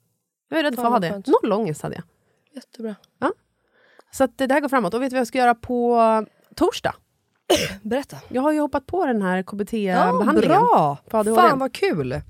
Jag 0.48 0.58
är 0.58 0.62
rädd 0.64 0.74
för 0.74 0.82
Fan, 0.82 0.86
att 0.86 0.92
ha 0.92 0.98
det. 1.00 1.10
skönt. 1.10 1.26
Noll 1.26 1.52
ångest 1.52 1.82
hade 1.82 1.94
jag. 1.94 2.04
Jättebra. 2.54 2.94
Så 4.12 4.24
att 4.24 4.38
det 4.38 4.46
det 4.46 4.54
här 4.54 4.60
går 4.60 4.68
framåt. 4.68 4.94
Och 4.94 5.02
vet 5.02 5.10
du 5.10 5.14
vad 5.14 5.20
jag 5.20 5.26
ska 5.26 5.38
göra 5.38 5.54
på 5.54 5.98
torsdag? 6.56 6.94
Berätta. 7.82 8.16
Jag 8.28 8.42
har 8.42 8.52
ju 8.52 8.60
hoppat 8.60 8.86
på 8.86 9.06
den 9.06 9.22
här 9.22 9.36
Ja, 9.36 9.42
KBT-behandlingen. 9.42 10.48
bra! 10.48 10.98
på 11.08 11.18
ADHD. 11.18 11.40
Fan 11.40 11.58
vad 11.58 11.72
kul! 11.72 12.20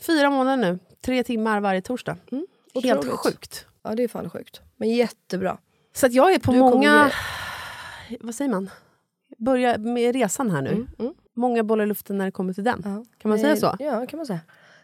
Fyra 0.00 0.30
månader 0.30 0.56
nu. 0.56 0.78
Tre 1.04 1.24
timmar 1.24 1.60
varje 1.60 1.82
torsdag. 1.82 2.16
Helt 2.82 2.98
otroligt. 2.98 3.18
sjukt. 3.18 3.66
Ja 3.82 3.94
det 3.94 4.02
är 4.02 4.08
fan 4.08 4.30
sjukt. 4.30 4.60
Men 4.76 4.88
jättebra. 4.90 5.58
Så 5.96 6.06
att 6.06 6.12
jag 6.12 6.32
är 6.34 6.38
på 6.38 6.52
Du 6.52 6.58
många... 6.58 7.10
Vad 8.20 8.34
säger 8.34 8.50
man? 8.50 8.70
Börja 9.38 9.78
med 9.78 10.14
resan 10.14 10.50
här 10.50 10.62
nu. 10.62 10.70
Mm, 10.70 10.88
mm. 10.98 11.14
Många 11.36 11.64
bollar 11.64 11.84
i 11.84 11.86
luften 11.86 12.18
när 12.18 12.24
det 12.24 12.30
kommer 12.32 12.52
till 12.52 12.64
den. 12.64 12.82
Ja. 12.84 13.04
Kan 13.18 13.28
man 13.28 13.38
säga 13.38 13.50
Nej, 13.50 13.60
så? 13.60 13.76
Ja 13.78 14.06
kan 14.06 14.16
man 14.16 14.26
säga. 14.26 14.40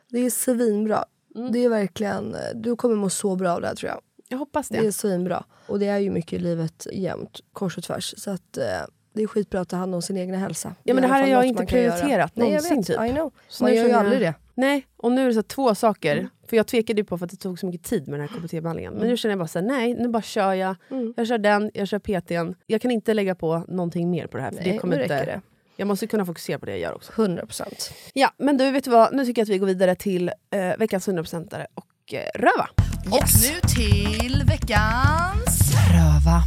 Det 0.08 0.18
är 0.18 0.30
svinbra. 0.30 1.04
Mm. 1.36 1.52
Det 1.52 1.64
är 1.64 1.68
verkligen, 1.68 2.36
du 2.54 2.76
kommer 2.76 2.94
må 2.96 3.10
så 3.10 3.36
bra 3.36 3.50
av 3.52 3.60
det 3.60 3.66
här 3.66 3.74
tror 3.74 3.90
jag. 3.90 4.00
Jag 4.28 4.38
hoppas 4.38 4.68
det. 4.68 4.80
Det 4.80 4.86
är 4.86 4.90
svinbra. 4.92 5.44
Och 5.66 5.78
det 5.78 5.86
är 5.86 5.98
ju 5.98 6.10
mycket 6.10 6.32
i 6.32 6.38
livet 6.38 6.86
jämt, 6.92 7.40
kors 7.52 7.78
och 7.78 7.84
tvärs. 7.84 8.14
Så 8.16 8.30
att, 8.30 8.56
eh, 8.56 8.64
det 9.12 9.22
är 9.22 9.26
skitbra 9.26 9.60
att 9.60 9.68
ta 9.68 9.76
hand 9.76 9.94
om 9.94 10.02
sin 10.02 10.16
egen 10.16 10.34
hälsa. 10.34 10.74
Ja, 10.82 10.94
men 10.94 11.02
det 11.02 11.08
här 11.08 11.20
har 11.20 11.28
jag 11.28 11.44
inte 11.44 11.66
prioriterat 11.66 12.36
Nej, 12.36 12.52
jag 12.52 12.62
någonsin, 12.62 12.76
vet. 12.76 12.86
typ. 12.86 13.00
I 13.00 13.12
know. 13.12 13.32
Så 13.48 13.64
Man 13.64 13.72
nu 13.72 13.76
gör 13.78 13.86
ju 13.86 13.92
aldrig 13.92 14.20
det. 14.20 14.34
Nej, 14.54 14.86
och 14.96 15.12
nu 15.12 15.22
är 15.22 15.26
det 15.26 15.34
så 15.34 15.42
två 15.42 15.74
saker. 15.74 16.28
För 16.48 16.56
jag 16.56 16.66
tvekade 16.66 17.00
ju 17.00 17.04
på 17.04 17.18
för 17.18 17.24
att 17.24 17.30
det 17.30 17.36
tog 17.36 17.58
så 17.58 17.66
mycket 17.66 17.82
tid 17.82 18.08
med 18.08 18.20
den 18.20 18.28
här 18.28 18.36
KBT-behandlingen. 18.36 18.92
Men 18.92 19.08
nu 19.08 19.16
känner 19.16 19.32
jag 19.32 19.38
bara 19.38 19.48
så 19.48 19.58
här, 19.58 19.66
nej, 19.66 19.94
nu 19.94 20.08
bara 20.08 20.22
kör 20.22 20.52
jag. 20.54 20.76
Mm. 20.90 21.14
Jag 21.16 21.26
kör 21.26 21.38
den, 21.38 21.70
jag 21.74 21.88
kör 21.88 21.98
PTn. 21.98 22.54
Jag 22.66 22.82
kan 22.82 22.90
inte 22.90 23.14
lägga 23.14 23.34
på 23.34 23.64
någonting 23.68 24.10
mer 24.10 24.26
på 24.26 24.36
det 24.36 24.42
här. 24.42 24.50
För 24.50 24.56
Nej, 24.62 24.72
det 24.72 24.78
kommer 24.78 24.96
nu 24.96 25.02
inte, 25.02 25.24
det. 25.24 25.40
Jag 25.76 25.88
måste 25.88 26.06
kunna 26.06 26.26
fokusera 26.26 26.58
på 26.58 26.66
det 26.66 26.72
jag 26.72 26.80
gör 26.80 26.94
också. 26.94 27.12
100%. 27.12 27.90
Ja, 28.12 28.30
men 28.38 28.56
du, 28.56 28.70
vet 28.70 28.84
du 28.84 28.90
vad? 28.90 29.14
Nu 29.14 29.24
tycker 29.24 29.40
jag 29.40 29.44
att 29.44 29.48
vi 29.48 29.58
går 29.58 29.66
vidare 29.66 29.94
till 29.94 30.28
eh, 30.50 30.76
veckans 30.78 31.08
100%are 31.08 31.66
och 31.74 32.14
eh, 32.14 32.24
röva. 32.34 32.68
Och 33.10 33.24
nu 33.42 33.60
till 33.76 34.42
veckans 34.46 35.72
röva. 35.92 36.42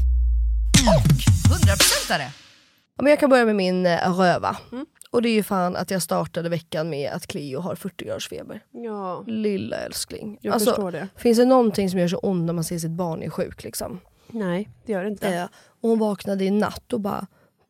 Och 0.96 1.10
100%are. 1.52 2.43
Men 2.98 3.06
jag 3.08 3.20
kan 3.20 3.30
börja 3.30 3.46
med 3.46 3.56
min 3.56 3.86
eh, 3.86 4.18
röva. 4.18 4.58
Mm. 4.72 4.86
Och 5.12 5.22
det 5.22 5.30
är 5.30 5.34
ju 5.34 5.44
fan 5.44 5.76
att 5.76 5.92
jag 5.92 6.02
startade 6.02 6.50
veckan 6.50 6.90
med 6.90 7.12
att 7.12 7.28
Cleo 7.28 7.60
har 7.60 7.76
40 7.76 8.06
graders 8.06 8.30
feber. 8.30 8.66
Ja, 8.72 9.24
Lilla 9.28 9.78
älskling. 9.78 10.38
jag 10.42 10.54
Alltså, 10.54 10.70
förstår 10.70 10.92
det. 10.92 11.08
Finns 11.16 11.38
det 11.38 11.46
någonting 11.46 11.90
som 11.90 12.00
gör 12.00 12.08
så 12.08 12.18
ont 12.18 12.46
när 12.46 12.54
man 12.54 12.64
ser 12.64 12.78
sitt 12.78 12.92
barn 12.92 13.24
är 13.24 13.30
sjuk 13.30 13.64
liksom? 13.64 14.00
Nej, 14.28 14.70
det 14.86 14.92
gör 14.92 15.04
det 15.04 15.10
inte. 15.10 15.28
Eh, 15.36 15.44
och 15.82 15.90
hon 15.90 16.00
vaknade 16.00 16.44
i 16.46 16.52
natt 16.52 16.94
och 16.94 17.00
bara 17.02 17.28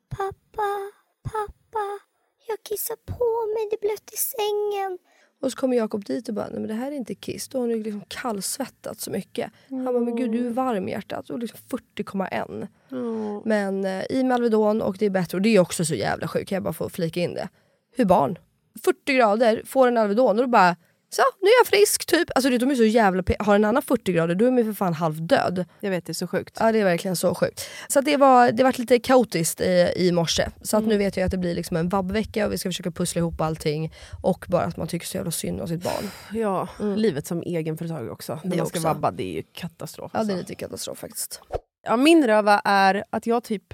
Pappa, 0.09 0.91
pappa, 1.24 1.99
jag 2.47 2.57
kissar 2.63 2.95
på 2.95 3.53
mig, 3.53 3.67
det 3.71 3.76
är 3.76 3.82
blött 3.89 4.09
i 4.13 4.17
sängen. 4.17 4.97
Och 5.43 5.51
så 5.51 5.57
kommer 5.57 5.77
Jakob 5.77 6.05
dit 6.05 6.29
och 6.29 6.35
bara, 6.35 6.47
nej 6.47 6.59
men 6.59 6.67
det 6.67 6.73
här 6.73 6.91
är 6.91 6.95
inte 6.95 7.15
kiss. 7.15 7.47
Då 7.47 7.57
har 7.57 7.67
hon 7.67 7.83
liksom 7.83 8.03
kallsvettat 8.07 8.99
så 8.99 9.11
mycket. 9.11 9.51
Han 9.69 9.85
bara, 9.85 9.99
men 9.99 10.15
gud 10.15 10.31
du 10.31 10.47
är 10.47 10.51
varm 10.51 10.87
i 10.87 10.91
hjärtat. 10.91 11.29
Och 11.29 11.39
liksom 11.39 11.59
40,1. 11.69 12.67
Mm. 12.91 13.41
Men 13.45 13.85
eh, 13.85 14.05
i 14.09 14.23
med 14.23 14.35
Alvedon 14.35 14.81
och 14.81 14.95
det 14.99 15.05
är 15.05 15.09
bättre. 15.09 15.37
Och 15.37 15.41
det 15.41 15.55
är 15.55 15.59
också 15.59 15.85
så 15.85 15.95
jävla 15.95 16.27
sjukt, 16.27 16.49
kan 16.49 16.55
jag 16.55 16.63
bara 16.63 16.73
få 16.73 16.89
flika 16.89 17.19
in 17.19 17.33
det. 17.33 17.49
Hur 17.95 18.05
barn, 18.05 18.37
40 18.83 19.13
grader, 19.13 19.61
får 19.65 19.87
en 19.87 19.97
Alvedon 19.97 20.29
och 20.29 20.43
då 20.43 20.47
bara, 20.47 20.75
så 21.14 21.22
nu 21.41 21.47
är 21.47 21.59
jag 21.59 21.68
frisk 21.68 22.05
typ. 22.05 22.30
Alltså 22.36 22.49
de 22.57 22.72
är 22.72 22.76
så 22.76 22.84
jävla 22.84 23.24
Har 23.39 23.55
en 23.55 23.66
annan 23.66 23.82
40 23.82 24.14
grader 24.14 24.36
då 24.36 24.45
är 24.45 24.51
man 24.51 24.66
för 24.66 24.74
fan 24.74 24.93
halvdöd. 24.93 25.66
Jag 25.80 25.89
vet, 25.89 26.05
det 26.05 26.11
är 26.11 26.14
så 26.14 26.28
sjukt. 26.28 26.57
Ja 26.59 26.72
det 26.72 26.80
är 26.80 26.84
verkligen 26.84 27.16
så 27.16 27.36
sjukt. 27.36 27.70
Så 27.88 28.01
det 28.01 28.18
var 28.18 28.51
det 28.51 28.64
varit 28.64 28.78
lite 28.78 28.99
kaotiskt 28.99 29.61
i, 29.61 29.93
i 29.95 30.11
morse. 30.11 30.49
Så 30.61 30.78
att 30.78 30.84
nu 30.84 30.97
vet 30.97 31.18
jag 31.18 31.26
att 31.26 31.32
det 31.32 31.38
blir 31.38 31.55
liksom 31.55 31.78
en 31.78 31.89
vabbvecka 31.89 32.45
och 32.45 32.53
vi 32.53 32.57
ska 32.57 32.70
försöka 32.70 32.91
pussla 32.91 33.20
ihop 33.20 33.41
allting. 33.41 33.93
Och 34.24 34.45
bara 34.49 34.64
att 34.64 34.78
man 34.78 34.88
tycker 34.88 35.05
så 35.07 35.18
jävla 35.18 35.32
synd 35.32 35.61
om 35.61 35.68
sitt 35.68 35.84
barn. 35.84 36.09
Ja, 36.34 36.68
livet 36.95 37.28
som 37.28 37.41
egenföretagare 37.41 38.11
också. 38.11 38.39
När 38.43 38.51
Det 38.51 38.57
man 38.57 38.68
ska 38.68 38.80
också. 38.80 38.88
vabba, 38.88 39.11
det 39.11 39.24
är 39.24 39.34
ju 39.34 39.43
katastrof. 39.53 40.11
Ja 40.14 40.20
det 40.20 40.34
är 40.34 40.36
alltså. 40.36 40.38
lite 40.38 40.55
katastrof 40.55 40.97
faktiskt. 40.97 41.41
Ja, 41.84 41.97
min 41.97 42.28
röva 42.28 42.61
är 42.66 43.03
att 43.09 43.28
jag 43.28 43.43
typ, 43.43 43.74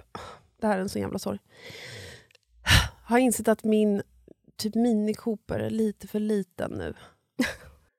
det 0.61 0.67
här 0.67 0.77
är 0.77 0.81
en 0.81 0.89
sån 0.89 1.01
jävla 1.01 1.19
sorg, 1.19 1.39
har 3.03 3.17
insett 3.17 3.47
att 3.47 3.63
min 3.63 4.01
typ 4.57 4.75
Mini 4.75 5.13
Cooper 5.13 5.59
är 5.59 5.69
lite 5.69 6.07
för 6.07 6.19
liten 6.19 6.71
nu. 6.71 6.93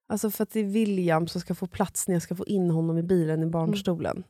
Alltså 0.09 0.31
för 0.31 0.43
att 0.43 0.51
det 0.51 0.61
är 0.61 0.65
William 0.65 1.27
som 1.29 1.41
ska 1.41 1.55
få 1.55 1.67
plats 1.67 2.09
när 2.09 2.15
jag 2.15 2.23
ska 2.23 2.35
få 2.35 2.47
in 2.47 2.71
honom 2.71 2.99
i 2.99 3.03
bilen 3.03 3.43
i 3.43 3.47
barnstolen. 3.47 4.23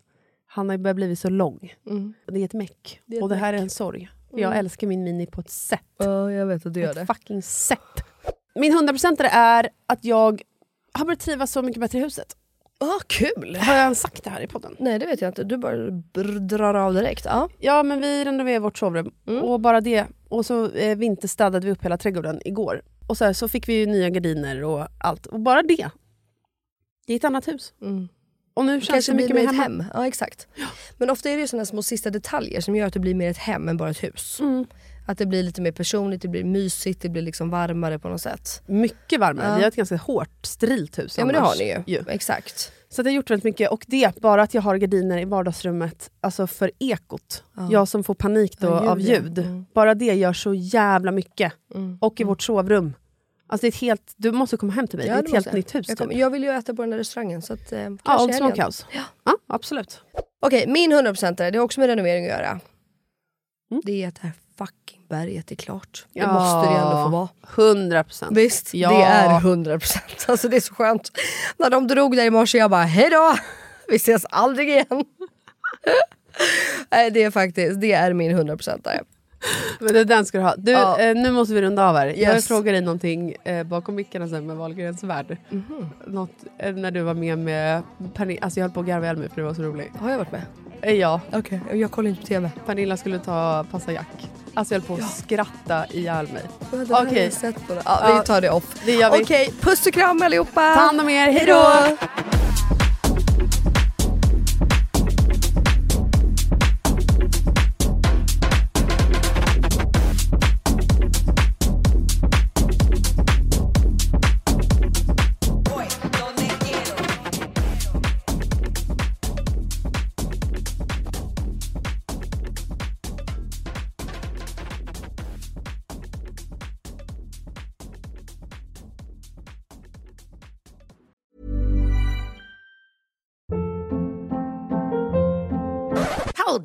Han 0.47 0.69
har 0.69 0.77
ju 0.77 0.83
börjat 0.83 0.97
bli 0.97 1.17
så 1.17 1.29
lång. 1.31 1.75
Mm. 1.87 2.15
Det 2.27 2.41
är 2.41 2.45
ett 2.45 2.53
meck. 2.53 3.01
Och 3.23 3.29
det 3.29 3.37
här 3.37 3.53
är 3.53 3.59
en 3.59 3.71
sorg. 3.71 4.11
För 4.31 4.39
jag 4.39 4.47
Mm. 4.53 4.59
älskar 4.59 4.87
min 4.87 5.05
Mini 5.05 5.27
på 5.27 5.41
ett 5.41 5.51
sätt. 5.51 5.81
Ja 5.99 6.33
jag 6.33 6.47
vet 6.47 6.67
att 6.67 6.75
du 6.75 6.81
gör 6.81 6.89
ett 6.91 6.95
det. 6.95 7.07
fucking 7.07 7.43
sätt. 7.43 7.79
Min 8.55 8.73
100% 8.73 9.17
är 9.33 9.69
att 9.87 10.05
jag 10.05 10.43
har 10.93 11.05
börjat 11.05 11.21
trivas 11.21 11.53
så 11.53 11.63
mycket 11.63 11.81
bättre 11.81 11.99
i 11.99 12.01
huset. 12.01 12.37
Ah, 12.79 13.01
kul! 13.07 13.57
Har 13.61 13.75
jag 13.75 13.97
sagt 13.97 14.25
det 14.25 14.31
här 14.31 14.41
i 14.41 14.47
podden? 14.47 14.77
Nej 14.79 14.99
det 14.99 15.07
vet 15.07 15.21
jag 15.21 15.29
inte, 15.29 15.45
du 15.45 15.57
bara 15.57 15.77
drar 16.41 16.75
av 16.75 16.95
direkt. 16.95 17.25
Ja. 17.25 17.49
Ja, 17.59 17.83
men 17.83 18.01
vi 18.01 18.25
renoverade 18.25 18.61
vårt 18.61 18.79
sovrum. 18.79 19.13
Mm. 19.27 19.43
Och 19.43 19.61
bara 19.61 19.81
det. 19.81 20.07
Och 20.29 20.47
så 20.47 20.71
eh, 20.71 20.97
vinterstädade 20.99 21.67
vi 21.67 21.73
upp 21.73 21.85
hela 21.85 21.99
trädgården 21.99 22.41
igår. 22.45 22.83
Och 23.11 23.19
så, 23.19 23.25
här, 23.25 23.33
så 23.33 23.49
fick 23.49 23.69
vi 23.69 23.73
ju 23.75 23.87
nya 23.87 24.11
gardiner 24.11 24.65
och 24.65 24.87
allt. 24.99 25.27
Och 25.27 25.41
bara 25.41 25.63
det. 25.63 25.91
Det 27.07 27.13
är 27.13 27.17
ett 27.17 27.25
annat 27.25 27.49
hus. 27.49 27.73
Mm. 27.83 28.09
Och 28.55 28.65
nu 28.65 28.81
känns 28.81 28.89
kanske 28.89 29.13
det 29.13 29.17
mycket 29.17 29.35
mer 29.35 29.47
hemma. 29.47 29.63
hem. 29.63 29.85
Ja 29.95 30.07
exakt. 30.07 30.49
Men 30.99 31.11
ofta 31.11 31.31
är 31.31 31.35
det 31.35 31.41
ju 31.41 31.47
sådana 31.47 31.65
små 31.65 31.83
sista 31.83 32.11
detaljer 32.11 32.61
som 32.61 32.77
gör 32.77 32.87
att 32.87 32.93
det 32.93 33.01
blir 33.01 33.15
mer 33.15 33.31
ett 33.31 33.39
hem 33.39 33.69
än 33.69 33.77
bara 33.77 33.91
ett 33.91 34.03
hus. 34.03 34.41
Mm. 34.41 34.67
Att 35.11 35.19
det 35.19 35.27
blir 35.27 35.43
lite 35.43 35.61
mer 35.61 35.73
personligt, 35.73 36.23
det 36.23 36.29
blir 36.29 36.45
mysigt, 36.45 37.03
det 37.03 37.09
blir 37.09 37.23
liksom 37.23 37.51
varmare 37.51 37.99
på 37.99 38.09
något 38.09 38.21
sätt. 38.21 38.63
Mycket 38.67 39.21
varmare. 39.21 39.49
Ja. 39.49 39.57
Vi 39.57 39.63
har 39.63 39.69
ett 39.69 39.77
ganska 39.77 39.97
hårt, 39.97 40.47
sterilt 40.47 40.99
hus 40.99 41.19
Ja 41.19 41.25
men 41.25 41.35
det 41.35 41.41
har 41.41 41.57
ni 41.59 41.83
ju. 41.87 42.05
Exakt. 42.09 42.73
Så 42.89 43.03
det 43.03 43.11
har 43.11 43.15
gjort 43.15 43.31
väldigt 43.31 43.45
mycket. 43.45 43.71
Och 43.71 43.85
det, 43.89 44.21
bara 44.21 44.43
att 44.43 44.55
jag 44.55 44.63
har 44.63 44.77
gardiner 44.77 45.19
i 45.19 45.25
vardagsrummet, 45.25 46.11
alltså 46.21 46.47
för 46.47 46.71
ekot. 46.79 47.45
Ja. 47.57 47.69
Jag 47.71 47.89
som 47.89 48.05
får 48.05 48.15
panik 48.15 48.59
då 48.59 48.67
Ja, 48.67 48.81
ljud, 48.81 48.89
av 48.89 49.01
ljud. 49.01 49.39
Mm. 49.39 49.67
Bara 49.75 49.95
det 49.95 50.05
gör 50.05 50.33
så 50.33 50.55
jävla 50.55 51.11
mycket. 51.13 51.53
Mm. 51.75 51.99
Och 52.01 52.21
i 52.21 52.25
vårt 52.25 52.43
sovrum. 52.43 52.95
Alltså 53.47 53.65
det 53.65 53.69
är 53.69 53.73
ett 53.73 53.81
helt, 53.81 54.15
du 54.17 54.33
måste 54.33 54.57
komma 54.57 54.73
hem 54.73 54.87
till 54.87 54.99
mig, 54.99 55.09
det 55.09 55.15
är 55.15 55.23
ett 55.23 55.33
helt 55.33 55.47
jag. 55.47 55.55
nytt 55.55 55.75
hus. 55.75 55.89
Jag, 55.89 55.99
typ. 55.99 56.13
jag 56.13 56.31
vill 56.31 56.43
ju 56.43 56.51
äta 56.51 56.75
på 56.75 56.83
den 56.83 56.91
där 56.91 56.99
restaurangen 56.99 57.43
så 57.43 57.53
att, 57.53 57.73
eh, 57.73 57.89
Ja, 58.05 58.25
Old. 58.25 58.35
Smokehouse. 58.35 58.85
Ja. 59.25 59.33
Absolut. 59.47 60.01
Okej, 60.41 60.67
min 60.69 60.93
100% 60.93 61.51
det 61.51 61.59
har 61.59 61.65
också 61.65 61.81
med 61.81 61.87
renovering 61.87 62.25
att 62.25 62.31
göra. 62.31 62.61
Mm. 63.71 63.83
Det 63.85 64.05
är 64.05 64.07
det 64.07 64.21
här 64.21 64.33
fucking 64.59 65.00
berget 65.11 65.51
är 65.51 65.55
klart. 65.57 66.07
Det 66.13 66.21
Ja. 66.21 66.33
måste 66.33 66.71
det 66.73 66.79
ändå 66.79 67.05
få 67.05 67.09
vara. 67.09 67.29
100 67.55 68.05
procent. 68.05 68.37
Visst, 68.37 68.75
Ja. 68.75 68.91
det 68.91 69.03
är 69.05 69.41
100%. 69.41 70.01
Alltså 70.29 70.49
det 70.49 70.57
är 70.57 70.61
så 70.61 70.75
skönt. 70.75 71.11
När 71.59 71.71
de 71.71 71.87
drog 71.89 72.17
där 72.17 72.25
i 72.25 72.31
morse 72.31 72.59
jag 72.59 72.71
bara 72.71 72.83
hejdå, 72.83 73.35
vi 73.89 73.97
ses 73.97 74.25
aldrig 74.31 74.69
igen. 74.69 75.05
Nej 76.91 77.11
det 77.11 77.23
är 77.23 77.31
faktiskt, 77.31 77.81
det 77.81 77.93
är 77.93 78.13
min 78.13 78.31
100% 78.39 78.85
där. 78.85 79.01
Men 79.81 79.95
det, 79.95 80.05
den 80.05 80.25
ska 80.27 80.39
du 80.39 80.45
ha. 80.45 80.55
Du, 80.57 80.73
Ja. 80.73 80.99
eh, 80.99 81.15
nu 81.15 81.31
måste 81.31 81.55
vi 81.55 81.63
runda 81.63 81.89
av 81.89 81.97
här. 81.97 82.07
Jag 82.07 82.17
Yes. 82.35 82.49
fråga 82.49 82.73
dig 82.73 82.81
någonting 82.81 83.35
eh, 83.45 83.63
bakom 83.67 83.95
mickarna 83.95 84.29
sen 84.29 84.47
med 84.47 84.57
Wahlgrens 84.57 85.03
värld. 85.05 85.37
Något, 86.07 86.31
eh, 86.59 86.75
när 86.75 86.91
du 86.91 87.01
var 87.03 87.15
med 87.15 87.39
med 87.39 87.83
Pernilla, 88.15 88.41
alltså 88.43 88.61
jag 88.61 88.65
höll 88.65 88.73
på 88.75 88.81
att 88.81 88.87
garva 88.87 89.05
ihjäl 89.05 89.17
mig 89.17 89.29
för 89.29 89.37
det 89.37 89.43
var 89.43 89.55
så 89.55 89.63
roligt. 89.63 89.91
Har 90.01 90.11
jag 90.11 90.19
varit 90.19 90.33
med? 90.33 90.43
Eh, 90.83 90.93
ja. 90.95 91.21
Okej, 91.33 91.61
jag 91.73 91.91
kollar 91.91 92.11
inte 92.11 92.21
på 92.21 92.27
TV. 92.27 92.51
Pernilla 92.67 92.97
skulle 92.97 93.19
ta 93.19 93.67
passa 93.71 93.93
Jack. 93.93 94.29
Alltså 94.55 94.75
jag 94.75 94.81
höll 94.81 94.89
på 94.99 95.05
att 95.05 95.17
skratta 95.19 95.87
ihjäl 95.87 96.29
mig. 96.33 96.43
Ja, 96.89 97.03
Okej. 97.07 97.25
jag 97.25 97.33
sett 97.33 97.67
på 97.67 97.75
det. 97.75 97.83
Ja, 97.85 98.01
Ja. 98.09 98.19
vi 98.21 98.27
tar 98.27 98.41
det 98.41 98.51
off. 98.51 98.65
Okej, 99.21 99.53
puss 99.61 99.87
och 99.87 99.93
kram 99.93 100.23
allihopa! 100.23 100.75
Ta 100.75 100.81
hand 100.81 101.01
om 101.01 101.09
er, 101.09 101.33
Hej 101.33 101.47
då! 101.47 101.73